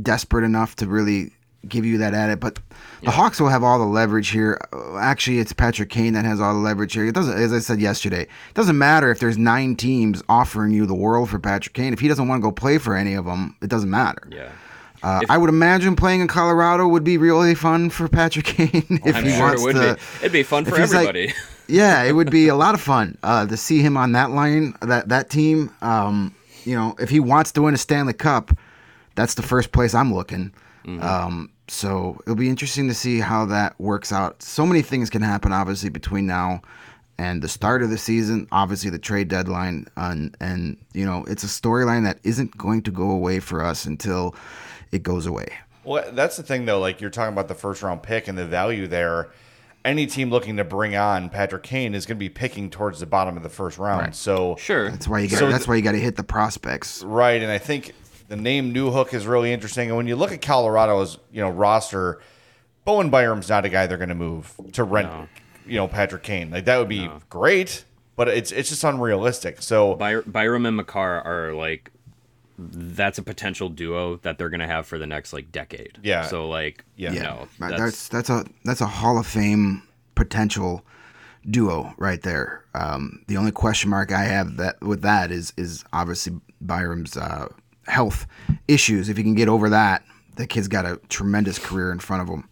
desperate 0.00 0.44
enough 0.44 0.74
to 0.76 0.86
really 0.88 1.32
give 1.68 1.84
you 1.84 1.98
that 1.98 2.14
added. 2.14 2.40
But 2.40 2.58
the 3.02 3.10
Hawks 3.10 3.40
will 3.40 3.48
have 3.48 3.62
all 3.62 3.78
the 3.78 3.84
leverage 3.84 4.28
here. 4.30 4.58
Uh, 4.72 4.96
Actually, 4.96 5.38
it's 5.38 5.52
Patrick 5.52 5.90
Kane 5.90 6.12
that 6.14 6.24
has 6.24 6.40
all 6.40 6.54
the 6.54 6.60
leverage 6.60 6.92
here. 6.94 7.06
It 7.06 7.14
doesn't, 7.14 7.36
as 7.36 7.52
I 7.52 7.58
said 7.58 7.80
yesterday, 7.80 8.22
it 8.22 8.54
doesn't 8.54 8.78
matter 8.78 9.10
if 9.10 9.18
there's 9.18 9.36
nine 9.38 9.76
teams 9.76 10.22
offering 10.28 10.72
you 10.72 10.86
the 10.86 10.94
world 10.94 11.28
for 11.30 11.38
Patrick 11.38 11.74
Kane. 11.74 11.92
If 11.92 12.00
he 12.00 12.08
doesn't 12.08 12.26
want 12.28 12.40
to 12.40 12.42
go 12.42 12.52
play 12.52 12.78
for 12.78 12.94
any 12.96 13.14
of 13.14 13.24
them, 13.26 13.56
it 13.62 13.68
doesn't 13.68 13.90
matter. 13.90 14.28
Yeah. 14.30 14.50
Uh, 15.02 15.20
I 15.28 15.36
would 15.36 15.50
imagine 15.50 15.96
playing 15.96 16.22
in 16.22 16.28
Colorado 16.28 16.88
would 16.88 17.04
be 17.04 17.18
really 17.18 17.54
fun 17.54 17.90
for 17.90 18.08
Patrick 18.08 18.44
Kane 18.46 19.00
if 19.04 19.14
I'm 19.16 19.24
he 19.24 19.30
sure 19.32 19.48
it 19.48 19.60
wants 19.60 19.62
would 19.64 19.74
to. 19.74 19.94
be. 19.96 20.00
It'd 20.20 20.32
be 20.32 20.42
fun 20.42 20.64
for 20.64 20.78
he's 20.80 20.94
like- 20.94 21.08
everybody. 21.08 21.34
yeah, 21.68 22.02
it 22.04 22.12
would 22.12 22.30
be 22.30 22.48
a 22.48 22.54
lot 22.54 22.74
of 22.74 22.80
fun 22.80 23.18
uh, 23.22 23.46
to 23.46 23.56
see 23.58 23.80
him 23.82 23.98
on 23.98 24.12
that 24.12 24.30
line, 24.30 24.74
that 24.80 25.10
that 25.10 25.28
team. 25.28 25.70
Um, 25.82 26.34
you 26.64 26.74
know, 26.74 26.96
if 26.98 27.10
he 27.10 27.20
wants 27.20 27.52
to 27.52 27.60
win 27.62 27.74
a 27.74 27.76
Stanley 27.76 28.14
Cup, 28.14 28.56
that's 29.14 29.34
the 29.34 29.42
first 29.42 29.72
place 29.72 29.94
I'm 29.94 30.14
looking. 30.14 30.54
Um, 30.86 31.50
so 31.68 32.18
it'll 32.22 32.36
be 32.36 32.50
interesting 32.50 32.88
to 32.88 32.94
see 32.94 33.20
how 33.20 33.46
that 33.46 33.78
works 33.80 34.12
out. 34.12 34.42
So 34.42 34.66
many 34.66 34.82
things 34.82 35.10
can 35.10 35.22
happen, 35.22 35.52
obviously, 35.52 35.88
between 35.88 36.26
now 36.26 36.60
and 37.18 37.42
the 37.42 37.48
start 37.48 37.82
of 37.82 37.90
the 37.90 37.98
season. 37.98 38.46
Obviously, 38.52 38.90
the 38.90 38.98
trade 38.98 39.28
deadline, 39.28 39.86
and 39.96 40.36
and 40.40 40.76
you 40.92 41.06
know, 41.06 41.24
it's 41.28 41.44
a 41.44 41.46
storyline 41.46 42.04
that 42.04 42.18
isn't 42.22 42.56
going 42.56 42.82
to 42.82 42.90
go 42.90 43.10
away 43.10 43.40
for 43.40 43.64
us 43.64 43.86
until 43.86 44.34
it 44.92 45.02
goes 45.02 45.26
away. 45.26 45.48
Well, 45.84 46.04
that's 46.12 46.36
the 46.36 46.42
thing, 46.42 46.64
though. 46.66 46.80
Like 46.80 47.00
you're 47.00 47.10
talking 47.10 47.32
about 47.32 47.48
the 47.48 47.54
first 47.54 47.82
round 47.82 48.02
pick 48.02 48.28
and 48.28 48.36
the 48.36 48.46
value 48.46 48.86
there. 48.86 49.30
Any 49.84 50.06
team 50.06 50.30
looking 50.30 50.56
to 50.56 50.64
bring 50.64 50.96
on 50.96 51.28
Patrick 51.28 51.62
Kane 51.62 51.94
is 51.94 52.06
going 52.06 52.16
to 52.16 52.18
be 52.18 52.30
picking 52.30 52.70
towards 52.70 53.00
the 53.00 53.06
bottom 53.06 53.36
of 53.36 53.42
the 53.42 53.50
first 53.50 53.76
round. 53.76 54.14
So 54.14 54.56
Sure. 54.58 54.90
That's 54.90 55.06
why 55.06 55.20
you 55.20 55.28
got. 55.28 55.38
So 55.38 55.46
that's 55.46 55.64
th- 55.64 55.68
why 55.68 55.76
you 55.76 55.82
got 55.82 55.92
to 55.92 56.00
hit 56.00 56.16
the 56.16 56.24
prospects. 56.24 57.02
right, 57.02 57.42
and 57.42 57.52
I 57.52 57.58
think 57.58 57.92
the 58.36 58.42
name 58.42 58.74
Newhook 58.74 59.14
is 59.14 59.26
really 59.26 59.52
interesting. 59.52 59.88
And 59.88 59.96
when 59.96 60.06
you 60.06 60.16
look 60.16 60.32
at 60.32 60.40
Colorado's 60.42 61.18
you 61.32 61.40
know 61.40 61.50
roster, 61.50 62.20
Bowen 62.84 63.10
Byram's 63.10 63.48
not 63.48 63.64
a 63.64 63.68
guy 63.68 63.86
they're 63.86 63.98
going 63.98 64.08
to 64.08 64.14
move 64.14 64.52
to 64.72 64.84
rent. 64.84 65.28
You 65.66 65.76
know 65.76 65.88
Patrick 65.88 66.22
Kane. 66.22 66.50
Like 66.50 66.66
that 66.66 66.76
would 66.78 66.88
be 66.88 67.08
great, 67.30 67.84
but 68.16 68.28
it's 68.28 68.52
it's 68.52 68.68
just 68.68 68.84
unrealistic. 68.84 69.62
So 69.62 69.94
By- 69.94 70.20
Byram 70.20 70.66
and 70.66 70.76
Makar 70.76 71.22
are 71.22 71.54
like 71.54 71.90
that's 72.58 73.18
a 73.18 73.22
potential 73.22 73.68
duo 73.68 74.16
that 74.18 74.38
they're 74.38 74.50
gonna 74.50 74.66
have 74.66 74.86
for 74.86 74.98
the 74.98 75.06
next 75.06 75.32
like 75.32 75.50
decade. 75.50 75.98
Yeah. 76.02 76.26
So 76.26 76.48
like 76.48 76.84
Yeah. 76.96 77.12
you 77.12 77.20
know 77.20 77.48
That- 77.60 77.70
that's, 77.78 78.08
that's 78.08 78.28
that's 78.28 78.30
a 78.30 78.44
that's 78.64 78.80
a 78.80 78.86
Hall 78.86 79.18
of 79.18 79.26
Fame 79.26 79.82
potential 80.14 80.84
duo 81.50 81.94
right 81.98 82.22
there. 82.22 82.64
Um, 82.74 83.22
the 83.26 83.36
only 83.36 83.50
question 83.52 83.90
mark 83.90 84.12
I 84.12 84.24
have 84.24 84.56
that 84.58 84.80
with 84.82 85.02
that 85.02 85.30
is 85.30 85.52
is 85.56 85.84
obviously 85.92 86.38
Byram's 86.60 87.16
uh, 87.16 87.48
health 87.86 88.26
issues. 88.68 89.08
If 89.08 89.16
he 89.16 89.22
can 89.22 89.34
get 89.34 89.48
over 89.48 89.70
that, 89.70 90.02
the 90.36 90.46
kid's 90.46 90.68
got 90.68 90.84
a 90.86 90.96
tremendous 91.08 91.58
career 91.58 91.92
in 91.92 91.98
front 91.98 92.22
of 92.22 92.28
him, 92.28 92.48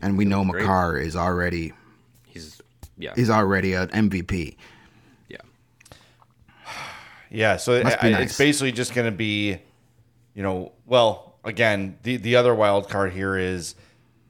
and 0.00 0.16
we 0.16 0.24
know 0.24 0.44
great. 0.44 0.62
Makar 0.62 0.96
is 0.98 1.16
already 1.16 1.72
he's 2.26 2.60
yeah 2.96 3.12
is 3.16 3.28
already 3.30 3.74
an 3.74 3.88
MVP. 3.88 4.56
yeah 5.28 5.38
Yeah, 7.30 7.56
so 7.56 7.82
Must 7.82 8.02
I- 8.04 8.10
nice. 8.10 8.30
it's 8.30 8.38
basically 8.38 8.72
just 8.72 8.94
going 8.94 9.06
to 9.10 9.16
be, 9.16 9.58
you 10.34 10.42
know, 10.42 10.72
well, 10.86 11.36
again, 11.44 11.98
the 12.02 12.16
the 12.16 12.36
other 12.36 12.54
wild 12.54 12.88
card 12.88 13.12
here 13.12 13.36
is 13.36 13.74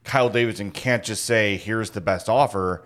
Kyle 0.04 0.28
Davidson 0.28 0.70
can't 0.70 1.02
just 1.02 1.24
say 1.24 1.56
here's 1.56 1.90
the 1.90 2.00
best 2.00 2.28
offer. 2.28 2.84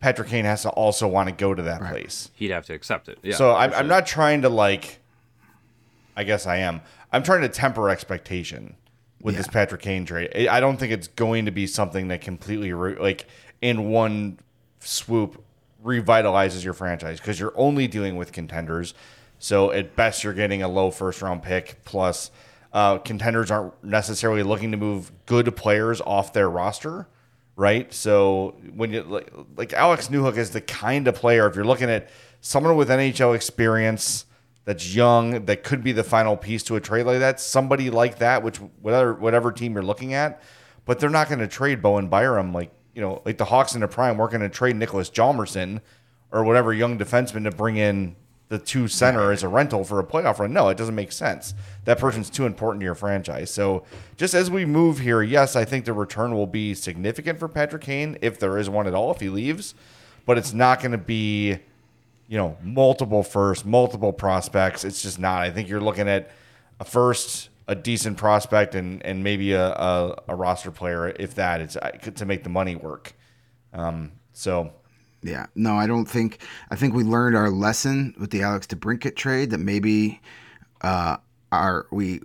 Patrick 0.00 0.28
Kane 0.28 0.46
has 0.46 0.62
to 0.62 0.70
also 0.70 1.06
want 1.06 1.28
to 1.28 1.34
go 1.34 1.54
to 1.54 1.62
that 1.64 1.80
place. 1.82 2.30
he'd 2.34 2.50
have 2.50 2.64
to 2.66 2.72
accept 2.72 3.08
it. 3.10 3.18
Yeah. 3.22 3.34
so 3.36 3.54
I'm, 3.54 3.70
sure. 3.70 3.78
I'm 3.80 3.86
not 3.88 4.06
trying 4.06 4.42
to 4.42 4.48
like. 4.48 4.98
I 6.20 6.24
guess 6.24 6.46
I 6.46 6.58
am. 6.58 6.82
I'm 7.12 7.22
trying 7.22 7.40
to 7.40 7.48
temper 7.48 7.88
expectation 7.88 8.76
with 9.22 9.38
this 9.38 9.48
Patrick 9.48 9.80
Kane 9.80 10.04
trade. 10.04 10.30
I 10.36 10.58
I 10.58 10.60
don't 10.60 10.76
think 10.76 10.92
it's 10.92 11.08
going 11.08 11.46
to 11.46 11.50
be 11.50 11.66
something 11.66 12.08
that 12.08 12.20
completely 12.20 12.74
re- 12.74 12.96
like 12.96 13.26
in 13.62 13.88
one 13.88 14.38
swoop 14.80 15.42
revitalizes 15.82 16.62
your 16.62 16.74
franchise 16.74 17.18
because 17.18 17.40
you're 17.40 17.54
only 17.56 17.88
dealing 17.88 18.16
with 18.16 18.32
contenders. 18.32 18.92
So 19.38 19.70
at 19.72 19.96
best, 19.96 20.22
you're 20.22 20.34
getting 20.34 20.62
a 20.62 20.68
low 20.68 20.90
first 20.90 21.22
round 21.22 21.42
pick. 21.42 21.82
Plus, 21.86 22.30
uh, 22.74 22.98
contenders 22.98 23.50
aren't 23.50 23.82
necessarily 23.82 24.42
looking 24.42 24.72
to 24.72 24.76
move 24.76 25.10
good 25.24 25.56
players 25.56 26.02
off 26.02 26.34
their 26.34 26.50
roster, 26.50 27.08
right? 27.56 27.90
So 27.94 28.56
when 28.74 28.92
you 28.92 29.04
like, 29.04 29.32
like 29.56 29.72
Alex 29.72 30.08
Newhook 30.08 30.36
is 30.36 30.50
the 30.50 30.60
kind 30.60 31.08
of 31.08 31.14
player 31.14 31.46
if 31.46 31.56
you're 31.56 31.64
looking 31.64 31.88
at 31.88 32.10
someone 32.42 32.76
with 32.76 32.90
NHL 32.90 33.34
experience 33.34 34.26
that's 34.64 34.94
young 34.94 35.46
that 35.46 35.64
could 35.64 35.82
be 35.82 35.92
the 35.92 36.04
final 36.04 36.36
piece 36.36 36.62
to 36.64 36.76
a 36.76 36.80
trade 36.80 37.06
like 37.06 37.20
that, 37.20 37.40
somebody 37.40 37.90
like 37.90 38.18
that, 38.18 38.42
which 38.42 38.58
whatever 38.58 39.14
whatever 39.14 39.52
team 39.52 39.74
you're 39.74 39.82
looking 39.82 40.14
at, 40.14 40.42
but 40.84 40.98
they're 40.98 41.10
not 41.10 41.28
going 41.28 41.40
to 41.40 41.48
trade 41.48 41.82
Bowen 41.82 42.08
Byram 42.08 42.52
like 42.52 42.70
you 42.94 43.00
know 43.00 43.22
like 43.24 43.38
the 43.38 43.46
Hawks 43.46 43.74
in 43.74 43.80
the 43.80 43.88
prime 43.88 44.16
weren't 44.16 44.32
going 44.32 44.42
to 44.42 44.48
trade 44.48 44.76
Nicholas 44.76 45.10
Hjalmarsson 45.10 45.80
or 46.32 46.44
whatever 46.44 46.72
young 46.72 46.98
defenseman 46.98 47.44
to 47.44 47.50
bring 47.50 47.76
in 47.76 48.16
the 48.50 48.58
two 48.58 48.88
center 48.88 49.30
as 49.30 49.44
a 49.44 49.48
rental 49.48 49.84
for 49.84 50.00
a 50.00 50.04
playoff 50.04 50.40
run. 50.40 50.52
No, 50.52 50.68
it 50.68 50.76
doesn't 50.76 50.94
make 50.94 51.12
sense. 51.12 51.54
That 51.84 51.98
person's 51.98 52.28
too 52.28 52.46
important 52.46 52.80
to 52.80 52.84
your 52.84 52.96
franchise. 52.96 53.50
So 53.50 53.84
just 54.16 54.34
as 54.34 54.50
we 54.50 54.64
move 54.64 54.98
here, 54.98 55.22
yes, 55.22 55.54
I 55.54 55.64
think 55.64 55.84
the 55.84 55.92
return 55.92 56.34
will 56.34 56.48
be 56.48 56.74
significant 56.74 57.38
for 57.38 57.48
Patrick 57.48 57.82
Kane 57.82 58.18
if 58.20 58.40
there 58.40 58.58
is 58.58 58.68
one 58.68 58.88
at 58.88 58.94
all 58.94 59.12
if 59.12 59.20
he 59.20 59.28
leaves, 59.28 59.74
but 60.26 60.36
it's 60.36 60.52
not 60.52 60.80
going 60.80 60.90
to 60.90 60.98
be, 60.98 61.60
you 62.30 62.36
know, 62.36 62.56
multiple 62.62 63.24
first, 63.24 63.66
multiple 63.66 64.12
prospects. 64.12 64.84
It's 64.84 65.02
just 65.02 65.18
not. 65.18 65.42
I 65.42 65.50
think 65.50 65.68
you're 65.68 65.80
looking 65.80 66.08
at 66.08 66.30
a 66.78 66.84
first, 66.84 67.48
a 67.66 67.74
decent 67.74 68.18
prospect, 68.18 68.76
and 68.76 69.04
and 69.04 69.24
maybe 69.24 69.52
a 69.52 69.66
a, 69.72 70.16
a 70.28 70.36
roster 70.36 70.70
player 70.70 71.08
if 71.08 71.34
that. 71.34 71.60
It's 71.60 71.76
uh, 71.76 71.90
to 71.90 72.24
make 72.24 72.44
the 72.44 72.48
money 72.48 72.76
work. 72.76 73.14
Um, 73.72 74.12
so 74.32 74.72
Yeah, 75.22 75.46
no, 75.56 75.74
I 75.74 75.88
don't 75.88 76.06
think. 76.06 76.38
I 76.70 76.76
think 76.76 76.94
we 76.94 77.02
learned 77.02 77.36
our 77.36 77.50
lesson 77.50 78.14
with 78.16 78.30
the 78.30 78.42
Alex 78.42 78.68
DeBrincat 78.68 79.16
trade 79.16 79.50
that 79.50 79.58
maybe 79.58 80.20
uh, 80.82 81.16
our 81.50 81.88
we 81.90 82.20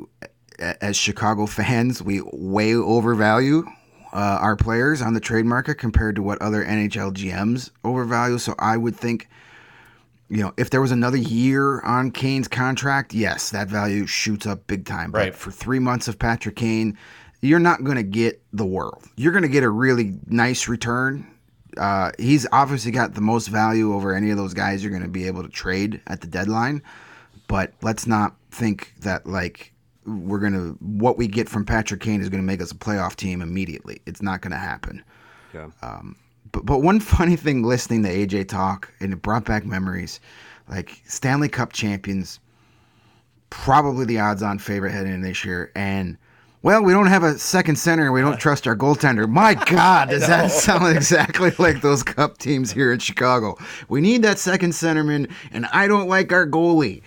as 0.59 0.95
Chicago 0.95 1.45
fans 1.47 2.03
we 2.03 2.21
way 2.31 2.75
overvalue 2.75 3.65
uh, 4.13 4.37
our 4.39 4.55
players 4.55 5.01
on 5.01 5.13
the 5.13 5.19
trade 5.19 5.45
market 5.45 5.75
compared 5.75 6.15
to 6.15 6.21
what 6.23 6.41
other 6.41 6.63
NHL 6.63 7.11
GMs 7.11 7.71
overvalue. 7.83 8.37
So 8.37 8.55
I 8.59 8.77
would 8.77 8.95
think, 8.95 9.27
you 10.29 10.41
know, 10.41 10.53
if 10.57 10.69
there 10.69 10.81
was 10.81 10.91
another 10.91 11.17
year 11.17 11.81
on 11.81 12.11
Kane's 12.11 12.47
contract, 12.47 13.13
yes, 13.13 13.49
that 13.51 13.67
value 13.67 14.05
shoots 14.05 14.45
up 14.47 14.65
big 14.67 14.85
time. 14.85 15.11
But 15.11 15.17
Right. 15.19 15.35
for 15.35 15.51
three 15.51 15.79
months 15.79 16.07
of 16.07 16.17
Patrick 16.17 16.55
Kane, 16.55 16.97
you're 17.41 17.59
not 17.59 17.83
going 17.83 17.97
to 17.97 18.03
get 18.03 18.41
the 18.51 18.65
world. 18.65 19.03
You're 19.15 19.31
going 19.31 19.43
to 19.43 19.49
get 19.49 19.63
a 19.63 19.69
really 19.69 20.17
nice 20.27 20.67
return. 20.67 21.27
Uh, 21.77 22.11
he's 22.17 22.47
obviously 22.51 22.91
got 22.91 23.13
the 23.13 23.21
most 23.21 23.47
value 23.47 23.93
over 23.93 24.13
any 24.15 24.31
of 24.31 24.37
those 24.37 24.53
guys 24.53 24.81
you're 24.81 24.91
going 24.91 25.03
to 25.03 25.09
be 25.09 25.27
able 25.27 25.43
to 25.43 25.49
trade 25.49 26.01
at 26.07 26.21
the 26.21 26.27
deadline. 26.27 26.81
But 27.47 27.73
let's 27.83 28.07
not 28.07 28.35
think 28.49 28.93
that 29.01 29.27
like 29.27 29.73
we're 30.05 30.39
gonna 30.39 30.69
what 30.79 31.17
we 31.17 31.27
get 31.27 31.49
from 31.49 31.65
Patrick 31.65 31.99
Kane 31.99 32.21
is 32.21 32.29
going 32.29 32.41
to 32.41 32.45
make 32.45 32.61
us 32.61 32.71
a 32.71 32.75
playoff 32.75 33.15
team 33.15 33.41
immediately. 33.41 34.01
It's 34.05 34.21
not 34.21 34.41
going 34.41 34.51
to 34.51 34.57
happen. 34.57 35.03
Yeah. 35.53 35.69
But 36.55 36.65
but 36.65 36.81
one 36.81 36.99
funny 37.01 37.35
thing 37.35 37.63
listening 37.63 38.03
to 38.03 38.09
AJ 38.09 38.47
talk 38.47 38.91
and 39.01 39.11
it 39.13 39.21
brought 39.21 39.43
back 39.45 39.65
memories, 39.65 40.19
like 40.69 41.01
Stanley 41.05 41.49
Cup 41.49 41.73
champions, 41.73 42.39
probably 43.49 44.05
the 44.05 44.19
odds-on 44.19 44.59
favorite 44.59 44.91
heading 44.91 45.13
in 45.13 45.21
this 45.21 45.43
year, 45.43 45.71
and 45.75 46.17
well, 46.61 46.81
we 46.81 46.93
don't 46.93 47.07
have 47.07 47.23
a 47.23 47.37
second 47.37 47.75
center 47.75 48.05
and 48.05 48.13
we 48.13 48.21
don't 48.21 48.39
trust 48.39 48.65
our 48.67 48.75
goaltender. 48.75 49.29
My 49.29 49.53
God, 49.65 50.09
does 50.09 50.25
that 50.25 50.49
sound 50.51 50.95
exactly 50.95 51.51
like 51.59 51.81
those 51.81 52.01
Cup 52.01 52.37
teams 52.37 52.71
here 52.71 52.91
in 52.91 52.99
Chicago? 52.99 53.57
We 53.89 53.99
need 54.01 54.23
that 54.23 54.39
second 54.39 54.71
centerman, 54.71 55.29
and 55.51 55.65
I 55.67 55.87
don't 55.87 56.07
like 56.07 56.31
our 56.31 56.47
goalie. 56.47 57.01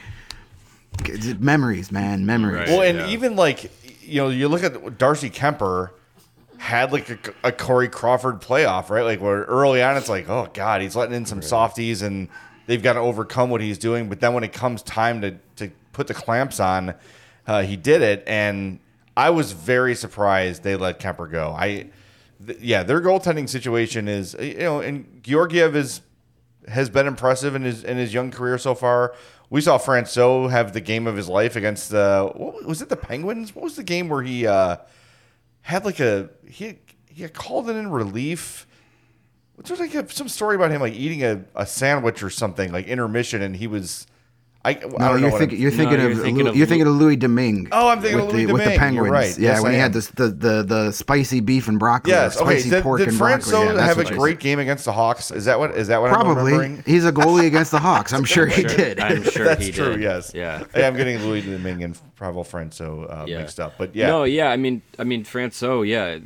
Memories, 1.38 1.90
man, 1.90 2.26
memories. 2.26 2.58
Right. 2.58 2.68
Well, 2.68 2.82
and 2.82 2.98
Yeah. 2.98 3.08
even 3.08 3.34
like 3.34 3.70
you 4.02 4.22
know, 4.22 4.28
you 4.28 4.48
look 4.48 4.62
at 4.62 4.98
Darcy 4.98 5.30
Kuemper 5.30 5.90
had 6.58 6.92
like 6.92 7.08
a, 7.08 7.18
a 7.44 7.52
Corey 7.52 7.88
Crawford 7.88 8.40
playoff, 8.40 8.90
right? 8.90 9.02
Like 9.02 9.20
where 9.20 9.42
early 9.44 9.82
on 9.82 9.96
it's 9.96 10.08
like, 10.08 10.28
oh 10.28 10.48
god, 10.52 10.82
he's 10.82 10.94
letting 10.94 11.14
in 11.14 11.24
some 11.24 11.40
softies, 11.40 12.02
and 12.02 12.28
they've 12.66 12.82
got 12.82 12.94
to 12.94 13.00
overcome 13.00 13.48
what 13.50 13.60
he's 13.60 13.78
doing. 13.78 14.08
But 14.08 14.20
then 14.20 14.34
when 14.34 14.44
it 14.44 14.52
comes 14.52 14.82
time 14.82 15.20
to 15.22 15.38
to 15.56 15.70
put 15.92 16.06
the 16.06 16.14
clamps 16.14 16.60
on, 16.60 16.94
uh, 17.46 17.62
he 17.62 17.76
did 17.76 18.02
it, 18.02 18.24
and 18.26 18.80
I 19.16 19.30
was 19.30 19.52
very 19.52 19.94
surprised 19.94 20.62
they 20.62 20.76
let 20.76 21.00
Kuemper 21.00 21.30
go. 21.30 21.54
I, 21.56 21.86
th- 22.46 22.60
yeah, 22.60 22.82
their 22.82 23.00
goaltending 23.00 23.48
situation 23.48 24.06
is 24.08 24.36
you 24.38 24.58
know, 24.58 24.80
and 24.80 25.22
Georgiev 25.22 25.74
is 25.74 26.02
has 26.66 26.90
been 26.90 27.06
impressive 27.06 27.54
in 27.54 27.62
his 27.62 27.84
in 27.84 27.96
his 27.96 28.12
young 28.12 28.30
career 28.30 28.58
so 28.58 28.74
far. 28.74 29.14
We 29.50 29.60
saw 29.62 29.78
Francouz 29.78 30.50
have 30.50 30.74
the 30.74 30.80
game 30.80 31.06
of 31.06 31.16
his 31.16 31.28
life 31.28 31.56
against 31.56 31.90
the 31.90 32.30
what, 32.34 32.64
was 32.64 32.82
it 32.82 32.88
the 32.90 32.96
Penguins? 32.96 33.54
What 33.54 33.64
was 33.64 33.76
the 33.76 33.82
game 33.82 34.08
where 34.08 34.22
he 34.22 34.46
uh, 34.46 34.76
had 35.68 35.84
like 35.84 36.00
a 36.00 36.30
he 36.48 36.78
he 37.10 37.20
had 37.20 37.34
called 37.34 37.68
it 37.68 37.76
in 37.76 37.90
relief? 37.90 38.66
There's 39.62 39.80
like 39.80 39.94
a, 39.94 40.08
some 40.10 40.28
story 40.28 40.56
about 40.56 40.70
him 40.70 40.80
like 40.80 40.94
eating 40.94 41.22
a, 41.22 41.44
a 41.54 41.66
sandwich 41.66 42.22
or 42.22 42.30
something 42.30 42.72
like 42.72 42.86
intermission, 42.86 43.42
and 43.42 43.54
he 43.54 43.66
was 43.66 44.06
I, 44.68 44.72
I 44.72 44.74
No, 44.74 44.88
don't 44.98 45.20
you're 45.20 45.30
what 45.30 45.38
thinking, 45.38 45.56
I'm- 45.56 45.62
you're 45.62 45.70
thinking 45.70 45.98
you're 46.00 46.10
of 46.12 46.18
thinking 46.22 46.44
Lou- 46.44 46.50
of 46.50 46.56
you're 46.56 46.66
thinking 46.66 46.86
of 46.86 46.94
Louis 46.94 47.16
Domingue. 47.16 47.68
Oh, 47.72 47.88
I'm 47.88 48.00
thinking 48.00 48.16
with 48.18 48.26
of 48.28 48.32
Louis 48.34 48.44
the, 48.46 48.52
with 48.52 48.64
the 48.64 48.70
Domingue. 48.76 48.94
You're 48.94 49.04
Penguins. 49.04 49.36
right. 49.36 49.38
Yeah, 49.38 49.50
Yes, 49.52 49.62
when 49.62 49.70
I 49.72 49.74
he 49.74 49.78
am. 49.78 49.82
had 49.82 49.92
this, 49.92 50.06
the, 50.08 50.28
the 50.28 50.62
the 50.62 50.92
spicy 50.92 51.40
beef 51.40 51.68
and 51.68 51.78
broccoli. 51.78 52.12
Yes. 52.12 52.36
or 52.36 52.42
Okay. 52.44 52.54
spicy 52.58 52.70
Did, 52.70 52.82
pork 52.82 52.98
did 53.00 53.08
and 53.08 53.16
Francouz 53.18 53.50
broccoli. 53.50 53.74
Yeah, 53.76 53.84
have 53.84 53.96
a 53.96 54.00
what 54.02 54.06
it 54.06 54.12
is. 54.12 54.18
great 54.18 54.38
game 54.40 54.58
against 54.58 54.84
the 54.84 54.92
Hawks? 54.92 55.30
Is 55.30 55.44
that 55.46 55.58
what 55.58 55.70
is 55.76 55.88
that 55.88 56.00
what 56.00 56.10
I'm 56.12 56.20
Probably. 56.20 56.52
remembering? 56.52 56.82
He's 56.86 57.04
a 57.04 57.12
goalie 57.12 57.46
against 57.52 57.70
the 57.70 57.78
Hawks. 57.80 58.12
I'm 58.12 58.24
sure 58.24 58.46
he 58.46 58.62
did. 58.62 59.00
I'm 59.00 59.22
sure 59.30 59.44
That's 59.44 59.64
he 59.66 59.72
true. 59.72 59.92
did. 59.92 60.02
Yes. 60.02 60.32
Yeah. 60.34 60.64
Hey, 60.74 60.86
I'm 60.86 60.96
getting 60.96 61.18
Louis 61.22 61.40
Domingue 61.42 61.82
and 61.84 61.98
Pavel 62.16 62.44
Francouz 62.44 63.10
uh, 63.10 63.24
Yeah. 63.26 63.38
mixed 63.38 63.58
up, 63.60 63.74
but 63.78 63.94
yeah. 63.96 64.06
No, 64.08 64.24
yeah. 64.24 64.48
I 64.50 64.56
mean, 64.56 64.82
I 64.98 65.04
mean, 65.04 65.24
Francouz. 65.24 65.86
Yeah, 65.88 66.18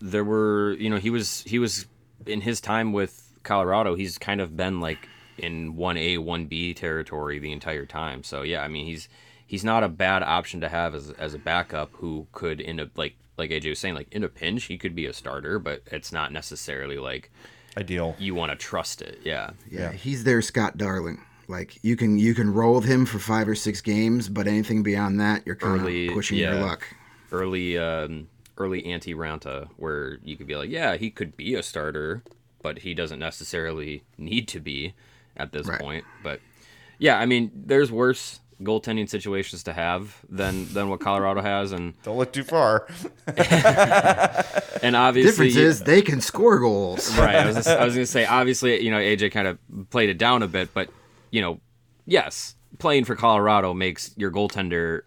there 0.00 0.24
were. 0.24 0.72
You 0.78 0.90
know, 0.90 0.96
he 0.98 1.10
was 1.10 1.42
he 1.46 1.58
was 1.58 1.86
in 2.26 2.40
his 2.40 2.60
time 2.60 2.92
with 2.92 3.22
Colorado. 3.42 3.94
He's 3.94 4.18
kind 4.18 4.40
of 4.40 4.56
been 4.56 4.80
like 4.80 4.98
in 5.38 5.76
one 5.76 5.96
A, 5.96 6.18
one 6.18 6.46
B 6.46 6.74
territory 6.74 7.38
the 7.38 7.52
entire 7.52 7.86
time. 7.86 8.22
So 8.22 8.42
yeah, 8.42 8.62
I 8.62 8.68
mean, 8.68 8.86
he's 8.86 9.08
he's 9.46 9.64
not 9.64 9.84
a 9.84 9.88
bad 9.88 10.22
option 10.22 10.60
to 10.62 10.68
have 10.68 10.94
as 10.94 11.10
as 11.10 11.34
a 11.34 11.38
backup 11.38 11.90
who 11.94 12.26
could 12.32 12.60
end 12.60 12.80
up 12.80 12.96
like 12.96 13.16
like 13.36 13.50
AJ 13.50 13.70
was 13.70 13.78
saying, 13.78 13.94
like 13.94 14.08
in 14.12 14.22
a 14.24 14.28
pinch, 14.28 14.64
he 14.64 14.78
could 14.78 14.94
be 14.94 15.06
a 15.06 15.12
starter, 15.12 15.58
but 15.58 15.82
it's 15.90 16.12
not 16.12 16.32
necessarily 16.32 16.98
like 16.98 17.30
Ideal. 17.76 18.14
you 18.18 18.34
want 18.34 18.52
to 18.52 18.56
trust 18.56 19.02
it. 19.02 19.18
Yeah. 19.24 19.50
Yeah, 19.70 19.90
he's 19.92 20.22
there 20.24 20.40
Scott 20.42 20.76
Darling. 20.78 21.20
Like 21.48 21.78
you 21.82 21.96
can 21.96 22.18
you 22.18 22.34
can 22.34 22.52
roll 22.54 22.74
with 22.76 22.84
him 22.84 23.04
for 23.04 23.18
five 23.18 23.48
or 23.48 23.54
six 23.54 23.80
games, 23.80 24.28
but 24.28 24.46
anything 24.46 24.82
beyond 24.82 25.20
that, 25.20 25.42
you're 25.46 25.56
kind 25.56 25.80
Early- 25.82 26.08
of 26.08 26.14
pushing 26.14 26.38
your 26.38 26.54
luck. 26.54 26.86
early 27.32 27.76
um, 27.76 28.28
early 28.56 28.82
Antti 28.82 29.14
Raanta, 29.14 29.68
where 29.76 30.18
you 30.22 30.36
could 30.36 30.46
be 30.46 30.54
like, 30.56 30.70
yeah, 30.70 30.96
he 30.96 31.10
could 31.10 31.36
be 31.36 31.54
a 31.56 31.62
starter, 31.62 32.22
but 32.62 32.78
he 32.78 32.94
doesn't 32.94 33.18
necessarily 33.18 34.04
need 34.16 34.46
to 34.48 34.60
be 34.60 34.94
at 35.36 35.52
this 35.52 35.66
Right. 35.66 35.80
point. 35.80 36.04
But 36.22 36.40
yeah, 36.98 37.18
I 37.18 37.26
mean, 37.26 37.50
there's 37.54 37.90
worse 37.92 38.40
goaltending 38.62 39.08
situations 39.08 39.64
to 39.64 39.72
have 39.72 40.16
than 40.28 40.72
than 40.72 40.88
what 40.88 41.00
Colorado 41.00 41.42
has, 41.42 41.72
and 41.72 41.94
Don't 42.02 42.16
look 42.18 42.32
too 42.32 42.44
far. 42.44 42.86
and 44.82 44.96
obviously 44.96 45.30
Difference 45.48 45.56
is 45.56 45.80
they 45.80 46.02
can 46.02 46.20
score 46.20 46.58
goals. 46.58 47.16
right. 47.18 47.34
I 47.36 47.46
was, 47.46 47.56
just, 47.56 47.68
I 47.68 47.84
was 47.84 47.94
gonna 47.94 48.06
say, 48.06 48.24
obviously, 48.26 48.82
you 48.82 48.90
know, 48.90 48.98
AJ 48.98 49.32
kind 49.32 49.48
of 49.48 49.58
played 49.90 50.08
it 50.08 50.18
down 50.18 50.42
a 50.42 50.48
bit, 50.48 50.72
but 50.74 50.88
you 51.30 51.40
know, 51.40 51.60
yes, 52.06 52.54
playing 52.78 53.04
for 53.04 53.16
Colorado 53.16 53.74
makes 53.74 54.12
your 54.16 54.30
goaltender 54.30 55.02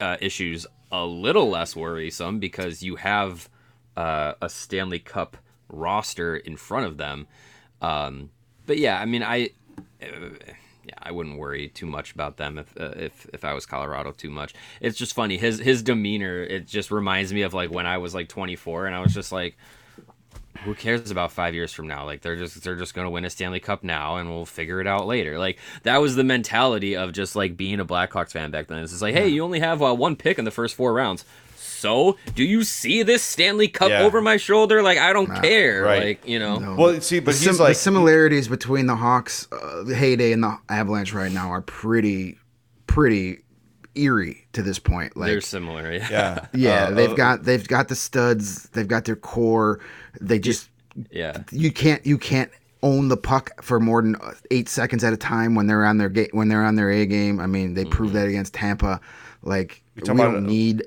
uh, 0.00 0.16
issues 0.20 0.66
a 0.92 1.04
little 1.04 1.48
less 1.48 1.74
worrisome 1.76 2.38
because 2.38 2.82
you 2.82 2.96
have 2.96 3.48
uh, 3.96 4.34
a 4.42 4.48
Stanley 4.48 4.98
Cup 4.98 5.36
roster 5.68 6.36
in 6.36 6.56
front 6.56 6.86
of 6.86 6.96
them. 6.98 7.26
Um, 7.80 8.30
but 8.66 8.78
yeah, 8.78 9.00
I 9.00 9.04
mean, 9.06 9.22
I. 9.22 9.50
Uh, 10.02 10.52
yeah, 10.84 10.94
I 11.02 11.10
wouldn't 11.12 11.38
worry 11.38 11.68
too 11.68 11.86
much 11.86 12.12
about 12.12 12.36
them 12.36 12.58
if 12.58 12.74
uh, 12.80 12.92
if 12.96 13.28
if 13.32 13.44
I 13.44 13.52
was 13.52 13.66
Colorado 13.66 14.12
too 14.12 14.30
much. 14.30 14.54
It's 14.80 14.96
just 14.96 15.14
funny 15.14 15.36
his 15.36 15.58
his 15.58 15.82
demeanor. 15.82 16.42
It 16.42 16.66
just 16.66 16.90
reminds 16.90 17.32
me 17.32 17.42
of 17.42 17.54
like 17.54 17.70
when 17.70 17.86
I 17.86 17.98
was 17.98 18.14
like 18.14 18.28
24 18.28 18.86
and 18.86 18.94
I 18.94 19.00
was 19.00 19.12
just 19.12 19.30
like, 19.30 19.56
who 20.64 20.74
cares 20.74 21.10
about 21.10 21.32
five 21.32 21.54
years 21.54 21.72
from 21.72 21.86
now? 21.86 22.04
Like 22.04 22.22
they're 22.22 22.36
just 22.36 22.62
they're 22.62 22.76
just 22.76 22.94
gonna 22.94 23.10
win 23.10 23.24
a 23.24 23.30
Stanley 23.30 23.60
Cup 23.60 23.84
now, 23.84 24.16
and 24.16 24.30
we'll 24.30 24.46
figure 24.46 24.80
it 24.80 24.86
out 24.86 25.06
later. 25.06 25.38
Like 25.38 25.58
that 25.82 25.98
was 25.98 26.16
the 26.16 26.24
mentality 26.24 26.96
of 26.96 27.12
just 27.12 27.36
like 27.36 27.56
being 27.56 27.80
a 27.80 27.84
Blackhawks 27.84 28.32
fan 28.32 28.50
back 28.50 28.68
then. 28.68 28.78
It's 28.78 28.92
just 28.92 29.02
like, 29.02 29.14
hey, 29.14 29.28
you 29.28 29.44
only 29.44 29.60
have 29.60 29.82
uh, 29.82 29.94
one 29.94 30.16
pick 30.16 30.38
in 30.38 30.44
the 30.44 30.50
first 30.50 30.74
four 30.74 30.92
rounds. 30.92 31.24
So, 31.80 32.16
do 32.34 32.44
you 32.44 32.62
see 32.62 33.02
this 33.02 33.22
Stanley 33.22 33.68
Cup 33.68 33.88
Yeah. 33.90 34.02
over 34.02 34.20
my 34.20 34.36
shoulder? 34.36 34.82
Like 34.82 34.98
I 34.98 35.12
don't 35.12 35.34
care. 35.42 35.82
Right. 35.82 36.04
Like 36.04 36.28
you 36.28 36.38
know, 36.38 36.58
No. 36.58 36.74
Well, 36.74 37.00
see, 37.00 37.20
but 37.20 37.34
the, 37.34 37.40
he's 37.44 37.56
sim- 37.56 37.66
the 37.66 37.74
similarities 37.74 38.48
between 38.48 38.86
the 38.86 38.96
Hawks' 38.96 39.48
uh, 39.50 39.84
heyday 39.86 40.32
and 40.32 40.42
the 40.42 40.58
Avalanche 40.68 41.12
right 41.14 41.32
now 41.32 41.48
are 41.50 41.62
pretty, 41.62 42.38
pretty 42.86 43.38
eerie 43.94 44.46
to 44.52 44.62
this 44.62 44.78
point. 44.78 45.16
Like, 45.16 45.28
they're 45.28 45.40
similar. 45.40 45.92
Yeah. 45.92 46.08
yeah, 46.10 46.46
yeah, 46.54 46.84
Uh, 46.84 46.90
they've 46.92 47.10
uh, 47.10 47.14
got 47.14 47.44
they've 47.44 47.66
got 47.66 47.88
the 47.88 47.96
studs, 47.96 48.64
they've 48.70 48.86
got 48.88 49.04
their 49.06 49.16
core. 49.16 49.80
They 50.20 50.38
just 50.38 50.68
yeah. 51.10 51.42
you 51.50 51.72
can't 51.72 52.04
you 52.04 52.18
can't 52.18 52.50
own 52.82 53.08
the 53.08 53.16
puck 53.16 53.62
for 53.62 53.78
more 53.80 54.00
than 54.02 54.16
uh, 54.16 54.32
eight 54.50 54.68
seconds 54.68 55.04
at 55.04 55.12
a 55.12 55.16
time 55.16 55.54
when 55.54 55.66
they're 55.66 55.84
on 55.84 55.98
their 55.98 56.08
ga- 56.08 56.30
when 56.32 56.48
they're 56.48 56.64
on 56.64 56.76
their 56.76 56.90
A 56.90 57.06
game. 57.06 57.40
I 57.40 57.46
mean, 57.46 57.74
they 57.74 57.84
proved 57.84 58.14
that 58.14 58.28
against 58.28 58.54
Tampa. 58.54 59.00
Like 59.42 59.82
we 59.96 60.02
talking 60.02 60.20
about, 60.20 60.32
don't 60.34 60.46
need 60.46 60.84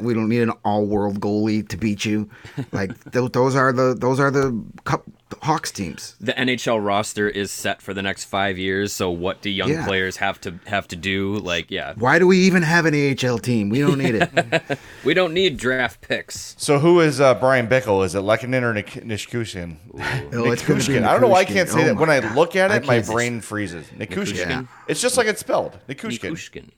we 0.00 0.14
don't 0.14 0.28
need 0.28 0.42
an 0.42 0.50
all-world 0.64 1.20
goalie 1.20 1.66
to 1.68 1.76
beat 1.76 2.04
you. 2.04 2.28
Like 2.72 2.90
th- 3.12 3.32
those 3.32 3.54
are 3.56 3.72
the 3.72 3.94
those 3.94 4.20
are 4.20 4.30
the 4.30 4.62
cup 4.84 5.04
Hawks 5.42 5.70
teams. 5.70 6.16
the 6.20 6.32
NHL 6.32 6.82
roster 6.84 7.28
is 7.28 7.50
set 7.50 7.82
for 7.82 7.92
the 7.92 8.00
next 8.02 8.24
five 8.24 8.56
years. 8.58 8.92
So 8.94 9.10
what 9.10 9.42
do 9.42 9.50
young 9.50 9.68
Yeah. 9.70 9.84
players 9.86 10.16
have 10.16 10.40
to 10.42 10.58
have 10.66 10.88
to 10.88 10.96
do? 10.96 11.36
Like, 11.36 11.70
yeah, 11.70 11.92
Why 11.96 12.18
do 12.18 12.26
we 12.26 12.38
even 12.38 12.62
have 12.62 12.86
an 12.86 12.94
AHL 12.94 13.38
team? 13.38 13.68
We 13.68 13.80
don't 13.80 13.98
need 13.98 14.14
it. 14.14 14.78
we 15.04 15.12
don't 15.14 15.34
need 15.34 15.56
draft 15.58 16.00
picks. 16.00 16.54
So 16.58 16.78
who 16.78 17.00
is 17.00 17.20
uh, 17.20 17.34
Bryan 17.34 17.68
Bickell? 17.68 18.04
Is 18.04 18.14
it 18.14 18.20
Lehkonen 18.22 18.62
or 18.62 18.72
Nik- 18.74 19.04
Nishkushin? 19.04 19.76
Oh, 20.32 20.50
it's 20.50 20.62
Nikushkin. 20.62 21.04
I 21.06 21.12
don't 21.12 21.20
know 21.20 21.28
why 21.28 21.40
I 21.40 21.44
can't 21.44 21.68
say 21.68 21.82
Oh 21.82 21.86
that. 21.86 21.96
When 21.96 22.10
I 22.10 22.20
look 22.34 22.56
at 22.56 22.70
it, 22.70 22.86
my 22.86 23.00
brain 23.00 23.40
freezes. 23.40 23.86
Nikushkin. 23.88 24.36
Yeah. 24.48 24.62
It's 24.88 25.00
just 25.00 25.16
like 25.16 25.26
it's 25.26 25.40
spelled. 25.40 25.78
Nikushkin. 25.88 26.30
Nikushkin. 26.32 26.70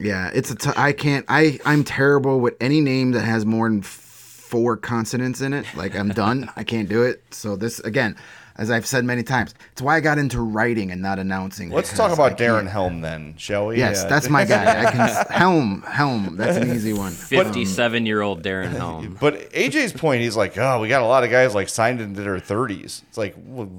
Yeah, 0.00 0.30
it's 0.32 0.50
a. 0.50 0.54
T- 0.54 0.70
I 0.76 0.92
can't. 0.92 1.26
I 1.28 1.60
I'm 1.66 1.84
terrible 1.84 2.40
with 2.40 2.54
any 2.58 2.80
name 2.80 3.12
that 3.12 3.20
has 3.20 3.44
more 3.44 3.68
than 3.68 3.82
four 3.82 4.78
consonants 4.78 5.42
in 5.42 5.52
it. 5.52 5.66
Like 5.76 5.94
I'm 5.94 6.08
done. 6.08 6.50
I 6.56 6.64
can't 6.64 6.88
do 6.88 7.02
it. 7.02 7.22
So 7.32 7.54
this 7.54 7.80
again, 7.80 8.16
as 8.60 8.70
I've 8.70 8.86
said 8.86 9.04
many 9.06 9.22
times, 9.22 9.54
it's 9.72 9.80
why 9.80 9.96
I 9.96 10.00
got 10.00 10.18
into 10.18 10.38
writing 10.40 10.90
and 10.92 11.00
not 11.00 11.18
announcing. 11.18 11.70
Let's 11.70 11.96
talk 11.96 12.12
about 12.12 12.32
I 12.32 12.44
Darren 12.44 12.68
Helm 12.68 13.00
then, 13.00 13.34
shall 13.38 13.68
we? 13.68 13.78
Yes, 13.78 14.04
Uh, 14.04 14.08
that's 14.08 14.28
my 14.28 14.44
guy. 14.44 14.84
I 14.86 14.90
can 14.92 15.26
Helm 15.30 15.82
Helm. 15.82 16.36
That's 16.36 16.58
an 16.58 16.70
easy 16.70 16.92
one. 16.92 17.12
Fifty-seven-year-old 17.34 18.42
Darren 18.42 18.70
Helm. 18.72 19.16
But 19.20 19.50
AJ's 19.52 19.92
point, 19.94 20.20
he's 20.22 20.36
like, 20.36 20.56
oh, 20.58 20.78
we 20.80 20.88
got 20.88 21.00
a 21.02 21.06
lot 21.06 21.24
of 21.24 21.30
guys 21.30 21.54
like 21.54 21.68
signed 21.70 22.00
into 22.02 22.20
their 22.22 22.36
30s. 22.36 23.02
It's 23.08 23.16
like, 23.18 23.34
well, 23.38 23.70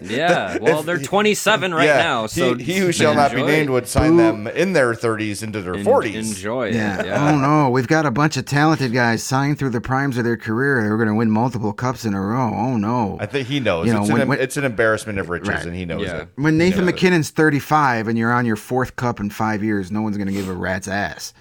Yeah, 0.00 0.58
well, 0.60 0.82
they're 0.82 0.98
27 0.98 1.74
right 1.74 1.84
yeah, 1.86 1.96
now, 1.98 2.26
so 2.26 2.54
he, 2.54 2.64
he 2.64 2.78
who 2.78 2.92
shall 2.92 3.14
not 3.14 3.34
be 3.34 3.42
named 3.42 3.70
would 3.70 3.88
sign 3.88 4.16
them 4.16 4.46
in 4.46 4.72
their 4.72 4.92
30s 4.94 5.42
into 5.42 5.60
their 5.62 5.74
En- 5.74 5.84
40s. 5.84 6.14
Enjoy 6.14 6.68
it. 6.68 6.74
Yeah. 6.74 7.04
Yeah. 7.04 7.30
Oh 7.32 7.38
no, 7.38 7.70
we've 7.70 7.88
got 7.88 8.06
a 8.06 8.10
bunch 8.10 8.36
of 8.36 8.44
talented 8.44 8.92
guys 8.92 9.22
signed 9.22 9.58
through 9.58 9.70
the 9.70 9.80
primes 9.80 10.18
of 10.18 10.24
their 10.24 10.36
career. 10.36 10.82
They're 10.82 10.96
going 10.96 11.08
to 11.08 11.14
win 11.14 11.30
multiple 11.30 11.72
cups 11.72 12.04
in 12.04 12.14
a 12.14 12.20
row. 12.20 12.52
Oh 12.54 12.76
no. 12.76 13.16
I 13.20 13.26
think 13.26 13.48
he 13.48 13.58
knows. 13.60 13.71
You 13.80 13.92
know, 13.94 14.02
it's, 14.02 14.10
when- 14.12 14.20
an, 14.22 14.28
when- 14.28 14.40
it's 14.40 14.56
an 14.56 14.64
embarrassment 14.64 15.18
of 15.18 15.28
riches, 15.30 15.48
Right. 15.48 15.64
and 15.66 15.74
he 15.74 15.84
knows 15.84 16.02
Yeah. 16.06 16.18
it. 16.22 16.28
when 16.36 16.58
Nathan 16.58 16.80
knows 16.80 16.88
it. 16.90 16.92
MacKinnon's 16.94 17.30
35 17.30 18.08
and 18.08 18.18
you're 18.18 18.32
on 18.32 18.44
your 18.46 18.56
fourth 18.56 18.94
cup 18.96 19.18
in 19.20 19.30
five 19.30 19.62
years, 19.64 19.90
no 19.90 20.02
one's 20.02 20.16
going 20.16 20.28
to 20.28 20.32
give 20.32 20.48
a 20.48 20.52
rat's 20.54 20.88
ass. 20.88 21.32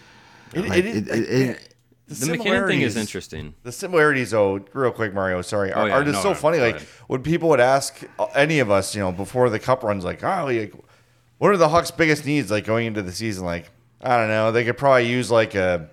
It- 0.53 0.67
Like, 0.67 0.79
it- 0.79 0.85
it- 0.85 1.07
it- 1.07 1.29
it- 1.29 1.67
The 2.07 2.25
MacKinnon 2.25 2.67
thing 2.67 2.81
is 2.81 2.93
similarities- 2.93 2.97
interesting. 2.97 3.53
The 3.63 3.71
similarities, 3.71 4.31
though, 4.31 4.59
real 4.73 4.91
quick, 4.91 5.13
Mario. 5.13 5.41
Sorry, 5.41 5.71
are, 5.71 5.83
Oh, 5.83 5.85
yeah, 5.85 5.93
are 5.93 6.03
just 6.03 6.15
no, 6.15 6.21
so 6.23 6.29
no, 6.29 6.35
funny. 6.35 6.57
go 6.57 6.65
Like 6.65 6.75
ahead. 6.77 6.87
when 7.07 7.21
people 7.21 7.47
would 7.49 7.61
ask 7.61 8.01
uh, 8.19 8.25
any 8.35 8.59
of 8.59 8.69
us, 8.71 8.93
you 8.95 9.01
know, 9.01 9.11
before 9.13 9.49
the 9.49 9.59
cup 9.59 9.83
runs, 9.83 10.03
like, 10.03 10.21
oh, 10.23 10.45
like, 10.47 10.73
what 11.37 11.51
are 11.51 11.57
the 11.57 11.69
Hawks' 11.69 11.89
biggest 11.91 12.25
needs, 12.25 12.51
like 12.51 12.65
going 12.65 12.85
into 12.87 13.01
the 13.01 13.13
season? 13.13 13.45
Like, 13.45 13.69
I 14.01 14.17
don't 14.17 14.27
know. 14.27 14.51
They 14.51 14.65
could 14.65 14.77
probably 14.77 15.07
use 15.09 15.31
like 15.31 15.55
a 15.55 15.87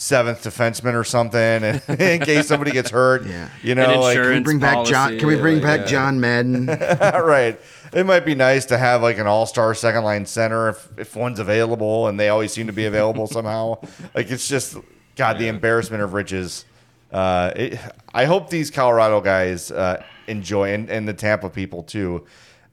seventh 0.00 0.42
defenseman 0.42 0.94
or 0.94 1.04
something, 1.04 1.38
and 1.38 1.82
in 2.00 2.20
case 2.20 2.48
somebody 2.48 2.70
gets 2.70 2.90
hurt. 2.90 3.26
Yeah. 3.26 3.50
you 3.62 3.74
know, 3.74 4.00
like, 4.00 4.16
Can 4.16 4.32
we 4.32 4.40
bring 4.40 4.58
back 4.58 4.86
John? 4.86 5.18
Can 5.18 5.28
we 5.28 5.36
bring 5.36 5.56
like, 5.56 5.62
back 5.62 5.80
yeah. 5.80 5.86
John 5.86 6.20
Madden? 6.20 6.66
right. 7.00 7.60
It 7.92 8.06
might 8.06 8.24
be 8.24 8.34
nice 8.34 8.64
to 8.66 8.78
have 8.78 9.02
like 9.02 9.18
an 9.18 9.26
all-star 9.26 9.74
second 9.74 10.04
line 10.04 10.24
center 10.24 10.70
if, 10.70 10.88
if 10.96 11.16
one's 11.16 11.38
available, 11.38 12.08
and 12.08 12.18
they 12.18 12.30
always 12.30 12.50
seem 12.50 12.66
to 12.66 12.72
be 12.72 12.86
available 12.86 13.26
somehow. 13.26 13.78
Like 14.14 14.30
it's 14.30 14.48
just 14.48 14.78
God, 15.16 15.38
the 15.38 15.48
embarrassment 15.48 16.02
of 16.02 16.14
riches. 16.14 16.64
Uh, 17.12 17.52
it, 17.54 17.78
I 18.14 18.24
hope 18.24 18.48
these 18.48 18.70
Colorado 18.70 19.20
guys 19.20 19.70
uh, 19.70 20.02
enjoy, 20.28 20.72
and, 20.72 20.88
and 20.88 21.06
the 21.06 21.12
Tampa 21.12 21.50
people 21.50 21.82
too, 21.82 22.24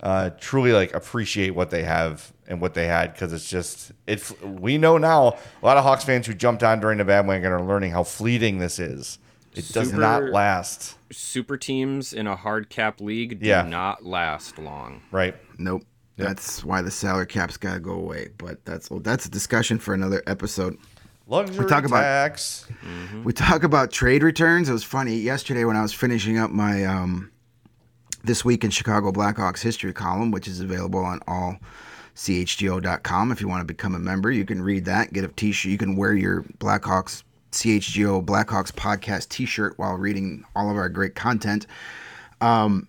uh, 0.02 0.30
truly 0.40 0.72
like 0.72 0.94
appreciate 0.94 1.50
what 1.50 1.72
they 1.72 1.84
have 1.84 2.32
and 2.48 2.62
what 2.62 2.74
they 2.74 2.88
had 2.88 3.14
because 3.14 3.34
it's 3.34 3.50
just 3.50 3.92
it. 4.08 4.32
We 4.42 4.78
know 4.78 4.98
now 4.98 5.38
a 5.62 5.66
lot 5.66 5.78
of 5.78 5.84
Hawks 5.84 6.04
fans 6.04 6.28
who 6.28 6.34
jumped 6.34 6.64
on 6.64 6.80
during 6.80 6.98
the 6.98 7.06
bandwagon 7.06 7.52
are 7.52 7.62
learning 7.64 7.92
how 7.92 8.04
fleeting 8.04 8.60
this 8.60 8.80
is. 8.80 9.20
It 9.54 9.70
does 9.70 9.92
not 9.92 10.24
last. 10.26 10.98
Super 11.12 11.58
teams 11.58 12.14
in 12.14 12.28
a 12.28 12.36
hard 12.36 12.70
cap 12.70 13.02
league 13.02 13.40
do 13.42 13.48
Yeah. 13.48 13.64
not 13.64 14.06
last 14.06 14.60
long. 14.60 15.02
Right. 15.12 15.36
nope. 15.58 15.84
That's 16.16 16.64
why 16.64 16.82
the 16.82 16.90
salary 16.90 17.28
cap's 17.28 17.58
got 17.58 17.76
to 17.76 17.80
go 17.80 17.92
away. 17.92 18.30
But 18.40 18.66
that's 18.66 18.90
that's 19.02 19.26
a 19.28 19.30
discussion 19.30 19.78
for 19.78 19.94
another 19.94 20.24
episode. 20.26 20.78
Luxury 21.28 21.68
talk 21.68 21.86
about- 21.86 22.02
tax. 22.02 22.66
We 23.24 23.34
talk 23.34 23.64
about 23.64 23.92
trade 23.92 24.24
returns. 24.24 24.68
It 24.70 24.74
was 24.74 24.84
funny 24.84 25.16
yesterday 25.18 25.64
when 25.66 25.76
I 25.76 25.82
was 25.82 25.94
finishing 25.94 26.38
up 26.40 26.50
my 26.52 26.86
um, 26.86 27.32
this 28.24 28.44
week 28.46 28.64
in 28.64 28.72
Chicago 28.72 29.12
Blackhawks 29.12 29.62
history 29.62 29.94
column, 29.94 30.32
which 30.32 30.48
is 30.48 30.60
available 30.60 31.04
on 31.06 31.20
all 31.28 31.58
chgo.com. 32.18 33.32
If 33.32 33.42
you 33.42 33.48
want 33.48 33.62
to 33.62 33.66
become 33.66 33.94
a 33.94 34.00
member, 34.00 34.32
you 34.32 34.44
can 34.44 34.62
read 34.62 34.86
that, 34.86 35.14
get 35.14 35.24
a 35.24 35.28
t-shirt. 35.28 35.72
You 35.72 35.78
can 35.78 35.96
wear 35.96 36.14
your 36.14 36.42
Blackhawks 36.58 37.24
CHGO 37.52 38.26
Blackhawks 38.26 38.72
podcast 38.72 39.30
t-shirt 39.30 39.78
while 39.78 39.94
reading 39.94 40.44
all 40.56 40.70
of 40.72 40.78
our 40.78 40.90
great 40.90 41.14
content. 41.14 41.68
Um, 42.42 42.88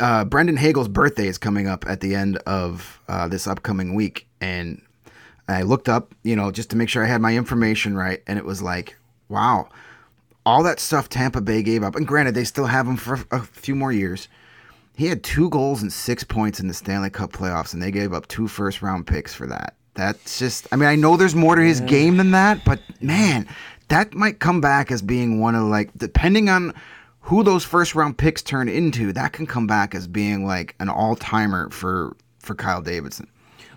uh, 0.00 0.24
Brandon 0.26 0.56
Hagel's 0.56 0.88
birthday 0.88 1.26
is 1.26 1.38
coming 1.38 1.66
up 1.66 1.86
at 1.88 2.00
the 2.00 2.14
end 2.14 2.36
of 2.46 3.00
uh, 3.08 3.28
this 3.28 3.46
upcoming 3.46 3.94
week, 3.94 4.28
and 4.40 4.80
I 5.48 5.62
looked 5.62 5.88
up, 5.88 6.14
you 6.22 6.36
know, 6.36 6.50
just 6.50 6.70
to 6.70 6.76
make 6.76 6.88
sure 6.88 7.02
I 7.02 7.08
had 7.08 7.20
my 7.20 7.34
information 7.34 7.96
right, 7.96 8.22
and 8.26 8.38
it 8.38 8.44
was 8.44 8.62
like, 8.62 8.96
wow, 9.28 9.68
all 10.44 10.62
that 10.62 10.80
stuff 10.80 11.08
Tampa 11.08 11.40
Bay 11.40 11.62
gave 11.62 11.82
up, 11.82 11.96
and 11.96 12.06
granted, 12.06 12.34
they 12.34 12.44
still 12.44 12.66
have 12.66 12.86
him 12.86 12.96
for 12.96 13.18
a 13.30 13.42
few 13.42 13.74
more 13.74 13.90
years. 13.90 14.28
He 14.96 15.06
had 15.06 15.22
two 15.22 15.50
goals 15.50 15.82
and 15.82 15.92
six 15.92 16.24
points 16.24 16.58
in 16.58 16.68
the 16.68 16.74
Stanley 16.74 17.10
Cup 17.10 17.30
playoffs, 17.32 17.74
and 17.74 17.82
they 17.82 17.90
gave 17.90 18.12
up 18.14 18.26
two 18.28 18.48
first 18.48 18.80
round 18.82 19.06
picks 19.06 19.34
for 19.34 19.46
that. 19.46 19.74
That's 19.94 20.38
just, 20.38 20.66
I 20.72 20.76
mean, 20.76 20.88
I 20.88 20.94
know 20.94 21.16
there's 21.16 21.34
more 21.34 21.54
to 21.54 21.62
his 21.62 21.80
game 21.82 22.16
than 22.16 22.30
that, 22.32 22.64
but 22.64 22.80
man, 23.00 23.46
that 23.88 24.14
might 24.14 24.40
come 24.40 24.60
back 24.60 24.90
as 24.90 25.00
being 25.02 25.40
one 25.40 25.54
of 25.54 25.64
like, 25.64 25.90
depending 25.96 26.48
on 26.48 26.74
who 27.20 27.42
those 27.42 27.64
first 27.64 27.94
round 27.94 28.16
picks 28.18 28.42
turn 28.42 28.68
into, 28.68 29.12
that 29.12 29.32
can 29.32 29.46
come 29.46 29.66
back 29.66 29.94
as 29.94 30.06
being 30.06 30.46
like 30.46 30.74
an 30.80 30.88
all 30.88 31.16
timer 31.16 31.70
for 31.70 32.16
for 32.38 32.54
Kyle 32.54 32.80
Davidson. 32.82 33.26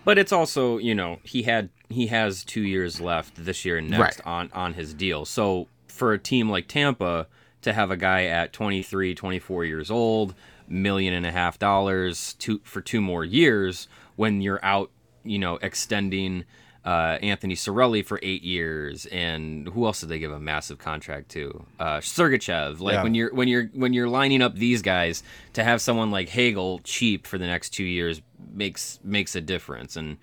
But 0.05 0.17
it's 0.17 0.32
also, 0.32 0.78
you 0.78 0.93
know, 0.95 1.20
he 1.24 1.43
had 1.43 1.70
he 1.89 2.07
has 2.07 2.43
two 2.43 2.61
years 2.61 3.01
left 3.01 3.43
this 3.43 3.65
year 3.65 3.78
and 3.78 3.89
next 3.89 4.20
Right. 4.20 4.28
on 4.28 4.49
on 4.53 4.74
his 4.76 4.93
deal. 4.93 5.26
So 5.26 5.67
for 5.88 6.13
a 6.13 6.20
team 6.20 6.49
like 6.49 6.67
Tampa 6.67 7.28
to 7.61 7.74
have 7.74 7.91
a 7.91 7.97
guy 7.97 8.26
at 8.26 8.53
23, 8.53 9.13
24 9.15 9.65
years 9.65 9.89
old, 9.91 10.34
million 10.70 11.13
and 11.13 11.26
a 11.26 11.32
half 11.32 11.59
dollars 11.59 12.34
two 12.36 12.61
for 12.63 12.82
two 12.82 13.01
more 13.01 13.24
years 13.26 13.88
when 14.15 14.41
you're 14.41 14.63
out, 14.63 14.91
you 15.24 15.39
know, 15.39 15.55
extending 15.61 16.45
uh, 16.86 17.17
Anthony 17.22 17.55
Cirelli 17.55 18.03
for 18.05 18.20
eight 18.24 18.41
years, 18.41 19.05
and 19.07 19.67
who 19.67 19.86
else 19.86 19.99
did 19.99 20.09
they 20.09 20.17
give 20.17 20.32
a 20.32 20.39
massive 20.39 20.78
contract 20.80 21.30
to? 21.30 21.65
Uh, 21.80 21.97
Sergachev. 21.97 22.80
Like 22.80 22.93
Yeah. 22.95 23.03
when 23.03 23.13
you're 23.13 23.34
when 23.34 23.47
you're 23.47 23.65
when 23.74 23.93
you're 23.93 24.07
lining 24.07 24.41
up 24.41 24.55
these 24.55 24.82
guys 24.82 25.22
to 25.53 25.63
have 25.63 25.82
someone 25.82 26.09
like 26.09 26.30
Hagel 26.30 26.80
cheap 26.84 27.28
for 27.28 27.38
the 27.38 27.45
next 27.47 27.72
two 27.72 27.84
years 27.84 28.22
makes 28.53 28.99
makes 29.03 29.36
a 29.36 29.41
difference. 29.41 29.95
And 29.97 30.17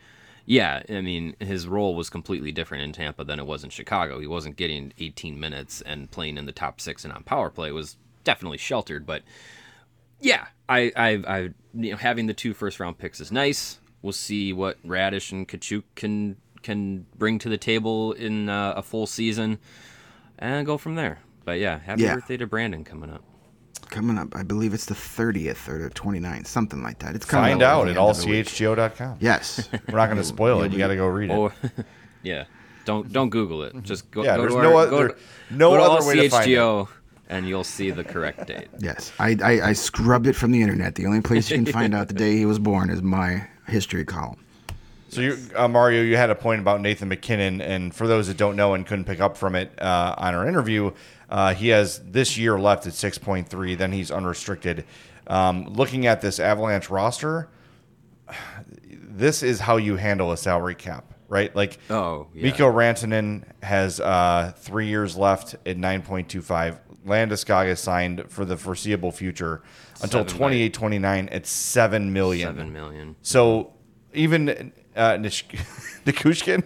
yeah, 0.46 0.82
I 0.88 1.02
mean 1.02 1.36
his 1.40 1.68
role 1.68 1.94
was 1.94 2.08
completely 2.08 2.52
different 2.52 2.84
in 2.84 2.92
Tampa 2.92 3.22
than 3.22 3.38
it 3.38 3.46
was 3.46 3.62
in 3.62 3.70
Chicago. 3.70 4.18
He 4.18 4.26
wasn't 4.26 4.56
getting 4.56 4.92
18 4.98 5.38
minutes 5.38 5.82
and 5.82 6.10
playing 6.10 6.38
in 6.38 6.46
the 6.46 6.52
top 6.52 6.80
six 6.80 7.04
and 7.04 7.12
on 7.12 7.22
power 7.22 7.50
play. 7.50 7.68
It 7.68 7.72
was 7.72 7.96
definitely 8.24 8.58
sheltered, 8.58 9.06
but 9.06 9.22
yeah, 10.20 10.46
I, 10.68 10.92
I, 10.96 11.08
I, 11.26 11.38
you 11.74 11.90
know, 11.92 11.96
having 11.96 12.26
the 12.26 12.34
two 12.34 12.54
first 12.54 12.80
round 12.80 12.98
picks 12.98 13.20
is 13.20 13.30
nice. 13.32 13.78
We'll 14.02 14.12
see 14.12 14.52
what 14.52 14.82
Raddysh 14.86 15.32
and 15.32 15.46
Katchouk 15.48 15.84
can 15.94 16.36
can 16.62 17.06
bring 17.16 17.38
to 17.40 17.48
the 17.48 17.58
table 17.58 18.12
in 18.12 18.48
uh, 18.48 18.74
a 18.76 18.82
full 18.82 19.06
season, 19.06 19.58
and 20.38 20.66
go 20.66 20.76
from 20.78 20.94
there. 20.96 21.20
But 21.44 21.58
yeah, 21.60 21.78
happy 21.78 22.02
Yeah. 22.02 22.14
birthday 22.16 22.36
to 22.38 22.46
Brandon 22.46 22.82
coming 22.84 23.10
up. 23.10 23.22
Coming 23.90 24.18
up, 24.18 24.34
I 24.34 24.42
believe 24.42 24.74
it's 24.74 24.86
the 24.86 24.94
30th 24.94 25.68
or 25.68 25.78
the 25.78 25.90
29th, 25.90 26.48
something 26.48 26.82
like 26.82 26.98
that. 26.98 27.14
It's 27.14 27.24
coming 27.24 27.52
Find 27.52 27.62
up 27.62 27.68
out 27.70 27.82
at 27.82 27.88
end 27.90 27.98
of 27.98 28.16
allchgo.com. 28.16 29.18
Yes. 29.20 29.68
We're 29.88 29.96
not 29.96 30.06
going 30.06 30.16
to 30.22 30.24
spoil 30.24 30.62
it. 30.64 30.72
You 30.72 30.78
got 30.78 30.88
to 30.88 30.96
go 30.96 31.06
read 31.06 31.30
it. 31.30 31.34
Or 31.34 31.52
yeah, 32.24 32.44
don't 32.84 33.12
don't 33.12 33.28
Google 33.30 33.62
it. 33.62 33.80
Just 33.82 34.10
go. 34.10 34.24
Yeah, 34.24 34.36
go 34.36 34.42
there's 34.42 34.54
to 34.54 34.62
no 34.62 34.76
our, 34.76 34.84
oth- 34.84 34.90
go 34.90 34.96
there- 34.98 35.08
to- 35.10 35.16
no 35.50 35.70
go 35.70 35.92
other 35.92 36.06
way 36.06 36.16
to 36.16 36.28
find 36.30 36.46
CHGO, 36.48 36.88
and 37.28 37.48
you'll 37.48 37.64
see 37.64 37.90
the 37.90 38.04
correct 38.04 38.46
date. 38.46 38.68
Yes, 38.78 39.12
I, 39.18 39.36
I, 39.42 39.68
I 39.68 39.72
scrubbed 39.72 40.26
it 40.26 40.34
from 40.34 40.52
the 40.52 40.62
internet. 40.62 40.94
The 40.94 41.06
only 41.06 41.20
place 41.20 41.50
you 41.50 41.56
can 41.56 41.66
find 41.66 41.94
out 41.94 42.08
the 42.08 42.14
day 42.14 42.36
he 42.36 42.46
was 42.46 42.58
born 42.58 42.90
is 42.90 43.02
my 43.02 43.46
history 43.68 44.04
column. 44.04 44.38
So, 45.08 45.20
you, 45.20 45.38
uh, 45.54 45.68
Mario, 45.68 46.02
you 46.02 46.16
had 46.16 46.30
a 46.30 46.34
point 46.34 46.60
about 46.60 46.80
Nathan 46.80 47.08
MacKinnon, 47.08 47.60
and 47.60 47.94
for 47.94 48.06
those 48.08 48.26
that 48.26 48.36
don't 48.36 48.56
know 48.56 48.74
and 48.74 48.84
couldn't 48.86 49.04
pick 49.04 49.20
up 49.20 49.36
from 49.36 49.54
it 49.54 49.70
uh, 49.80 50.14
on 50.18 50.34
our 50.34 50.46
interview, 50.48 50.90
uh, 51.30 51.54
he 51.54 51.68
has 51.68 52.00
this 52.04 52.36
year 52.36 52.58
left 52.58 52.86
at 52.86 52.92
6.3. 52.92 53.78
Then 53.78 53.92
he's 53.92 54.10
unrestricted. 54.10 54.84
Um, 55.28 55.64
looking 55.66 56.06
at 56.06 56.20
this 56.20 56.38
Avalanche 56.40 56.90
roster, 56.90 57.48
this 58.90 59.42
is 59.42 59.60
how 59.60 59.76
you 59.76 59.96
handle 59.96 60.32
a 60.32 60.36
salary 60.36 60.74
cap, 60.74 61.14
right? 61.28 61.54
Like, 61.54 61.78
Oh, 61.88 62.26
yeah. 62.34 62.42
Mikko 62.44 62.70
Rantanen 62.72 63.44
has 63.62 64.00
uh, 64.00 64.52
three 64.56 64.88
years 64.88 65.16
left 65.16 65.54
at 65.66 65.76
9.25. 65.78 66.78
Landeskog 67.06 67.66
is 67.68 67.80
signed 67.80 68.24
for 68.28 68.44
the 68.44 68.56
foreseeable 68.56 69.12
future 69.12 69.62
until 70.02 70.20
Seven 70.20 70.32
by- 70.32 70.38
28 70.38 70.74
29 70.74 71.28
at 71.30 71.46
7 71.46 72.12
million. 72.12 72.48
Seven 72.48 72.72
million. 72.72 73.16
So 73.22 73.72
even 74.12 74.72
uh, 74.94 75.16
Nish- 75.18 75.44
Nikushkin 76.06 76.62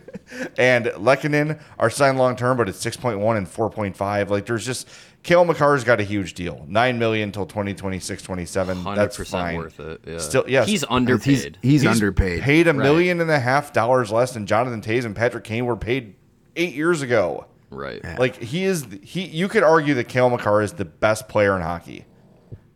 and 0.59 0.87
Lehkonen 0.87 1.61
are 1.79 1.91
signed 1.91 2.19
long 2.19 2.37
term, 2.37 2.57
but 2.57 2.69
it's 2.69 2.85
6.1 2.85 3.37
and 3.37 3.47
4.5. 3.47 4.29
Like 4.31 4.47
there's 4.47 4.65
just 4.67 4.89
Cale 5.23 5.45
Makar's 5.45 5.85
got 5.85 6.01
a 6.01 6.03
huge 6.05 6.33
deal, 6.35 6.65
nine 6.69 6.99
million 6.99 7.29
until 7.29 7.45
2026, 7.45 8.23
27. 8.23 8.85
That's 8.85 9.29
fine. 9.29 9.57
worth 9.59 9.79
it. 9.81 10.01
Yeah. 10.07 10.19
Still, 10.19 10.45
yes, 10.49 10.67
he's 10.67 10.81
He's, 10.81 10.85
underpaid. 10.89 11.59
he's, 11.61 11.85
underpaid. 11.87 12.41
Paid 12.43 12.69
a 12.69 12.73
Right. 12.73 12.83
million 12.83 13.21
and 13.21 13.31
a 13.31 13.39
half 13.39 13.73
dollars 13.73 14.11
less 14.11 14.33
than 14.33 14.47
Jonathan 14.47 14.81
Toews 14.81 15.05
and 15.05 15.15
Patrick 15.15 15.45
Kane 15.45 15.67
were 15.67 15.77
paid 15.77 16.15
eight 16.57 16.75
years 16.75 17.03
ago. 17.03 17.47
Right. 17.71 18.03
Like 18.19 18.37
he 18.37 18.65
is, 18.65 18.87
he. 19.03 19.27
You 19.27 19.49
could 19.49 19.63
argue 19.63 19.95
that 19.95 20.09
Cale 20.09 20.29
Makar 20.29 20.63
is 20.63 20.73
the 20.73 20.85
best 20.85 21.29
player 21.29 21.55
in 21.57 21.63
hockey. 21.63 22.05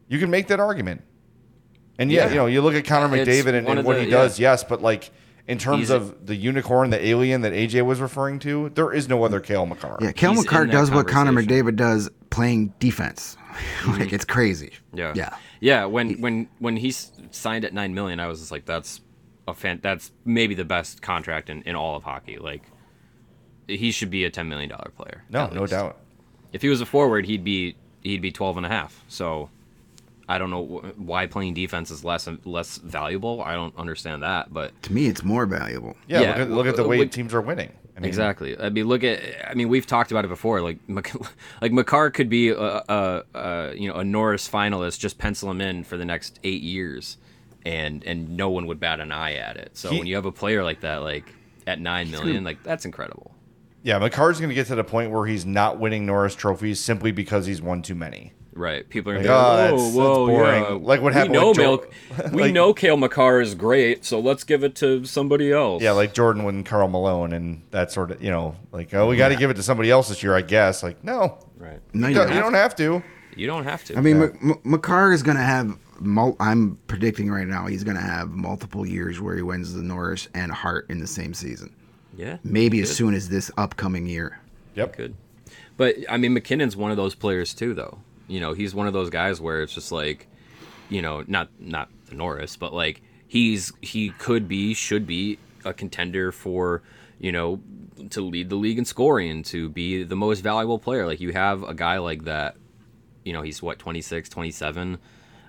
You 0.08 0.18
can 0.18 0.30
make 0.30 0.48
that 0.48 0.60
argument. 0.60 1.02
And 1.98 2.10
yeah, 2.10 2.24
Yeah. 2.24 2.28
you 2.30 2.34
know, 2.36 2.46
you 2.46 2.62
look 2.62 2.74
at 2.74 2.84
Connor 2.84 3.14
It's 3.16 3.28
McDavid 3.28 3.54
and, 3.54 3.68
and 3.68 3.84
what 3.84 3.94
the- 3.94 4.02
he 4.04 4.08
yeah. 4.08 4.16
does, 4.16 4.38
yes, 4.38 4.64
but 4.64 4.82
like 4.82 5.10
in 5.46 5.58
terms 5.58 5.88
He's- 5.88 5.90
of 5.90 6.26
the 6.26 6.34
unicorn, 6.34 6.90
the 6.90 7.04
alien 7.04 7.42
that 7.42 7.52
AJ 7.52 7.82
was 7.84 8.00
referring 8.00 8.38
to, 8.40 8.70
there 8.70 8.92
is 8.92 9.08
no 9.08 9.24
other 9.24 9.40
Cale 9.40 9.66
Makar. 9.66 9.98
Yeah, 10.00 10.12
Kel 10.12 10.32
He's 10.32 10.44
Makar 10.44 10.66
does 10.66 10.90
what 10.90 11.06
Connor. 11.06 11.32
McDavid 11.32 11.76
does 11.76 12.10
playing 12.30 12.72
defense. 12.78 13.36
like 13.86 14.00
mm-hmm. 14.00 14.14
it's 14.14 14.24
crazy. 14.24 14.72
Yeah. 14.92 15.12
Yeah. 15.14 15.36
Yeah. 15.60 15.84
When 15.84 16.20
when 16.20 16.48
when 16.58 16.76
he 16.76 16.90
signed 16.90 17.64
at 17.64 17.72
nine 17.72 17.94
million, 17.94 18.20
I 18.20 18.26
was 18.26 18.40
just 18.40 18.50
like, 18.50 18.64
that's 18.64 19.00
a 19.46 19.54
fan. 19.54 19.80
That's 19.82 20.10
maybe 20.24 20.54
the 20.54 20.64
best 20.64 21.02
contract 21.02 21.50
in, 21.50 21.62
in 21.62 21.76
all 21.76 21.94
of 21.96 22.02
hockey. 22.02 22.38
Like, 22.38 22.62
he 23.68 23.90
should 23.92 24.10
be 24.10 24.24
a 24.24 24.30
ten 24.30 24.48
million 24.48 24.70
dollar 24.70 24.90
player. 24.96 25.24
No, 25.30 25.48
no 25.48 25.66
doubt. 25.66 25.98
If 26.52 26.62
he 26.62 26.68
was 26.68 26.80
a 26.80 26.86
forward, 26.86 27.26
he'd 27.26 27.44
be 27.44 27.76
he'd 28.02 28.22
be 28.22 28.30
twelve 28.32 28.56
and 28.56 28.64
a 28.66 28.68
half. 28.68 29.02
So, 29.08 29.50
I 30.28 30.38
don't 30.38 30.50
know 30.50 30.64
wh- 30.64 31.00
why 31.00 31.26
playing 31.26 31.54
defense 31.54 31.90
is 31.90 32.04
less 32.04 32.28
less 32.44 32.78
valuable. 32.78 33.42
I 33.42 33.54
don't 33.54 33.76
understand 33.76 34.22
that, 34.22 34.52
but 34.52 34.80
To 34.84 34.92
me, 34.92 35.06
it's 35.06 35.22
more 35.24 35.46
valuable. 35.46 35.96
Yeah, 36.06 36.20
Yeah, 36.20 36.28
look, 36.30 36.38
at, 36.38 36.50
look 36.50 36.66
at 36.66 36.76
the 36.76 36.84
uh, 36.84 36.88
way 36.88 36.96
w- 36.98 37.10
teams 37.10 37.34
are 37.34 37.40
winning. 37.40 37.72
I 37.96 38.00
mean, 38.00 38.08
Exactly. 38.08 38.58
I 38.58 38.70
mean, 38.70 38.86
look 38.86 39.04
at. 39.04 39.20
I 39.48 39.54
mean, 39.54 39.68
we've 39.68 39.86
talked 39.86 40.10
about 40.10 40.24
it 40.24 40.28
before. 40.28 40.60
Like, 40.60 40.78
like 41.60 41.70
Makar 41.72 42.10
could 42.10 42.28
be 42.28 42.48
a, 42.48 42.56
a, 42.58 43.22
a 43.34 43.74
you 43.76 43.88
know 43.88 43.94
a 43.94 44.04
Norris 44.04 44.48
finalist. 44.48 44.98
Just 44.98 45.16
pencil 45.18 45.50
him 45.50 45.60
in 45.60 45.84
for 45.84 45.96
the 45.96 46.04
next 46.04 46.40
eight 46.44 46.62
years, 46.62 47.18
and 47.64 48.02
and 48.04 48.36
no 48.36 48.50
one 48.50 48.66
would 48.66 48.80
bat 48.80 48.98
an 49.00 49.12
eye 49.12 49.34
at 49.34 49.56
it. 49.56 49.70
So 49.76 49.90
He- 49.90 49.98
when 49.98 50.06
you 50.08 50.16
have 50.16 50.26
a 50.26 50.32
player 50.32 50.64
like 50.64 50.80
that, 50.80 51.02
like 51.02 51.24
at 51.68 51.80
nine 51.80 52.10
million, 52.10 52.42
like 52.44 52.62
that's 52.64 52.84
incredible. 52.84 53.30
Yeah, 53.84 53.98
Makar's 54.00 54.40
going 54.40 54.48
to 54.48 54.54
get 54.54 54.66
to 54.68 54.74
the 54.74 54.82
point 54.82 55.10
where 55.12 55.26
he's 55.26 55.44
not 55.46 55.78
winning 55.78 56.06
Norris 56.06 56.34
trophies 56.34 56.80
simply 56.80 57.12
because 57.12 57.44
he's 57.46 57.60
won 57.62 57.82
too 57.82 57.94
many. 57.94 58.32
Right. 58.54 58.88
People 58.88 59.12
are 59.12 59.16
Like, 59.18 59.26
gonna 59.26 59.36
oh, 59.36 59.50
be 59.50 59.72
like, 59.72 59.72
oh, 59.72 59.76
that's- 59.76 59.80
whoa, 59.80 59.86
that's 59.86 59.96
whoa, 59.96 60.26
boring. 60.26 60.62
yeah. 60.62 60.86
Like 60.88 61.02
what 61.02 61.12
happened 61.12 61.32
We 61.32 61.38
know 61.40 61.48
with 61.48 61.56
Jo- 61.56 61.62
Milk. 61.62 61.92
we 62.32 62.42
like- 62.44 62.52
know 62.54 62.72
Cale 62.72 62.96
Makar 62.96 63.40
is 63.40 63.54
great, 63.54 64.04
so 64.04 64.20
let's 64.20 64.42
give 64.44 64.62
it 64.64 64.74
to 64.76 65.04
somebody 65.04 65.52
else. 65.52 65.82
Yeah, 65.82 65.90
like 65.92 66.14
Jordan 66.14 66.44
with 66.44 66.64
Karl 66.64 66.88
Malone 66.88 67.32
and 67.32 67.62
that 67.72 67.90
sort 67.92 68.10
of, 68.12 68.22
you 68.22 68.30
know, 68.30 68.56
like, 68.72 68.94
oh, 68.94 69.06
we 69.08 69.16
got 69.16 69.28
to 69.30 69.36
give 69.36 69.50
it 69.50 69.54
to 69.54 69.62
somebody 69.62 69.90
else 69.90 70.08
this 70.08 70.22
year, 70.22 70.34
I 70.34 70.40
guess. 70.42 70.82
Like, 70.82 71.02
no, 71.04 71.38
right. 71.58 71.80
No, 71.92 72.06
you 72.08 72.14
you 72.14 72.18
don't, 72.20 72.26
don't 72.28 72.28
you 72.28 72.34
have 72.42 72.44
don't 72.44 72.54
have 72.54 72.76
to. 72.76 73.02
You 73.36 73.46
don't 73.48 73.64
have 73.64 73.84
to. 73.86 73.98
I 73.98 74.00
mean, 74.00 74.22
M- 74.22 74.38
M- 74.42 74.54
Makar 74.64 75.12
is 75.12 75.22
going 75.22 75.36
to 75.36 75.42
have. 75.42 75.76
Mul- 76.00 76.36
I'm 76.40 76.78
predicting 76.86 77.30
right 77.30 77.46
now 77.48 77.66
he's 77.66 77.82
going 77.84 77.96
to 77.96 78.02
have 78.02 78.30
multiple 78.30 78.86
years 78.86 79.20
where 79.20 79.34
he 79.36 79.42
wins 79.42 79.74
the 79.74 79.82
Norris 79.82 80.28
and 80.34 80.50
Hart 80.52 80.86
in 80.90 81.00
the 81.00 81.06
same 81.06 81.34
season. 81.34 81.74
Yeah. 82.16 82.38
Maybe 82.42 82.80
as 82.80 82.94
soon 82.94 83.14
as 83.14 83.28
this 83.28 83.50
upcoming 83.56 84.06
year. 84.06 84.40
Yep. 84.74 84.96
Good. 84.96 85.14
But 85.76 85.96
I 86.08 86.16
mean, 86.16 86.34
MacKinnon's 86.34 86.76
one 86.76 86.90
of 86.90 86.96
those 86.96 87.14
players 87.14 87.54
too, 87.54 87.74
though. 87.74 87.98
You 88.28 88.40
know, 88.40 88.52
he's 88.52 88.74
one 88.74 88.86
of 88.86 88.92
those 88.92 89.10
guys 89.10 89.40
where 89.40 89.62
it's 89.62 89.74
just 89.74 89.92
like, 89.92 90.28
you 90.88 91.02
know, 91.02 91.24
not 91.26 91.48
not 91.58 91.88
the 92.06 92.14
Norris, 92.14 92.56
but 92.56 92.72
like 92.72 93.02
he's 93.26 93.72
he 93.80 94.10
could 94.10 94.48
be, 94.48 94.74
should 94.74 95.06
be 95.06 95.38
a 95.64 95.72
contender 95.72 96.30
for, 96.32 96.82
you 97.18 97.32
know, 97.32 97.60
to 98.10 98.20
lead 98.20 98.48
the 98.50 98.56
league 98.56 98.78
in 98.78 98.84
scoring, 98.84 99.42
to 99.44 99.68
be 99.68 100.02
the 100.02 100.16
most 100.16 100.40
valuable 100.40 100.78
player. 100.78 101.06
Like 101.06 101.20
you 101.20 101.32
have 101.32 101.62
a 101.62 101.74
guy 101.74 101.98
like 101.98 102.24
that, 102.24 102.56
you 103.24 103.32
know, 103.32 103.42
he's 103.42 103.62
what 103.62 103.78
26, 103.78 104.28
27, 104.28 104.98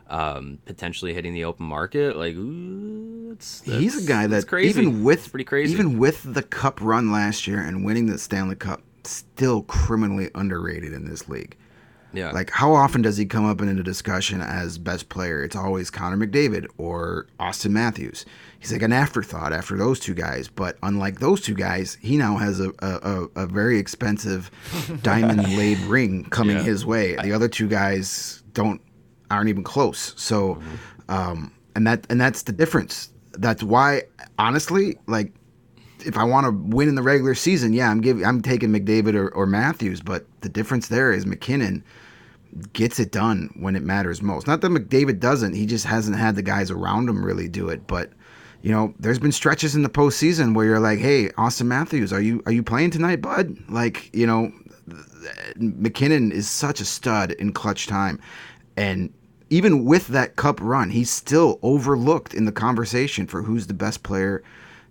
um, 0.09 0.59
potentially 0.65 1.13
hitting 1.13 1.33
the 1.33 1.45
open 1.45 1.65
market. 1.65 2.15
Like, 2.15 2.35
ooh, 2.35 3.14
that's, 3.29 3.61
he's 3.63 4.03
a 4.03 4.07
guy 4.07 4.27
that's 4.27 4.43
that 4.45 4.49
crazy. 4.49 4.79
even 4.79 5.03
with 5.03 5.19
It's 5.19 5.27
pretty 5.27 5.45
crazy. 5.45 5.73
even 5.73 5.97
with 5.97 6.21
the 6.33 6.43
cup 6.43 6.79
run 6.81 7.11
last 7.11 7.47
year 7.47 7.59
and 7.59 7.83
winning 7.85 8.05
the 8.07 8.17
Stanley 8.17 8.55
Cup, 8.55 8.81
still 9.03 9.63
criminally 9.63 10.29
underrated 10.35 10.93
in 10.93 11.05
this 11.09 11.27
league. 11.29 11.55
yeah, 12.13 12.31
Like, 12.31 12.49
how 12.49 12.73
often 12.73 13.01
does 13.01 13.17
he 13.17 13.25
come 13.25 13.45
up 13.45 13.61
in 13.61 13.67
a 13.67 13.83
discussion 13.83 14.41
as 14.41 14.77
best 14.77 15.09
player? 15.09 15.43
It's 15.43 15.55
always 15.55 15.89
Connor 15.91 16.17
McDavid 16.25 16.67
or 16.77 17.27
Auston 17.39 17.71
Matthews. 17.71 18.25
He's 18.59 18.71
like 18.71 18.81
an 18.81 18.93
afterthought 18.93 19.53
after 19.53 19.77
those 19.77 19.99
two 19.99 20.15
guys. 20.15 20.47
But 20.47 20.77
unlike 20.81 21.19
those 21.19 21.41
two 21.41 21.53
guys, 21.53 21.97
he 22.01 22.17
now 22.17 22.37
has 22.37 22.59
a, 22.59 22.71
a, 22.79 23.27
a, 23.35 23.45
very 23.45 23.77
expensive 23.77 24.49
diamond 25.03 25.43
laid 25.55 25.77
ring 25.81 26.23
coming 26.31 26.55
Yeah. 26.57 26.63
his 26.63 26.83
way. 26.85 27.15
The 27.21 27.31
other 27.31 27.47
two 27.47 27.67
guys 27.67 28.41
don't 28.53 28.81
aren't 29.29 29.49
even 29.49 29.63
close. 29.63 30.13
So, 30.17 30.59
um, 31.09 31.51
and 31.75 31.85
that 31.85 32.07
and 32.09 32.19
that's 32.19 32.43
the 32.43 32.51
difference. 32.53 33.09
That's 33.37 33.63
why, 33.63 34.03
honestly, 34.37 34.97
like 35.07 35.33
if 36.05 36.17
I 36.17 36.23
want 36.23 36.45
to 36.45 36.75
win 36.75 36.87
in 36.87 36.95
the 36.95 37.01
regular 37.01 37.35
season, 37.35 37.73
yeah, 37.73 37.89
I'm 37.89 38.01
giving, 38.01 38.25
I'm 38.25 38.41
taking 38.41 38.69
McDavid 38.69 39.15
or, 39.15 39.29
or 39.29 39.45
Matthews, 39.45 40.01
but 40.01 40.25
the 40.41 40.49
difference 40.49 40.87
there 40.87 41.11
is 41.11 41.25
MacKinnon 41.25 41.83
gets 42.73 42.99
it 42.99 43.11
done 43.11 43.49
when 43.59 43.75
it 43.75 43.83
matters 43.83 44.21
most. 44.21 44.47
Not 44.47 44.61
that 44.61 44.71
McDavid 44.71 45.19
doesn't; 45.19 45.53
he 45.53 45.65
just 45.65 45.85
hasn't 45.85 46.17
had 46.17 46.35
the 46.35 46.41
guys 46.41 46.71
around 46.71 47.09
him 47.09 47.23
really 47.23 47.47
do 47.47 47.69
it. 47.69 47.87
But 47.87 48.11
you 48.61 48.71
know, 48.71 48.93
there's 48.99 49.19
been 49.19 49.31
stretches 49.31 49.75
in 49.75 49.83
the 49.83 49.89
postseason 49.89 50.55
where 50.55 50.65
you're 50.65 50.79
like, 50.79 50.99
"Hey, 50.99 51.29
Auston 51.29 51.67
Matthews, 51.67 52.13
are 52.13 52.21
you 52.21 52.41
are 52.45 52.51
you 52.51 52.63
playing 52.63 52.91
tonight, 52.91 53.21
bud?" 53.21 53.57
Like, 53.69 54.15
you 54.15 54.27
know, 54.27 54.51
MacKinnon 55.57 56.31
is 56.31 56.49
such 56.49 56.79
a 56.79 56.85
stud 56.85 57.31
in 57.31 57.51
clutch 57.51 57.87
time, 57.87 58.19
and 58.77 59.13
even 59.49 59.85
with 59.85 60.07
that 60.07 60.35
cup 60.35 60.59
run, 60.61 60.89
he's 60.89 61.09
still 61.09 61.59
overlooked 61.61 62.33
in 62.33 62.45
the 62.45 62.51
conversation 62.51 63.27
for 63.27 63.43
who's 63.43 63.67
the 63.67 63.73
best 63.73 64.03
player 64.03 64.43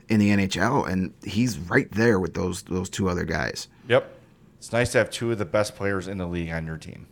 in 0.08 0.20
the 0.20 0.28
NHL, 0.30 0.86
and 0.88 1.12
he's 1.24 1.58
right 1.58 1.90
there 1.92 2.20
with 2.20 2.34
those 2.34 2.62
those 2.64 2.88
two 2.90 3.08
other 3.08 3.24
guys. 3.24 3.68
Yep. 3.88 4.10
It's 4.58 4.72
nice 4.72 4.92
to 4.92 4.98
have 4.98 5.10
two 5.10 5.30
of 5.32 5.38
the 5.38 5.44
best 5.44 5.74
players 5.76 6.08
in 6.08 6.18
the 6.18 6.26
league 6.26 6.50
on 6.50 6.66
your 6.66 6.78
team. 6.78 7.06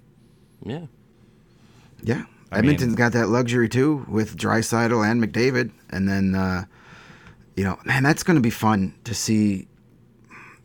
yeah. 0.64 0.86
Yeah, 2.04 2.24
I 2.50 2.58
Edmonton's 2.58 2.88
mean- 2.88 2.96
got 2.96 3.12
that 3.12 3.28
luxury 3.28 3.68
too 3.68 4.04
with 4.08 4.36
Draisaitl 4.36 5.08
and 5.08 5.22
McDavid, 5.22 5.70
and 5.90 6.08
then 6.08 6.34
uh, 6.34 6.64
you 7.56 7.62
know, 7.64 7.78
man, 7.84 8.02
that's 8.02 8.22
going 8.24 8.34
to 8.36 8.40
be 8.42 8.50
fun 8.50 8.94
to 9.04 9.14
see. 9.14 9.68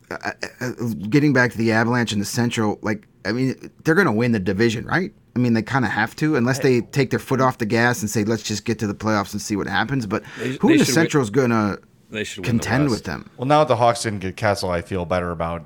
Uh, 0.09 0.31
uh, 0.61 0.71
getting 1.09 1.33
back 1.33 1.51
to 1.51 1.57
the 1.57 1.71
Avalanche 1.73 2.13
and 2.13 2.21
the 2.21 2.25
Central, 2.25 2.79
like 2.81 3.07
I 3.25 3.33
mean, 3.33 3.69
they're 3.83 3.93
going 3.93 4.07
to 4.07 4.13
win 4.13 4.31
the 4.31 4.39
division, 4.39 4.85
right? 4.85 5.11
I 5.37 5.39
mean, 5.39 5.53
they 5.53 5.61
kind 5.61 5.85
of 5.85 5.91
have 5.91 6.15
to, 6.15 6.35
unless 6.35 6.57
they 6.59 6.81
take 6.81 7.11
their 7.11 7.19
foot 7.19 7.39
off 7.41 7.59
the 7.59 7.65
gas 7.67 8.01
and 8.01 8.09
say, 8.09 8.23
"Let's 8.23 8.41
just 8.41 8.65
get 8.65 8.79
to 8.79 8.87
the 8.87 8.95
playoffs 8.95 9.33
and 9.33 9.39
see 9.41 9.55
what 9.55 9.67
happens." 9.67 10.07
But 10.07 10.23
They- 10.39 10.53
who 10.55 10.69
they 10.69 10.73
in 10.73 10.79
the 10.79 10.85
Central 10.85 11.21
is 11.21 11.29
going 11.29 11.51
to 11.51 11.79
They 12.09 12.23
should 12.23 12.43
win 12.43 12.57
the 12.57 12.63
contend 12.63 12.89
with 12.89 13.03
them? 13.03 13.29
Well, 13.37 13.45
now 13.45 13.59
that 13.59 13.67
the 13.67 13.75
Hawks 13.75 14.01
didn't 14.01 14.19
get 14.19 14.35
Kessel, 14.35 14.71
I 14.71 14.81
feel 14.81 15.05
better 15.05 15.29
about 15.29 15.65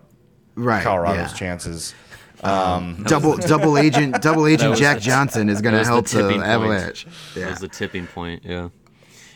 Right? 0.56 0.84
Colorado's 0.84 1.32
yeah. 1.32 1.38
chances. 1.38 1.96
Um, 2.44 3.04
Double 3.08 3.38
double 3.38 3.78
agent 3.78 4.22
double 4.22 4.46
agent 4.46 4.76
Jack 4.78 4.98
the- 4.98 5.04
Johnson 5.04 5.48
is 5.48 5.62
going 5.66 5.72
to 5.74 5.80
was 5.80 5.88
the 5.88 5.94
help 5.94 6.08
the, 6.08 6.18
tipping 6.22 6.38
point. 6.42 6.50
Avalanche. 6.50 7.06
That 7.36 7.40
Yeah. 7.40 7.50
was 7.52 7.60
the 7.60 7.68
tipping 7.70 8.08
point. 8.08 8.44
Yeah. 8.44 8.68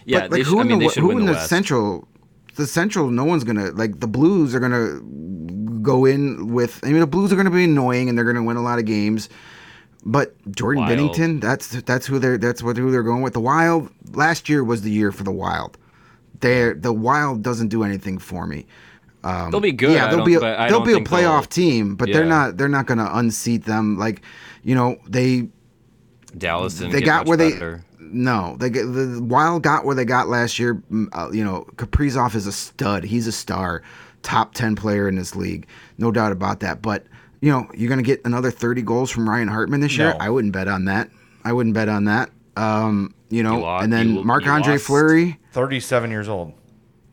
Yeah. 0.05 0.21
but 0.21 0.31
like 0.31 0.41
who 0.43 0.57
I 0.57 0.61
in 0.63 0.67
mean, 0.67 0.79
the 0.79 0.85
they 0.87 0.93
should 0.93 1.03
who 1.03 1.11
in 1.11 1.19
the, 1.19 1.25
the 1.27 1.31
West. 1.33 1.47
Central? 1.49 2.07
The 2.55 2.67
Central, 2.67 3.09
no 3.09 3.23
one's 3.23 3.45
gonna 3.45 3.71
like 3.71 3.99
the 4.01 4.07
Blues 4.07 4.53
are 4.53 4.59
gonna 4.59 4.99
go 5.81 6.03
in 6.05 6.47
with. 6.53 6.79
I 6.83 6.87
mean, 6.87 6.99
the 6.99 7.07
Blues 7.07 7.31
are 7.31 7.35
gonna 7.37 7.51
be 7.51 7.63
annoying 7.65 8.09
and 8.09 8.17
they're 8.17 8.25
gonna 8.25 8.43
win 8.43 8.57
a 8.57 8.61
lot 8.63 8.79
of 8.79 8.85
games. 8.85 9.29
But 10.05 10.35
Jordan 10.51 10.83
Wild. 10.83 10.99
Binnington, 10.99 11.41
that's 11.41 11.69
that's 11.81 12.05
who 12.05 12.19
they're 12.19 12.37
that's 12.37 12.61
what 12.61 12.77
who 12.77 12.91
they're 12.91 13.01
going 13.03 13.23
with. 13.23 13.33
The 13.33 13.39
Wild 13.39 13.89
last 14.13 14.47
year 14.49 14.63
was 14.63 14.83
the 14.83 14.91
year 14.91 15.11
for 15.11 15.23
the 15.23 15.31
Wild. 15.31 15.77
They 16.41 16.73
the 16.73 16.93
Wild 16.93 17.41
doesn't 17.41 17.69
do 17.69 17.83
anything 17.83 18.19
for 18.19 18.45
me. 18.45 18.67
They'll 19.23 19.59
be 19.59 19.71
good. 19.71 19.93
Yeah, 19.93 20.09
they'll 20.09 20.23
be 20.23 20.35
a, 20.35 20.39
they'll 20.39 20.81
be 20.81 20.93
a 20.93 20.99
playoff 20.99 21.49
team, 21.49 21.95
but 21.95 22.09
they're 22.11 22.25
not 22.25 22.57
they're 22.57 22.67
not 22.67 22.85
gonna 22.85 23.09
unseat 23.13 23.65
them. 23.65 23.97
Like, 23.97 24.21
you 24.63 24.75
know, 24.75 24.97
they 25.07 25.49
Dallas 26.37 26.75
didn't 26.75 26.91
they 26.93 27.01
got 27.01 27.25
where 27.25 27.37
they 27.37 27.53
better. 27.53 27.83
no 27.97 28.55
they 28.59 28.69
the 28.69 29.19
Wild 29.27 29.63
got 29.63 29.85
where 29.85 29.95
they 29.95 30.05
got 30.05 30.27
last 30.27 30.59
year. 30.59 30.75
Mm, 30.91 31.07
Uh, 31.13 31.31
you 31.31 31.43
know, 31.43 31.65
Kaprizov 31.77 32.35
is 32.35 32.45
a 32.45 32.51
stud. 32.51 33.03
He's 33.05 33.25
a 33.25 33.31
star, 33.31 33.81
top 34.21 34.53
ten 34.53 34.75
player 34.75 35.07
in 35.09 35.15
this 35.15 35.35
league, 35.35 35.65
no 35.97 36.11
doubt 36.11 36.31
about 36.31 36.59
that. 36.59 36.83
But 36.83 37.07
you 37.45 37.51
know, 37.51 37.69
you're 37.75 37.89
gonna 37.89 38.01
get 38.01 38.21
another 38.25 38.49
thirty 38.49 38.81
goals 38.81 39.11
from 39.11 39.29
Ryan 39.29 39.47
Hartman 39.47 39.79
this 39.81 39.95
year. 39.99 40.09
No. 40.13 40.17
I 40.19 40.31
wouldn't 40.31 40.51
bet 40.51 40.67
on 40.67 40.85
that. 40.85 41.09
I 41.43 41.53
wouldn't 41.53 41.75
bet 41.75 41.87
on 41.89 42.05
that. 42.05 42.31
Um, 42.57 43.13
you 43.29 43.43
know, 43.43 43.57
You 43.57 43.59
lo- 43.61 43.77
and 43.77 43.93
then 43.93 44.15
you- 44.15 44.23
Marc 44.23 44.47
Andre. 44.47 44.77
Fleury. 44.79 45.39
37 45.51 46.09
years 46.09 46.27
old. 46.27 46.53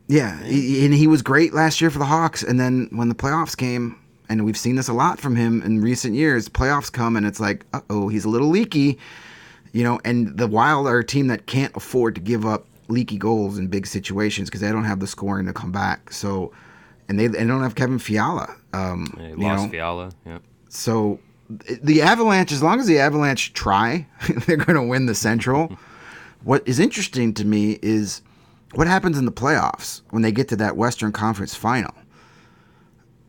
Yeah, 0.09 0.43
he, 0.43 0.85
and 0.87 0.95
he 0.95 1.07
was 1.07 1.21
great 1.21 1.53
last 1.53 1.81
year 1.83 1.91
for 1.91 1.99
the 1.99 2.07
Hawks. 2.07 2.43
And 2.43 2.59
then 2.59 2.89
when 2.93 3.09
the 3.11 3.15
playoffs 3.15 3.55
came, 3.57 3.97
and 4.31 4.45
we've 4.45 4.57
seen 4.57 4.77
this 4.77 4.89
a 4.89 4.93
lot 4.95 5.21
from 5.21 5.37
him 5.37 5.61
in 5.63 5.81
recent 5.83 6.15
years, 6.15 6.49
playoffs 6.49 6.91
come 6.91 7.15
and 7.17 7.27
it's 7.27 7.39
like, 7.41 7.67
uh 7.75 7.81
oh, 7.91 8.09
he's 8.09 8.25
a 8.25 8.29
little 8.31 8.49
leaky, 8.49 8.99
you 9.73 9.85
know. 9.85 10.01
And 10.05 10.37
the 10.39 10.47
Wild 10.47 10.87
are 10.87 10.99
a 11.01 11.05
team 11.05 11.27
that 11.27 11.47
can't 11.47 11.77
afford 11.77 12.15
to 12.15 12.21
give 12.23 12.47
up 12.47 12.65
leaky 12.89 13.19
goals 13.19 13.59
in 13.59 13.67
big 13.69 13.87
situations 13.87 14.49
because 14.49 14.63
they 14.63 14.73
don't 14.73 14.85
have 14.85 15.01
the 15.01 15.07
scoring 15.07 15.45
to 15.47 15.53
come 15.53 15.73
back. 15.73 16.11
So, 16.11 16.53
and 17.13 17.21
they, 17.21 17.27
they 17.27 17.45
don't 17.45 17.63
have 17.63 17.75
Kevin 17.75 17.99
Fiala. 17.99 18.57
Um, 18.73 19.07
lost 19.37 19.65
know, 19.65 19.69
Fiala. 19.69 20.13
Yeah. 20.25 20.39
so 20.71 21.21
the 21.51 22.01
Avalanche, 22.01 22.53
as 22.53 22.63
long 22.63 22.81
as 22.81 22.87
the 22.87 22.99
Avalanche 22.99 23.53
try, 23.53 24.07
they're 24.47 24.57
going 24.57 24.77
to 24.77 24.83
win 24.83 25.05
the 25.05 25.15
Central. 25.15 25.77
what 26.43 26.67
is 26.67 26.81
interesting 26.81 27.35
to 27.35 27.45
me 27.45 27.79
is 27.83 28.23
what 28.73 28.87
happens 28.87 29.19
in 29.19 29.27
the 29.27 29.33
playoffs 29.33 30.01
when 30.09 30.23
they 30.23 30.33
get 30.33 30.49
to 30.49 30.57
that 30.57 30.75
Western 30.79 31.13
Conference 31.13 31.55
final. 31.55 31.93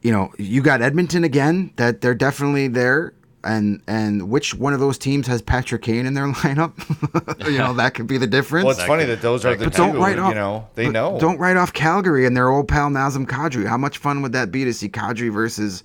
You 0.02 0.14
know, 0.14 0.32
you 0.38 0.62
got 0.62 0.82
Edmonton 0.82 1.26
again. 1.26 1.74
That 1.76 2.00
they're 2.00 2.16
definitely 2.16 2.70
there, 2.70 3.14
and 3.44 3.82
and 3.88 4.30
which 4.30 4.54
one 4.56 4.74
of 4.74 4.80
those 4.80 4.98
teams 4.98 5.28
has 5.28 5.42
Patrick 5.42 5.82
Kane 5.82 6.06
in 6.06 6.14
their 6.14 6.28
lineup? 6.34 6.74
you 7.52 7.58
know, 7.58 7.74
that 7.74 7.94
could 7.94 8.08
be 8.08 8.18
the 8.18 8.28
difference. 8.28 8.66
Well, 8.66 8.76
it's 8.76 8.84
funny 8.86 9.06
that 9.06 9.22
those 9.22 9.46
are 9.46 9.56
the 9.56 9.66
But 9.66 9.74
two. 9.74 9.78
don't 9.84 9.98
write 9.98 10.20
off. 10.20 10.30
you 10.30 10.36
know, 10.36 10.68
they 10.76 10.86
but 10.86 10.92
know. 10.92 11.20
Don't 11.20 11.38
write 11.40 11.58
off 11.58 11.74
Calgary 11.74 12.26
and 12.26 12.36
their 12.36 12.50
old 12.50 12.68
pal 12.68 12.90
Nazem 12.90 13.26
Kadri. 13.26 13.66
How 13.68 13.78
much 13.78 13.98
fun 13.98 14.22
would 14.22 14.34
that 14.34 14.52
be 14.52 14.64
to 14.66 14.74
see 14.74 14.90
Kadri 14.90 15.32
versus 15.32 15.84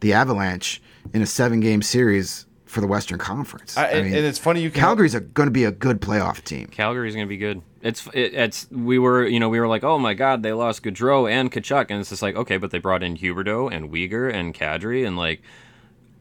the 0.00 0.12
Avalanche 0.12 0.82
in 1.14 1.22
a 1.22 1.26
seven-game 1.26 1.82
series 1.82 2.46
for 2.64 2.80
the 2.80 2.86
Western 2.86 3.18
Conference? 3.18 3.76
I, 3.76 3.86
and, 3.88 4.06
and 4.06 4.24
it's 4.26 4.38
funny 4.38 4.60
you 4.62 4.70
can 4.70 4.80
Calgary's 4.80 5.14
going 5.14 5.46
to 5.46 5.50
be 5.52 5.64
a 5.64 5.70
good 5.72 6.00
playoff 6.00 6.42
team. 6.42 6.66
Calgary's 6.68 7.14
gonna 7.14 7.26
be 7.26 7.36
good. 7.36 7.62
It's 7.82 8.06
it, 8.08 8.34
it's 8.34 8.68
we 8.70 8.98
were 8.98 9.26
you 9.26 9.40
know 9.40 9.48
we 9.48 9.58
were 9.60 9.66
like 9.68 9.82
oh 9.84 9.98
my 9.98 10.14
god 10.14 10.42
they 10.44 10.52
lost 10.52 10.82
Gaudreau 10.84 11.30
and 11.30 11.50
Tkachuk 11.50 11.86
and 11.90 12.00
it's 12.00 12.10
just 12.10 12.22
like 12.22 12.36
okay 12.36 12.56
but 12.56 12.70
they 12.70 12.78
brought 12.78 13.02
in 13.02 13.16
Huberdeau 13.16 13.72
and 13.72 13.90
Weegar 13.90 14.32
and 14.32 14.54
Kadri 14.54 15.04
and 15.06 15.16
like 15.16 15.42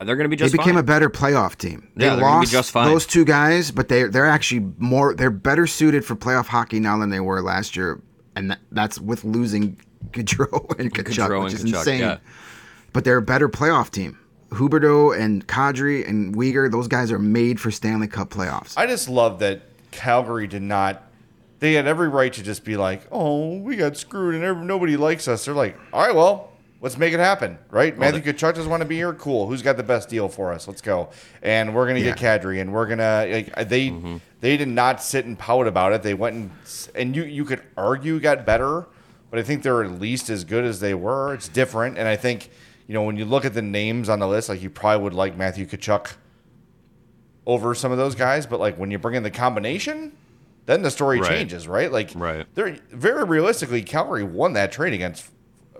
they're 0.04 0.16
gonna 0.16 0.30
be 0.30 0.36
just. 0.36 0.52
They 0.52 0.58
became 0.58 0.74
fine. 0.76 0.84
a 0.84 0.84
better 0.84 1.10
playoff 1.10 1.56
team. 1.58 1.89
They 1.95 2.06
Yeah, 2.06 2.16
they're 2.16 2.22
gonna 2.22 2.32
be 2.34 2.38
lost 2.45 2.52
just 2.52 2.72
fine. 2.72 2.88
those 2.88 3.06
two 3.06 3.26
guys, 3.26 3.72
but 3.72 3.88
they 3.89 4.04
they're 4.04 4.26
actually 4.28 4.66
more 4.78 5.14
they're 5.14 5.30
better 5.32 5.68
suited 5.68 6.04
for 6.06 6.16
playoff 6.16 6.47
hockey 6.47 6.80
now 6.80 6.97
than 6.97 7.10
they 7.10 7.20
were 7.20 7.41
last 7.41 7.76
year, 7.76 8.02
and 8.36 8.52
that, 8.52 8.60
that's 8.72 8.99
with 8.99 9.24
losing 9.24 9.78
Gaudreau 10.12 10.80
and 10.80 10.93
Tkachuk, 10.93 11.28
Gaudreau 11.28 11.43
which 11.43 11.54
and 11.54 11.66
is 11.66 11.72
Tkachuk, 11.74 11.78
insane. 11.80 11.99
yeah. 12.02 12.18
But 12.93 13.04
they're 13.04 13.18
a 13.18 13.22
better 13.22 13.47
playoff 13.49 13.89
team. 13.89 14.18
Huberdeau 14.49 15.18
and 15.18 15.47
Kadri 15.47 16.06
and 16.08 16.36
Weegar, 16.36 16.70
those 16.70 16.89
guys 16.89 17.10
are 17.12 17.20
made 17.20 17.58
for 17.60 17.72
Stanley 17.72 18.08
Cup 18.08 18.30
playoffs. 18.30 18.74
I 18.78 18.86
just 18.86 19.08
love 19.08 19.39
that 19.39 19.62
Calgary 19.91 20.45
did 20.47 20.62
not. 20.62 21.04
They 21.60 21.74
had 21.74 21.88
every 21.88 22.10
right 22.10 22.34
to 22.34 22.43
just 22.43 22.66
be 22.66 22.76
like, 22.76 23.04
"Oh, 23.12 23.58
we 23.60 23.76
got 23.76 23.95
screwed, 23.95 24.36
and 24.36 24.68
nobody 24.68 24.97
likes 24.97 25.28
us." 25.28 25.45
They're 25.45 25.54
like, 25.54 25.78
"All 25.93 26.06
right, 26.06 26.16
well, 26.16 26.51
let's 26.82 26.98
make 26.98 27.14
it 27.14 27.20
happen, 27.20 27.58
right?" 27.70 27.98
Matthew 27.98 28.22
Tkachuk 28.22 28.56
doesn't 28.56 28.70
want 28.70 28.82
to 28.82 28.88
be 28.88 28.98
here. 28.98 29.14
Cool. 29.14 29.48
Who's 29.48 29.62
got 29.62 29.78
the 29.78 29.84
best 29.84 30.10
deal 30.10 30.28
for 30.28 30.52
us? 30.52 30.68
Let's 30.68 30.82
go. 30.82 31.10
And 31.42 31.74
we're 31.74 31.88
gonna 31.88 32.02
get 32.02 32.18
Kadri, 32.18 32.60
and 32.60 32.74
we're 32.74 32.88
gonna 32.88 33.28
like 33.32 33.70
they 33.70 33.90
mm-hmm. 33.90 34.18
they 34.42 34.58
did 34.58 34.68
not 34.68 35.02
sit 35.02 35.26
and 35.26 35.40
pout 35.40 35.68
about 35.68 35.94
it. 35.94 36.04
They 36.04 36.14
went 36.14 36.36
and 36.36 36.52
and 36.96 37.16
you 37.16 37.24
you 37.24 37.46
could 37.46 37.62
argue 37.78 38.20
got 38.20 38.46
better, 38.46 38.88
but 39.30 39.40
I 39.40 39.44
think 39.44 39.64
they're 39.64 39.84
at 39.84 40.00
least 40.02 40.30
as 40.30 40.44
good 40.44 40.66
as 40.66 40.80
they 40.80 40.94
were. 40.94 41.34
It's 41.34 41.48
different, 41.48 41.98
and 41.98 42.08
I 42.08 42.16
think 42.18 42.50
you 42.88 42.94
know 42.94 43.04
when 43.04 43.16
you 43.16 43.26
look 43.26 43.46
at 43.46 43.54
the 43.54 43.62
names 43.62 44.10
on 44.10 44.20
the 44.20 44.28
list, 44.28 44.50
like 44.50 44.62
you 44.62 44.70
probably 44.70 45.04
would 45.04 45.14
like 45.14 45.38
Matthew 45.38 45.66
Tkachuk 45.66 46.14
over 47.46 47.74
some 47.74 47.92
of 47.92 47.98
those 47.98 48.16
guys, 48.16 48.46
but 48.46 48.60
like 48.60 48.78
when 48.78 48.92
you 48.92 49.00
bring 49.00 49.16
in 49.16 49.24
the 49.24 49.32
combination, 49.32 50.16
then 50.66 50.84
the 50.84 50.92
story 50.92 51.20
Right. 51.20 51.30
changes, 51.30 51.68
right? 51.68 51.92
Like, 51.92 52.12
Right. 52.16 52.46
They're 52.54 52.78
very 52.92 53.24
realistically, 53.24 53.82
Calgary 53.82 54.24
won 54.24 54.54
that 54.54 54.72
trade 54.72 54.94
against 54.94 55.28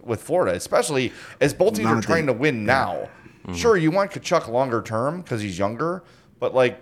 with 0.04 0.22
Florida, 0.22 0.56
especially 0.56 1.12
as 1.40 1.54
both 1.54 1.76
teams 1.76 1.86
Now 1.86 1.96
are 1.98 2.02
trying 2.02 2.26
they- 2.26 2.34
to 2.34 2.40
win 2.40 2.66
now. 2.66 3.10
Mm-hmm. 3.46 3.54
Sure, 3.56 3.76
you 3.76 3.90
want 3.92 4.12
Tkachuk 4.12 4.48
longer 4.48 4.82
term 4.82 5.22
because 5.22 5.42
he's 5.42 5.58
younger, 5.58 6.04
but 6.40 6.54
like 6.54 6.80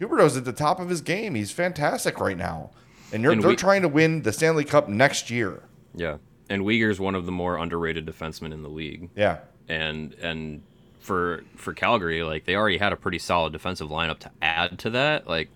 Huberdeau's 0.00 0.36
at 0.36 0.44
the 0.46 0.52
top 0.52 0.80
of 0.80 0.88
his 0.88 1.00
game. 1.02 1.34
He's 1.34 1.50
fantastic 1.52 2.18
right 2.20 2.36
now, 2.38 2.70
and 3.12 3.22
you're, 3.22 3.32
And 3.32 3.42
they're 3.42 3.50
we- 3.50 3.56
trying 3.56 3.82
to 3.82 3.88
win 3.88 4.22
the 4.22 4.32
Stanley 4.32 4.64
Cup 4.64 4.88
next 4.88 5.30
year. 5.30 5.62
yeah. 5.94 6.16
And 6.48 6.62
Weegar's 6.64 6.98
one 6.98 7.14
of 7.14 7.26
the 7.26 7.32
more 7.32 7.56
underrated 7.58 8.06
defensemen 8.06 8.52
in 8.52 8.62
the 8.64 8.68
league. 8.68 9.08
Yeah, 9.14 9.38
and 9.68 10.14
and 10.14 10.62
for 10.98 11.44
for 11.54 11.72
Calgary 11.72 12.24
like 12.24 12.44
they 12.44 12.56
already 12.56 12.78
had 12.78 12.92
a 12.92 12.96
pretty 12.96 13.18
solid 13.20 13.52
defensive 13.52 13.88
lineup 13.88 14.18
to 14.20 14.30
add 14.42 14.76
to 14.80 14.90
that. 14.90 15.28
Like 15.28 15.48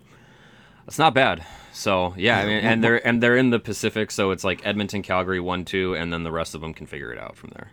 it's 0.87 0.99
not 0.99 1.15
bad 1.15 1.45
so 1.73 2.15
yeah, 2.17 2.39
I 2.39 2.47
mean 2.47 2.65
and 2.65 2.85
they're 2.85 3.05
and 3.07 3.23
they're 3.23 3.37
in 3.37 3.51
the 3.51 3.59
Pacific 3.59 4.11
so 4.11 4.31
it's 4.31 4.45
like 4.45 4.65
Edmonton 4.65 5.03
Calgary 5.03 5.41
one 5.41 5.65
two 5.65 5.95
and 5.97 6.13
then 6.13 6.23
the 6.23 6.31
rest 6.33 6.55
of 6.55 6.61
them 6.61 6.73
can 6.73 6.87
figure 6.87 7.13
it 7.13 7.19
out 7.19 7.37
from 7.37 7.51
there 7.55 7.71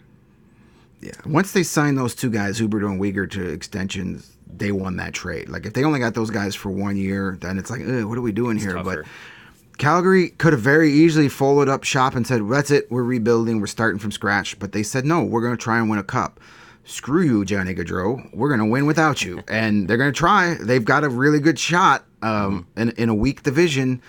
Yeah. 1.02 1.12
Once 1.26 1.52
they 1.52 1.64
signed 1.64 1.98
those 1.98 2.16
two 2.16 2.30
guys, 2.30 2.60
Huberdeau 2.60 2.92
and 2.92 3.02
Weegar, 3.02 3.30
to 3.32 3.48
extensions, 3.50 4.38
they 4.48 4.72
won 4.72 4.98
that 4.98 5.14
trade. 5.14 5.50
Like 5.50 5.66
if 5.66 5.74
they 5.74 5.84
only 5.84 6.00
got 6.00 6.14
those 6.14 6.30
guys 6.30 6.56
for 6.56 6.70
one 6.70 6.96
year, 6.98 7.38
then 7.42 7.58
it's 7.58 7.70
like, 7.72 7.82
what 7.82 8.18
are 8.18 8.22
we 8.22 8.32
doing 8.32 8.58
here? 8.58 8.74
tougher. 8.74 9.04
But 9.04 9.78
Calgary 9.78 10.30
could 10.30 10.54
have 10.54 10.62
very 10.62 10.92
easily 10.92 11.28
folded 11.28 11.70
up 11.70 11.84
shop 11.84 12.14
and 12.16 12.26
said, 12.28 12.48
"That's 12.48 12.70
it, 12.70 12.92
we're 12.92 13.04
rebuilding, 13.04 13.60
we're 13.60 13.68
starting 13.68 13.98
from 14.00 14.12
scratch." 14.12 14.60
But 14.60 14.74
they 14.74 14.84
said, 14.84 15.06
"No, 15.06 15.24
we're 15.24 15.42
going 15.42 15.58
to 15.58 15.64
try 15.64 15.80
and 15.80 15.90
win 15.90 15.98
a 15.98 16.04
cup." 16.04 16.40
Screw 16.84 17.24
you, 17.24 17.46
Johnny 17.46 17.74
Gaudreau. 17.74 18.30
We're 18.34 18.50
going 18.50 18.60
to 18.60 18.66
win 18.66 18.86
without 18.86 19.24
you, 19.24 19.42
and 19.48 19.88
they're 19.88 19.98
going 19.98 20.14
to 20.14 20.18
try. 20.18 20.56
They've 20.62 20.86
got 20.86 21.04
a 21.04 21.10
really 21.10 21.40
good 21.40 21.58
shot 21.58 22.06
um, 22.22 22.68
in 22.78 22.92
in 22.92 23.10
a 23.10 23.16
weak 23.16 23.44
division. 23.44 24.02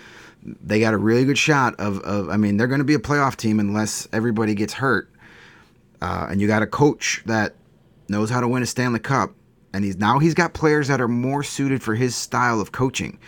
They 0.45 0.81
got 0.81 0.93
a 0.93 0.99
really 0.99 1.25
good 1.25 1.39
shot 1.39 1.79
of, 1.79 2.01
of 2.01 2.29
I 2.29 2.37
mean, 2.37 2.57
they're 2.57 2.67
going 2.67 2.81
to 2.81 2.85
be 2.85 2.95
a 2.95 2.99
playoff 2.99 3.37
team 3.37 3.61
unless 3.61 4.09
everybody 4.13 4.55
gets 4.57 4.73
hurt. 4.73 5.09
Uh, 6.01 6.27
and 6.31 6.41
you 6.41 6.49
got 6.49 6.63
a 6.63 6.67
coach 6.67 7.23
that 7.27 7.55
knows 8.09 8.29
how 8.29 8.41
to 8.41 8.49
win 8.49 8.61
a 8.63 8.67
Stanley 8.67 8.99
Cup, 8.99 9.31
and 9.73 9.85
he's 9.85 9.97
now 9.97 10.19
he's 10.19 10.35
got 10.35 10.53
players 10.53 10.89
that 10.89 11.01
are 11.01 11.07
more 11.09 11.45
suited 11.45 11.81
for 11.81 11.95
his 11.95 12.17
style 12.17 12.61
of 12.61 12.73
coaching. 12.73 13.19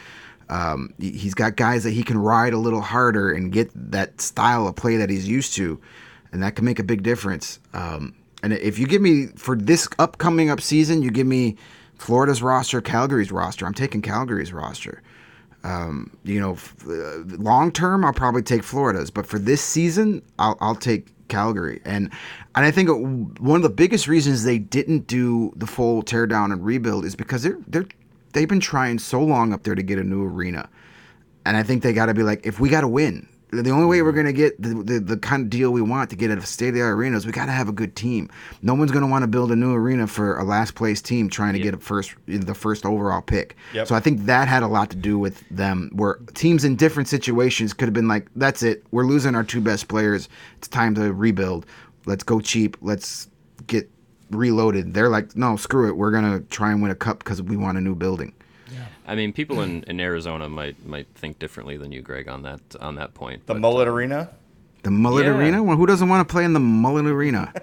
Um, 0.49 0.93
he- 0.99 1.13
he's 1.13 1.35
got 1.35 1.57
guys 1.57 1.85
that 1.85 1.93
he 1.93 2.03
can 2.03 2.19
ride 2.19 2.53
a 2.53 2.59
little 2.59 2.81
harder 2.81 3.31
and 3.31 3.53
get 3.53 3.71
that 3.93 4.21
style 4.21 4.67
of 4.67 4.75
play 4.75 4.97
that 4.97 5.09
he's 5.09 5.29
used 5.29 5.55
to, 5.55 5.81
and 6.33 6.43
that 6.43 6.57
can 6.57 6.65
make 6.65 6.81
a 6.81 6.85
big 6.85 7.05
difference. 7.05 7.61
Um, 7.73 8.15
and 8.43 8.53
if 8.53 8.79
you 8.79 8.87
give 8.87 9.01
me 9.01 9.29
for 9.37 9.57
this 9.57 9.89
upcoming 9.99 10.51
up 10.51 10.61
season, 10.61 11.01
you 11.01 11.11
give 11.13 11.27
me 11.29 11.57
Florida's 11.99 12.43
roster, 12.43 12.81
Calgary's 12.81 13.33
roster. 13.33 13.67
I'm 13.67 13.75
taking 13.75 14.03
Calgary's 14.03 14.53
roster. 14.53 15.03
Um, 15.63 16.15
you 16.25 16.39
know, 16.39 16.59
uh, 16.87 17.21
long 17.39 17.73
term, 17.73 18.05
I'll 18.05 18.13
probably 18.13 18.43
take 18.43 18.63
Florida's, 18.63 19.11
but 19.11 19.27
for 19.27 19.39
this 19.39 19.63
season, 19.63 20.23
I'll, 20.39 20.59
I'll 20.61 20.75
take 20.75 21.07
Calgary. 21.29 21.81
And 21.85 22.11
and 22.55 22.65
I 22.67 22.71
think 22.71 22.91
one 23.41 23.57
of 23.57 23.63
the 23.63 23.71
biggest 23.71 24.07
reasons 24.07 24.45
they 24.45 24.59
didn't 24.59 25.07
do 25.07 25.53
the 25.57 25.67
full 25.67 26.03
tear 26.03 26.27
down 26.27 26.53
and 26.53 26.65
rebuild 26.65 27.05
is 27.05 27.17
because 27.17 27.43
they're 27.43 27.59
they're 27.67 27.87
they've 28.33 28.49
been 28.49 28.61
trying 28.61 28.99
so 28.99 29.23
long 29.23 29.53
up 29.53 29.63
there 29.63 29.75
to 29.75 29.83
get 29.83 29.99
a 29.99 30.05
new 30.05 30.23
arena, 30.25 30.69
and 31.47 31.57
I 31.57 31.63
think 31.63 31.83
they 31.83 31.93
got 31.93 32.07
to 32.07 32.15
be 32.15 32.23
like, 32.23 32.45
if 32.45 32.61
we 32.61 32.69
got 32.69 32.83
to 32.83 32.89
win. 32.89 33.29
The 33.51 33.71
only 33.71 33.87
way 33.87 34.03
we're 34.03 34.13
going 34.13 34.27
to 34.27 34.33
get 34.33 34.61
the, 34.61 34.75
the, 34.75 34.99
the 34.99 35.17
kind 35.17 35.45
of 35.45 35.51
deal 35.51 35.71
we 35.71 35.81
want 35.81 36.11
to 36.11 36.17
get 36.17 36.31
at 36.31 36.39
a 36.39 36.43
state 36.47 36.69
of 36.69 36.75
the 36.75 36.83
art 36.83 36.97
arena 36.97 37.17
is 37.17 37.25
we 37.25 37.31
got 37.31 37.47
to 37.47 37.53
have 37.53 37.69
a 37.69 37.73
good 37.73 37.95
team. 37.95 38.29
No 38.63 38.75
one's 38.75 38.91
going 38.91 39.05
to 39.05 39.11
want 39.11 39.23
to 39.23 39.29
build 39.29 39.53
a 39.53 39.57
new 39.57 39.73
arena 39.73 40.07
for 40.09 40.37
a 40.39 40.45
last 40.45 40.75
place 40.75 41.01
team 41.01 41.29
trying 41.29 41.53
to 41.53 41.61
get 41.61 41.75
a 41.75 41.79
first 41.79 42.15
the 42.27 42.55
first 42.55 42.85
overall 42.85 43.23
pick. 43.23 43.57
Yep. 43.73 43.87
So 43.87 43.95
I 43.95 44.01
think 44.01 44.27
that 44.27 44.49
had 44.49 44.63
a 44.65 44.67
lot 44.67 44.91
to 44.91 44.97
do 44.97 45.19
with 45.19 45.49
them, 45.51 45.91
where 45.95 46.17
teams 46.35 46.65
in 46.65 46.75
different 46.75 47.09
situations 47.09 47.73
could 47.73 47.87
have 47.87 47.95
been 47.95 48.09
like, 48.09 48.29
"That's 48.35 48.63
it, 48.63 48.85
we're 48.91 49.07
losing 49.07 49.35
our 49.37 49.45
two 49.45 49.61
best 49.61 49.87
players. 49.87 50.29
It's 50.59 50.69
time 50.69 50.95
to 50.97 51.13
rebuild. 51.13 51.65
Let's 52.07 52.25
go 52.25 52.41
cheap. 52.41 52.77
Let's 52.81 53.29
get 53.69 53.89
reloaded." 54.31 54.95
They're 54.95 55.11
like, 55.11 55.37
"No, 55.37 55.57
screw 55.57 55.89
it. 55.89 55.97
We're 55.97 56.11
gonna 56.11 56.41
try 56.41 56.73
and 56.73 56.83
win 56.83 56.91
a 56.91 56.97
cup 56.97 57.21
because 57.21 57.41
we 57.41 57.57
want 57.57 57.79
a 57.79 57.81
new 57.81 57.95
building." 57.95 58.33
I 59.07 59.15
mean 59.15 59.33
people 59.33 59.61
in, 59.63 59.83
in 59.85 60.01
Arizona 60.01 60.49
might 60.49 60.85
might 60.87 61.07
think 61.15 61.39
differently 61.39 61.77
than 61.77 61.93
you 61.93 62.03
Greg 62.03 62.29
on 62.29 62.43
that 62.43 62.61
on 62.81 62.95
that 62.97 63.15
point 63.15 63.47
the 63.47 63.55
but, 63.55 63.61
Mullet 63.61 63.89
uh, 63.89 63.93
Arena. 63.93 64.31
The 64.83 64.91
Mullet 64.91 65.25
Yeah. 65.27 65.33
Arena. 65.37 65.63
Well, 65.63 65.77
who 65.77 65.87
doesn't 65.87 66.09
want 66.09 66.27
to 66.27 66.31
play 66.33 66.45
in 66.45 66.53
the 66.53 66.61
Mullet 66.61 67.07
Arena? 67.07 67.53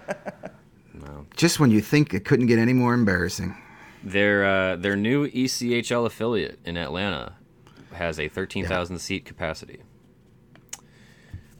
Just 1.36 1.60
when 1.60 1.72
you 1.72 1.82
think 1.82 2.14
it 2.14 2.26
couldn't 2.26 2.48
get 2.48 2.60
any 2.60 2.74
more 2.74 2.94
embarrassing. 2.94 3.56
Their 4.04 4.46
uh, 4.46 4.76
their 4.76 4.96
new 4.96 5.28
ECHL 5.30 6.06
affiliate 6.06 6.60
in 6.66 6.78
Atlanta 6.78 7.34
has 7.94 8.20
a 8.20 8.28
13,000 8.28 9.00
seat 9.00 9.26
capacity. 9.26 9.82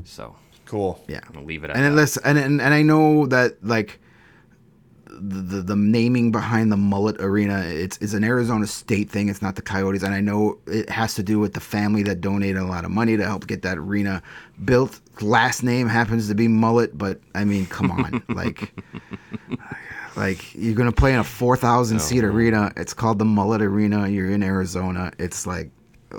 So 0.04 0.36
Cool. 0.66 1.04
Yeah. 1.08 1.20
I'm 1.28 1.34
gonna 1.34 1.46
leave 1.46 1.64
it 1.64 1.70
at 1.70 1.76
and 1.76 1.84
that. 1.86 1.90
unless 1.90 2.18
and, 2.18 2.38
and 2.38 2.62
and 2.62 2.74
I 2.74 2.82
know 2.82 3.26
that 3.28 3.64
like 3.64 4.00
the, 5.14 5.42
the 5.42 5.62
the 5.62 5.76
naming 5.76 6.32
behind 6.32 6.72
the 6.72 6.78
mullet 6.78 7.20
arena 7.20 7.64
it's 7.66 7.98
it's 7.98 8.14
an 8.14 8.24
Arizona 8.24 8.66
state 8.66 9.10
thing 9.10 9.30
it's 9.30 9.42
not 9.42 9.56
the 9.56 9.62
Coyotes 9.62 10.04
and 10.04 10.14
I 10.14 10.22
know 10.22 10.58
it 10.68 10.90
has 10.90 11.16
to 11.16 11.24
do 11.24 11.38
with 11.40 11.54
the 11.54 11.60
family 11.60 12.02
that 12.04 12.22
donated 12.22 12.58
a 12.58 12.66
lot 12.66 12.86
of 12.86 12.92
money 12.92 13.18
to 13.18 13.26
help 13.26 13.46
get 13.48 13.62
that 13.64 13.78
arena 13.78 14.24
built. 14.64 15.00
Last 15.22 15.64
name 15.64 15.88
happens 15.88 16.28
to 16.30 16.36
be 16.36 16.48
mullet 16.48 16.98
but 16.98 17.20
I 17.36 17.44
mean 17.44 17.66
come 17.66 17.92
on 17.92 18.24
like 18.30 18.74
like 20.16 20.54
you're 20.56 20.76
gonna 20.76 20.92
play 20.92 21.14
in 21.14 21.20
a 21.20 21.24
4,000 21.24 22.00
seat 22.00 22.24
arena 22.24 22.72
it's 22.78 22.94
called 22.94 23.20
the 23.20 23.26
mullet 23.26 23.62
arena 23.62 24.08
you're 24.08 24.30
in 24.32 24.44
Arizona 24.44 25.12
it's 25.20 25.46
like 25.46 25.72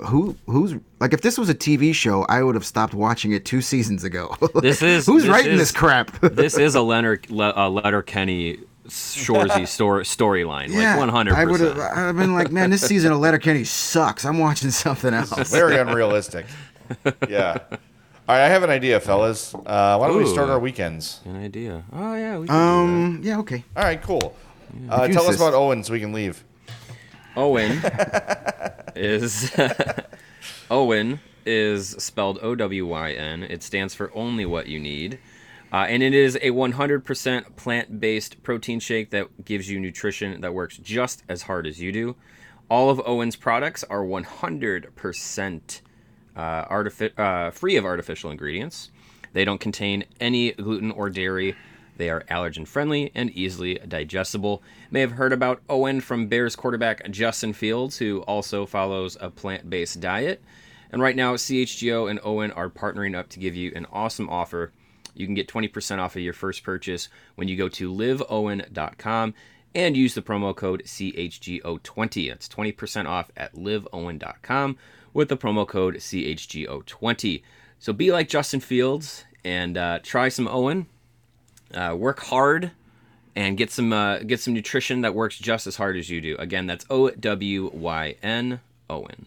who 0.07 0.35
who's 0.47 0.75
like 0.99 1.13
if 1.13 1.21
this 1.21 1.37
was 1.37 1.49
a 1.49 1.53
TV 1.55 1.93
show 1.93 2.23
I 2.23 2.41
would 2.41 2.55
have 2.55 2.65
stopped 2.65 2.93
watching 2.95 3.31
it 3.31 3.45
two 3.45 3.61
seasons 3.61 4.03
ago. 4.03 4.35
This 4.55 4.81
is- 4.93 5.05
who's 5.05 5.23
this 5.23 5.31
writing 5.31 5.51
is- 5.53 5.59
this 5.59 5.71
crap? 5.71 6.11
this 6.21 6.57
is 6.57 6.73
a 6.75 6.81
Leonard 6.91 7.29
Le, 7.29 7.53
uh, 7.55 7.69
Letterkenny 7.69 8.57
Shorzy 8.87 9.67
story 9.67 10.03
storyline, 10.03 10.69
like 10.73 10.97
100. 10.97 11.33
I 11.33 11.45
would 11.45 11.59
have. 11.61 11.79
I've 11.79 12.17
been 12.17 12.33
like, 12.33 12.51
man, 12.51 12.69
this 12.69 12.81
season 12.81 13.11
of 13.11 13.19
Letterkenny 13.19 13.63
sucks. 13.63 14.25
I'm 14.25 14.39
watching 14.39 14.71
something 14.71 15.13
else. 15.13 15.31
Very 15.51 15.77
unrealistic. 15.77 16.45
yeah. 17.29 17.57
All 18.27 18.35
right, 18.35 18.45
I 18.45 18.49
have 18.49 18.63
an 18.63 18.69
idea, 18.69 18.99
fellas. 18.99 19.53
Uh, 19.53 19.97
why 19.97 20.07
don't 20.07 20.17
we 20.17 20.25
start 20.25 20.49
our 20.49 20.59
weekends? 20.59 21.19
An 21.25 21.35
idea. 21.43 21.83
Oh 21.91 22.15
yeah. 22.15 22.37
We 22.37 22.47
can 22.47 22.55
Um, 22.55 23.19
yeah, 23.23 23.39
okay. 23.39 23.63
All 23.75 23.83
right, 23.83 24.01
cool. 24.01 24.35
Uh, 24.89 25.07
tell 25.07 25.27
us 25.27 25.35
about 25.35 25.53
OWYN 25.53 25.85
so 25.85 25.93
we 25.93 25.99
can 25.99 26.13
leave. 26.13 26.43
OWYN 27.35 28.91
is 28.95 29.51
OWYN 30.69 31.19
is 31.45 31.89
spelled 31.99 32.39
O 32.41 32.55
W 32.55 32.85
Y 32.87 33.11
N. 33.11 33.43
It 33.43 33.63
stands 33.63 33.93
for 33.93 34.11
only 34.15 34.45
what 34.45 34.67
you 34.67 34.79
need. 34.79 35.19
Uh, 35.73 35.87
and 35.89 36.03
it 36.03 36.13
is 36.13 36.35
a 36.35 36.51
100% 36.51 37.55
plant 37.55 37.99
based 37.99 38.43
protein 38.43 38.79
shake 38.79 39.09
that 39.09 39.43
gives 39.43 39.67
you 39.69 39.79
nutrition 39.79 40.39
that 40.41 40.53
works 40.53 40.77
just 40.77 41.23
as 41.27 41.41
hard 41.41 41.65
as 41.65 41.81
you 41.81 41.91
do. 41.91 42.15
All 42.69 42.91
of 42.91 42.99
OWYN's 42.99 43.35
products 43.35 43.83
are 43.85 44.03
100% 44.03 45.81
uh, 46.35 46.65
artifi- 46.65 47.19
uh, 47.19 47.49
free 47.51 47.75
of 47.75 47.85
artificial 47.85 48.29
ingredients. 48.29 48.91
They 49.33 49.43
don't 49.45 49.59
contain 49.59 50.05
any 50.19 50.51
gluten 50.51 50.91
or 50.91 51.09
dairy. 51.09 51.55
They 51.97 52.09
are 52.09 52.21
allergen 52.29 52.67
friendly 52.67 53.11
and 53.15 53.31
easily 53.31 53.79
digestible. 53.87 54.61
May 54.91 55.01
have 55.01 55.13
heard 55.13 55.33
about 55.33 55.65
OWYN 55.67 56.03
from 56.03 56.27
Bears 56.27 56.55
quarterback 56.55 57.09
Justin 57.09 57.53
Fields, 57.53 57.97
who 57.97 58.21
also 58.21 58.67
follows 58.67 59.17
a 59.19 59.31
plant 59.31 59.71
based 59.71 59.99
diet. 59.99 60.43
And 60.91 61.01
right 61.01 61.15
now, 61.15 61.35
CHGO 61.35 62.09
and 62.09 62.19
OWYN 62.21 62.55
are 62.55 62.69
partnering 62.69 63.15
up 63.17 63.29
to 63.29 63.39
give 63.39 63.55
you 63.55 63.71
an 63.75 63.87
awesome 63.91 64.29
offer. 64.29 64.71
You 65.13 65.25
can 65.25 65.35
get 65.35 65.47
20% 65.47 65.99
off 65.99 66.15
of 66.15 66.21
your 66.21 66.33
first 66.33 66.63
purchase 66.63 67.09
when 67.35 67.47
you 67.47 67.55
go 67.55 67.69
to 67.69 67.91
liveowyn.com 67.91 69.33
and 69.75 69.97
use 69.97 70.13
the 70.13 70.21
promo 70.21 70.55
code 70.55 70.83
CHGO20. 70.85 72.29
That's 72.29 72.47
20% 72.47 73.07
off 73.07 73.31
at 73.35 73.53
liveowyn.com 73.55 74.77
with 75.13 75.29
the 75.29 75.37
promo 75.37 75.67
code 75.67 75.95
CHGO20. 75.95 77.43
So 77.79 77.93
be 77.93 78.11
like 78.11 78.29
Justin 78.29 78.59
Fields 78.59 79.25
and 79.43 79.77
uh, 79.77 79.99
try 80.03 80.29
some 80.29 80.47
OWYN. 80.47 80.85
Uh, 81.73 81.95
work 81.97 82.19
hard 82.21 82.71
and 83.35 83.57
get 83.57 83.71
some 83.71 83.91
uh, 83.91 84.19
get 84.19 84.39
some 84.39 84.53
nutrition 84.53 85.01
that 85.01 85.15
works 85.15 85.39
just 85.39 85.65
as 85.65 85.75
hard 85.75 85.97
as 85.97 86.09
you 86.09 86.21
do. 86.21 86.35
Again, 86.37 86.67
that's 86.67 86.85
O 86.89 87.09
W 87.09 87.71
Y 87.73 88.15
N 88.21 88.59
OWYN. 88.89 89.25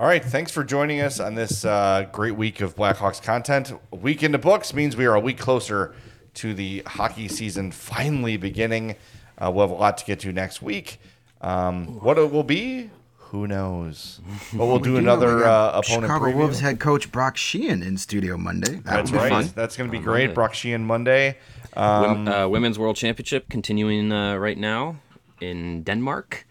All 0.00 0.06
right, 0.06 0.24
thanks 0.24 0.50
for 0.50 0.64
joining 0.64 1.02
us 1.02 1.20
on 1.20 1.34
this 1.34 1.62
uh, 1.62 2.06
great 2.10 2.34
week 2.34 2.62
of 2.62 2.74
Blackhawks 2.74 3.22
content. 3.22 3.70
A 3.92 3.96
week 3.96 4.22
into 4.22 4.38
books 4.38 4.72
means 4.72 4.96
we 4.96 5.04
are 5.04 5.14
a 5.14 5.20
week 5.20 5.36
closer 5.36 5.94
to 6.36 6.54
the 6.54 6.82
hockey 6.86 7.28
season 7.28 7.70
finally 7.70 8.38
beginning. 8.38 8.96
Uh, 9.36 9.50
we'll 9.52 9.68
have 9.68 9.76
a 9.76 9.78
lot 9.78 9.98
to 9.98 10.06
get 10.06 10.18
to 10.20 10.32
next 10.32 10.62
week. 10.62 11.00
Um, 11.42 12.00
what 12.00 12.16
it 12.16 12.32
will 12.32 12.44
be, 12.44 12.88
who 13.18 13.46
knows? 13.46 14.22
But 14.54 14.64
we'll 14.64 14.78
do 14.88 14.88
You 14.88 14.94
we 14.94 15.00
another 15.00 15.40
got 15.40 15.74
uh, 15.74 15.78
opponent 15.80 16.04
Chicago 16.04 16.24
preview. 16.24 16.34
Wolves 16.36 16.60
head 16.60 16.80
coach 16.80 17.12
Brock 17.12 17.36
Sheahan 17.36 17.84
in 17.86 17.98
studio 17.98 18.38
Monday. 18.38 18.76
That 18.76 18.84
That's 18.84 19.10
right. 19.10 19.28
fun. 19.28 19.50
That's 19.54 19.76
going 19.76 19.90
to 19.90 19.92
be 19.92 19.98
On 19.98 20.04
great. 20.04 20.20
Monday. 20.28 20.34
Brock 20.34 20.54
Sheahan 20.54 20.80
Monday. 20.80 21.36
Um, 21.76 22.24
Wom- 22.24 22.28
uh, 22.28 22.48
Women's 22.48 22.78
World 22.78 22.96
Championship 22.96 23.50
continuing 23.50 24.12
uh, 24.12 24.36
right 24.36 24.56
now 24.56 24.96
in 25.42 25.82
Denmark. 25.82 26.46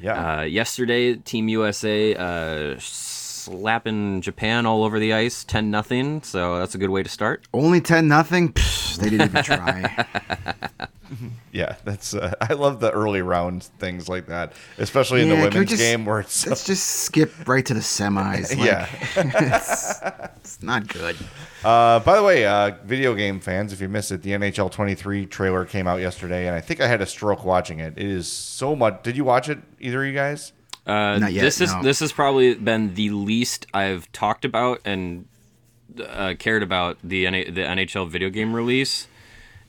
Yeah. 0.00 0.38
Uh, 0.38 0.42
yesterday, 0.42 1.14
Team 1.16 1.48
USA 1.48 2.14
uh, 2.14 2.76
slapping 2.78 4.20
Japan 4.20 4.66
all 4.66 4.84
over 4.84 4.98
the 4.98 5.12
ice, 5.12 5.44
ten 5.44 5.70
nothing. 5.70 6.22
So 6.22 6.58
that's 6.58 6.74
a 6.74 6.78
good 6.78 6.90
way 6.90 7.02
to 7.02 7.08
start. 7.08 7.46
Only 7.52 7.80
ten 7.80 8.08
nothing. 8.08 8.54
They 8.98 9.10
didn't 9.10 9.28
even 9.30 9.42
try. 9.44 10.06
yeah, 11.52 11.76
that's. 11.84 12.14
Uh, 12.14 12.32
I 12.40 12.54
love 12.54 12.80
the 12.80 12.90
early 12.90 13.22
round 13.22 13.64
things 13.64 14.08
like 14.08 14.26
that, 14.26 14.52
especially 14.78 15.22
in 15.22 15.28
Yeah, 15.28 15.36
the 15.36 15.42
women's 15.48 15.70
just- 15.70 15.82
game 15.82 16.04
where 16.04 16.20
it's. 16.20 16.46
Let's 16.46 16.64
just 16.64 16.84
skip 16.86 17.32
right 17.48 17.64
to 17.66 17.74
the 17.74 17.80
semis. 17.80 18.50
Like, 18.56 18.66
Yeah. 18.66 18.88
it's, 19.16 20.00
it's 20.36 20.62
not 20.62 20.86
good. 20.88 21.16
Uh, 21.64 21.98
by 22.00 22.16
the 22.16 22.22
way, 22.22 22.44
uh, 22.44 22.72
video 22.84 23.14
game 23.14 23.40
fans, 23.40 23.72
if 23.72 23.80
you 23.80 23.88
missed 23.88 24.12
it, 24.12 24.22
the 24.22 24.30
NHL 24.32 24.70
23 24.70 25.26
trailer 25.26 25.64
came 25.64 25.86
out 25.86 26.00
yesterday, 26.00 26.46
and 26.46 26.54
I 26.54 26.60
think 26.60 26.80
I 26.80 26.86
had 26.86 27.00
a 27.00 27.06
stroke 27.06 27.44
watching 27.44 27.80
it. 27.80 27.94
It 27.96 28.06
is 28.06 28.30
so 28.30 28.76
much. 28.76 29.02
Did 29.02 29.16
you 29.16 29.24
watch 29.24 29.48
it, 29.48 29.58
either 29.80 30.02
of 30.02 30.06
you 30.08 30.14
guys? 30.14 30.52
Uh, 30.86 31.18
Not 31.18 31.32
yet, 31.32 31.40
this 31.40 31.62
is 31.62 31.72
no. 31.72 31.82
this 31.82 32.00
has 32.00 32.12
probably 32.12 32.54
been 32.54 32.94
the 32.94 33.08
least 33.08 33.66
I've 33.72 34.12
talked 34.12 34.44
about 34.44 34.80
and 34.84 35.26
uh, 36.06 36.34
cared 36.38 36.62
about 36.62 36.98
the 37.02 37.24
NA- 37.24 37.50
the 37.50 37.62
NHL 37.62 38.10
video 38.10 38.28
game 38.28 38.54
release 38.54 39.06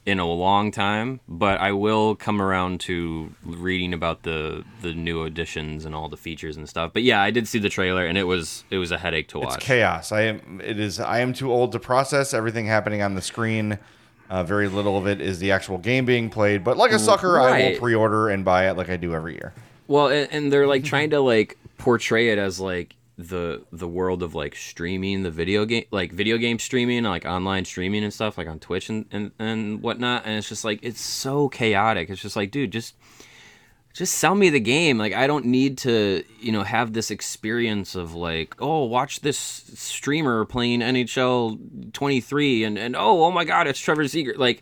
in 0.05 0.19
a 0.19 0.25
long 0.25 0.71
time. 0.71 1.19
But 1.27 1.59
I 1.59 1.71
will 1.71 2.15
come 2.15 2.41
around 2.41 2.79
to 2.81 3.33
reading 3.43 3.93
about 3.93 4.23
the 4.23 4.63
the 4.81 4.93
new 4.93 5.23
additions 5.23 5.85
and 5.85 5.95
all 5.95 6.09
the 6.09 6.17
features 6.17 6.57
and 6.57 6.69
stuff. 6.69 6.91
But 6.93 7.03
yeah, 7.03 7.21
I 7.21 7.31
did 7.31 7.47
see 7.47 7.59
the 7.59 7.69
trailer 7.69 8.05
and 8.05 8.17
it 8.17 8.23
was 8.23 8.63
it 8.69 8.77
was 8.77 8.91
a 8.91 8.97
headache 8.97 9.27
to 9.29 9.39
watch. 9.39 9.55
It's 9.55 9.65
chaos. 9.65 10.11
I 10.11 10.21
am. 10.21 10.61
It 10.63 10.79
is. 10.79 10.99
I 10.99 11.19
am 11.19 11.33
too 11.33 11.51
old 11.51 11.71
to 11.73 11.79
process 11.79 12.33
everything 12.33 12.67
happening 12.67 13.01
on 13.01 13.15
the 13.15 13.21
screen. 13.21 13.79
Uh, 14.29 14.43
very 14.43 14.67
little 14.67 14.97
of 14.97 15.05
it 15.05 15.21
is 15.21 15.37
the 15.37 15.51
actual 15.51 15.77
game 15.77 16.03
being 16.05 16.29
played. 16.29 16.63
But 16.63 16.77
like 16.77 16.91
a 16.91 16.97
sucker, 16.97 17.39
I 17.39 17.61
will 17.71 17.79
pre-order 17.79 18.29
and 18.29 18.43
buy 18.43 18.67
it 18.69 18.75
like 18.75 18.89
I 18.89 18.97
do 18.97 19.13
every 19.13 19.33
year. 19.33 19.53
Well, 19.87 20.07
and, 20.07 20.27
and 20.31 20.51
they're 20.51 20.65
like 20.65 20.83
trying 20.83 21.11
to 21.11 21.19
like 21.19 21.59
portray 21.77 22.29
it 22.29 22.39
as 22.39 22.59
like 22.59 22.95
the 23.17 23.63
the 23.71 23.87
world 23.87 24.21
of 24.21 24.35
like 24.35 24.55
streaming 24.55 25.23
the 25.23 25.31
video 25.31 25.63
game 25.63 25.85
like 25.91 26.11
video 26.11 26.37
game 26.37 26.59
streaming 26.59 27.03
like 27.03 27.25
online 27.25 27.63
streaming 27.63 28.03
and 28.03 28.13
stuff 28.13 28.37
like 28.37 28.47
on 28.47 28.59
Twitch 28.59 28.89
and, 28.89 29.05
and 29.11 29.31
and 29.39 29.81
whatnot 29.81 30.23
and 30.25 30.37
it's 30.37 30.49
just 30.49 30.65
like 30.65 30.79
it's 30.81 31.01
so 31.01 31.47
chaotic. 31.47 32.09
It's 32.09 32.21
just 32.21 32.35
like 32.35 32.51
dude 32.51 32.71
just 32.71 32.95
just 33.93 34.15
sell 34.15 34.35
me 34.35 34.49
the 34.49 34.59
game. 34.59 34.97
Like 34.97 35.13
I 35.13 35.27
don't 35.27 35.45
need 35.45 35.77
to 35.79 36.25
you 36.41 36.51
know 36.51 36.63
have 36.63 36.91
this 36.91 37.09
experience 37.09 37.95
of 37.95 38.13
like 38.13 38.55
oh 38.59 38.83
watch 38.83 39.21
this 39.21 39.37
streamer 39.37 40.43
playing 40.43 40.81
NHL 40.81 41.93
23 41.93 42.65
and 42.65 42.77
and 42.77 42.95
oh 42.97 43.23
oh 43.23 43.31
my 43.31 43.45
god 43.45 43.67
it's 43.67 43.79
Trevor 43.79 44.03
Zegras 44.03 44.37
like 44.37 44.61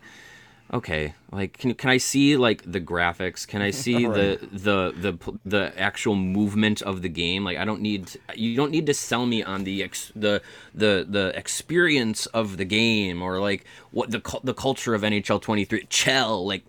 okay 0.72 1.14
like 1.30 1.56
can, 1.58 1.74
can 1.74 1.90
i 1.90 1.96
see 1.98 2.36
like 2.36 2.62
the 2.70 2.80
graphics 2.80 3.46
can 3.46 3.60
i 3.62 3.70
see 3.70 4.06
the, 4.18 4.38
the 4.50 4.92
the 4.96 5.38
the 5.44 5.78
actual 5.78 6.14
movement 6.16 6.80
of 6.82 7.02
the 7.02 7.08
game 7.08 7.44
like 7.44 7.58
i 7.58 7.64
don't 7.64 7.80
need 7.82 8.10
you 8.34 8.56
don't 8.56 8.70
need 8.70 8.86
to 8.86 8.94
sell 8.94 9.26
me 9.26 9.42
on 9.42 9.64
the 9.64 9.82
ex, 9.82 10.10
the 10.16 10.40
the 10.74 11.06
the 11.08 11.32
experience 11.36 12.26
of 12.26 12.56
the 12.56 12.64
game 12.64 13.22
or 13.22 13.40
like 13.40 13.64
what 13.90 14.10
the 14.10 14.20
the 14.42 14.54
culture 14.54 14.94
of 14.94 15.02
nhl 15.02 15.40
23 15.40 15.86
chell 15.90 16.46
like 16.46 16.64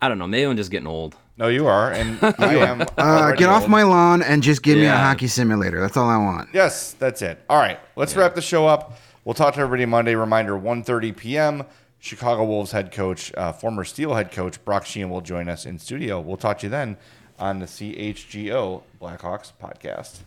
i 0.00 0.08
don't 0.08 0.18
know 0.18 0.26
maybe 0.28 0.48
i'm 0.48 0.56
just 0.56 0.70
getting 0.70 0.86
old 0.86 1.16
No, 1.38 1.48
you 1.48 1.66
are, 1.66 1.92
and 1.92 2.18
I 2.38 2.54
am. 2.64 2.80
Uh, 2.80 2.86
already 2.96 3.38
get 3.38 3.50
off 3.50 3.62
old. 3.62 3.70
my 3.70 3.82
lawn 3.82 4.22
and 4.22 4.42
just 4.42 4.62
give 4.62 4.78
me 4.78 4.86
a 4.86 4.96
hockey 4.96 5.26
simulator. 5.28 5.80
That's 5.82 5.94
all 5.98 6.08
I 6.08 6.16
want. 6.16 6.48
Yes, 6.54 6.94
that's 6.94 7.20
it. 7.20 7.36
All 7.50 7.58
right, 7.58 7.78
let's 7.94 8.16
wrap 8.16 8.34
the 8.34 8.40
show 8.40 8.66
up. 8.66 8.96
We'll 9.26 9.34
talk 9.34 9.52
to 9.54 9.60
everybody 9.60 9.84
Monday. 9.84 10.14
Reminder: 10.14 10.54
1.30 10.54 11.14
p.m. 11.14 11.64
Chicago 11.98 12.44
Wolves 12.44 12.72
head 12.72 12.92
coach, 12.92 13.32
uh, 13.36 13.52
former 13.52 13.84
Steel 13.84 14.14
head 14.14 14.30
coach 14.30 14.64
Brock 14.64 14.84
Sheahan 14.84 15.08
will 15.08 15.20
join 15.20 15.48
us 15.48 15.66
in 15.66 15.78
studio. 15.78 16.20
We'll 16.20 16.36
talk 16.36 16.58
to 16.58 16.66
you 16.66 16.70
then 16.70 16.96
on 17.38 17.58
the 17.58 17.66
CHGO 17.66 18.82
Blackhawks 19.00 19.52
podcast. 19.60 20.20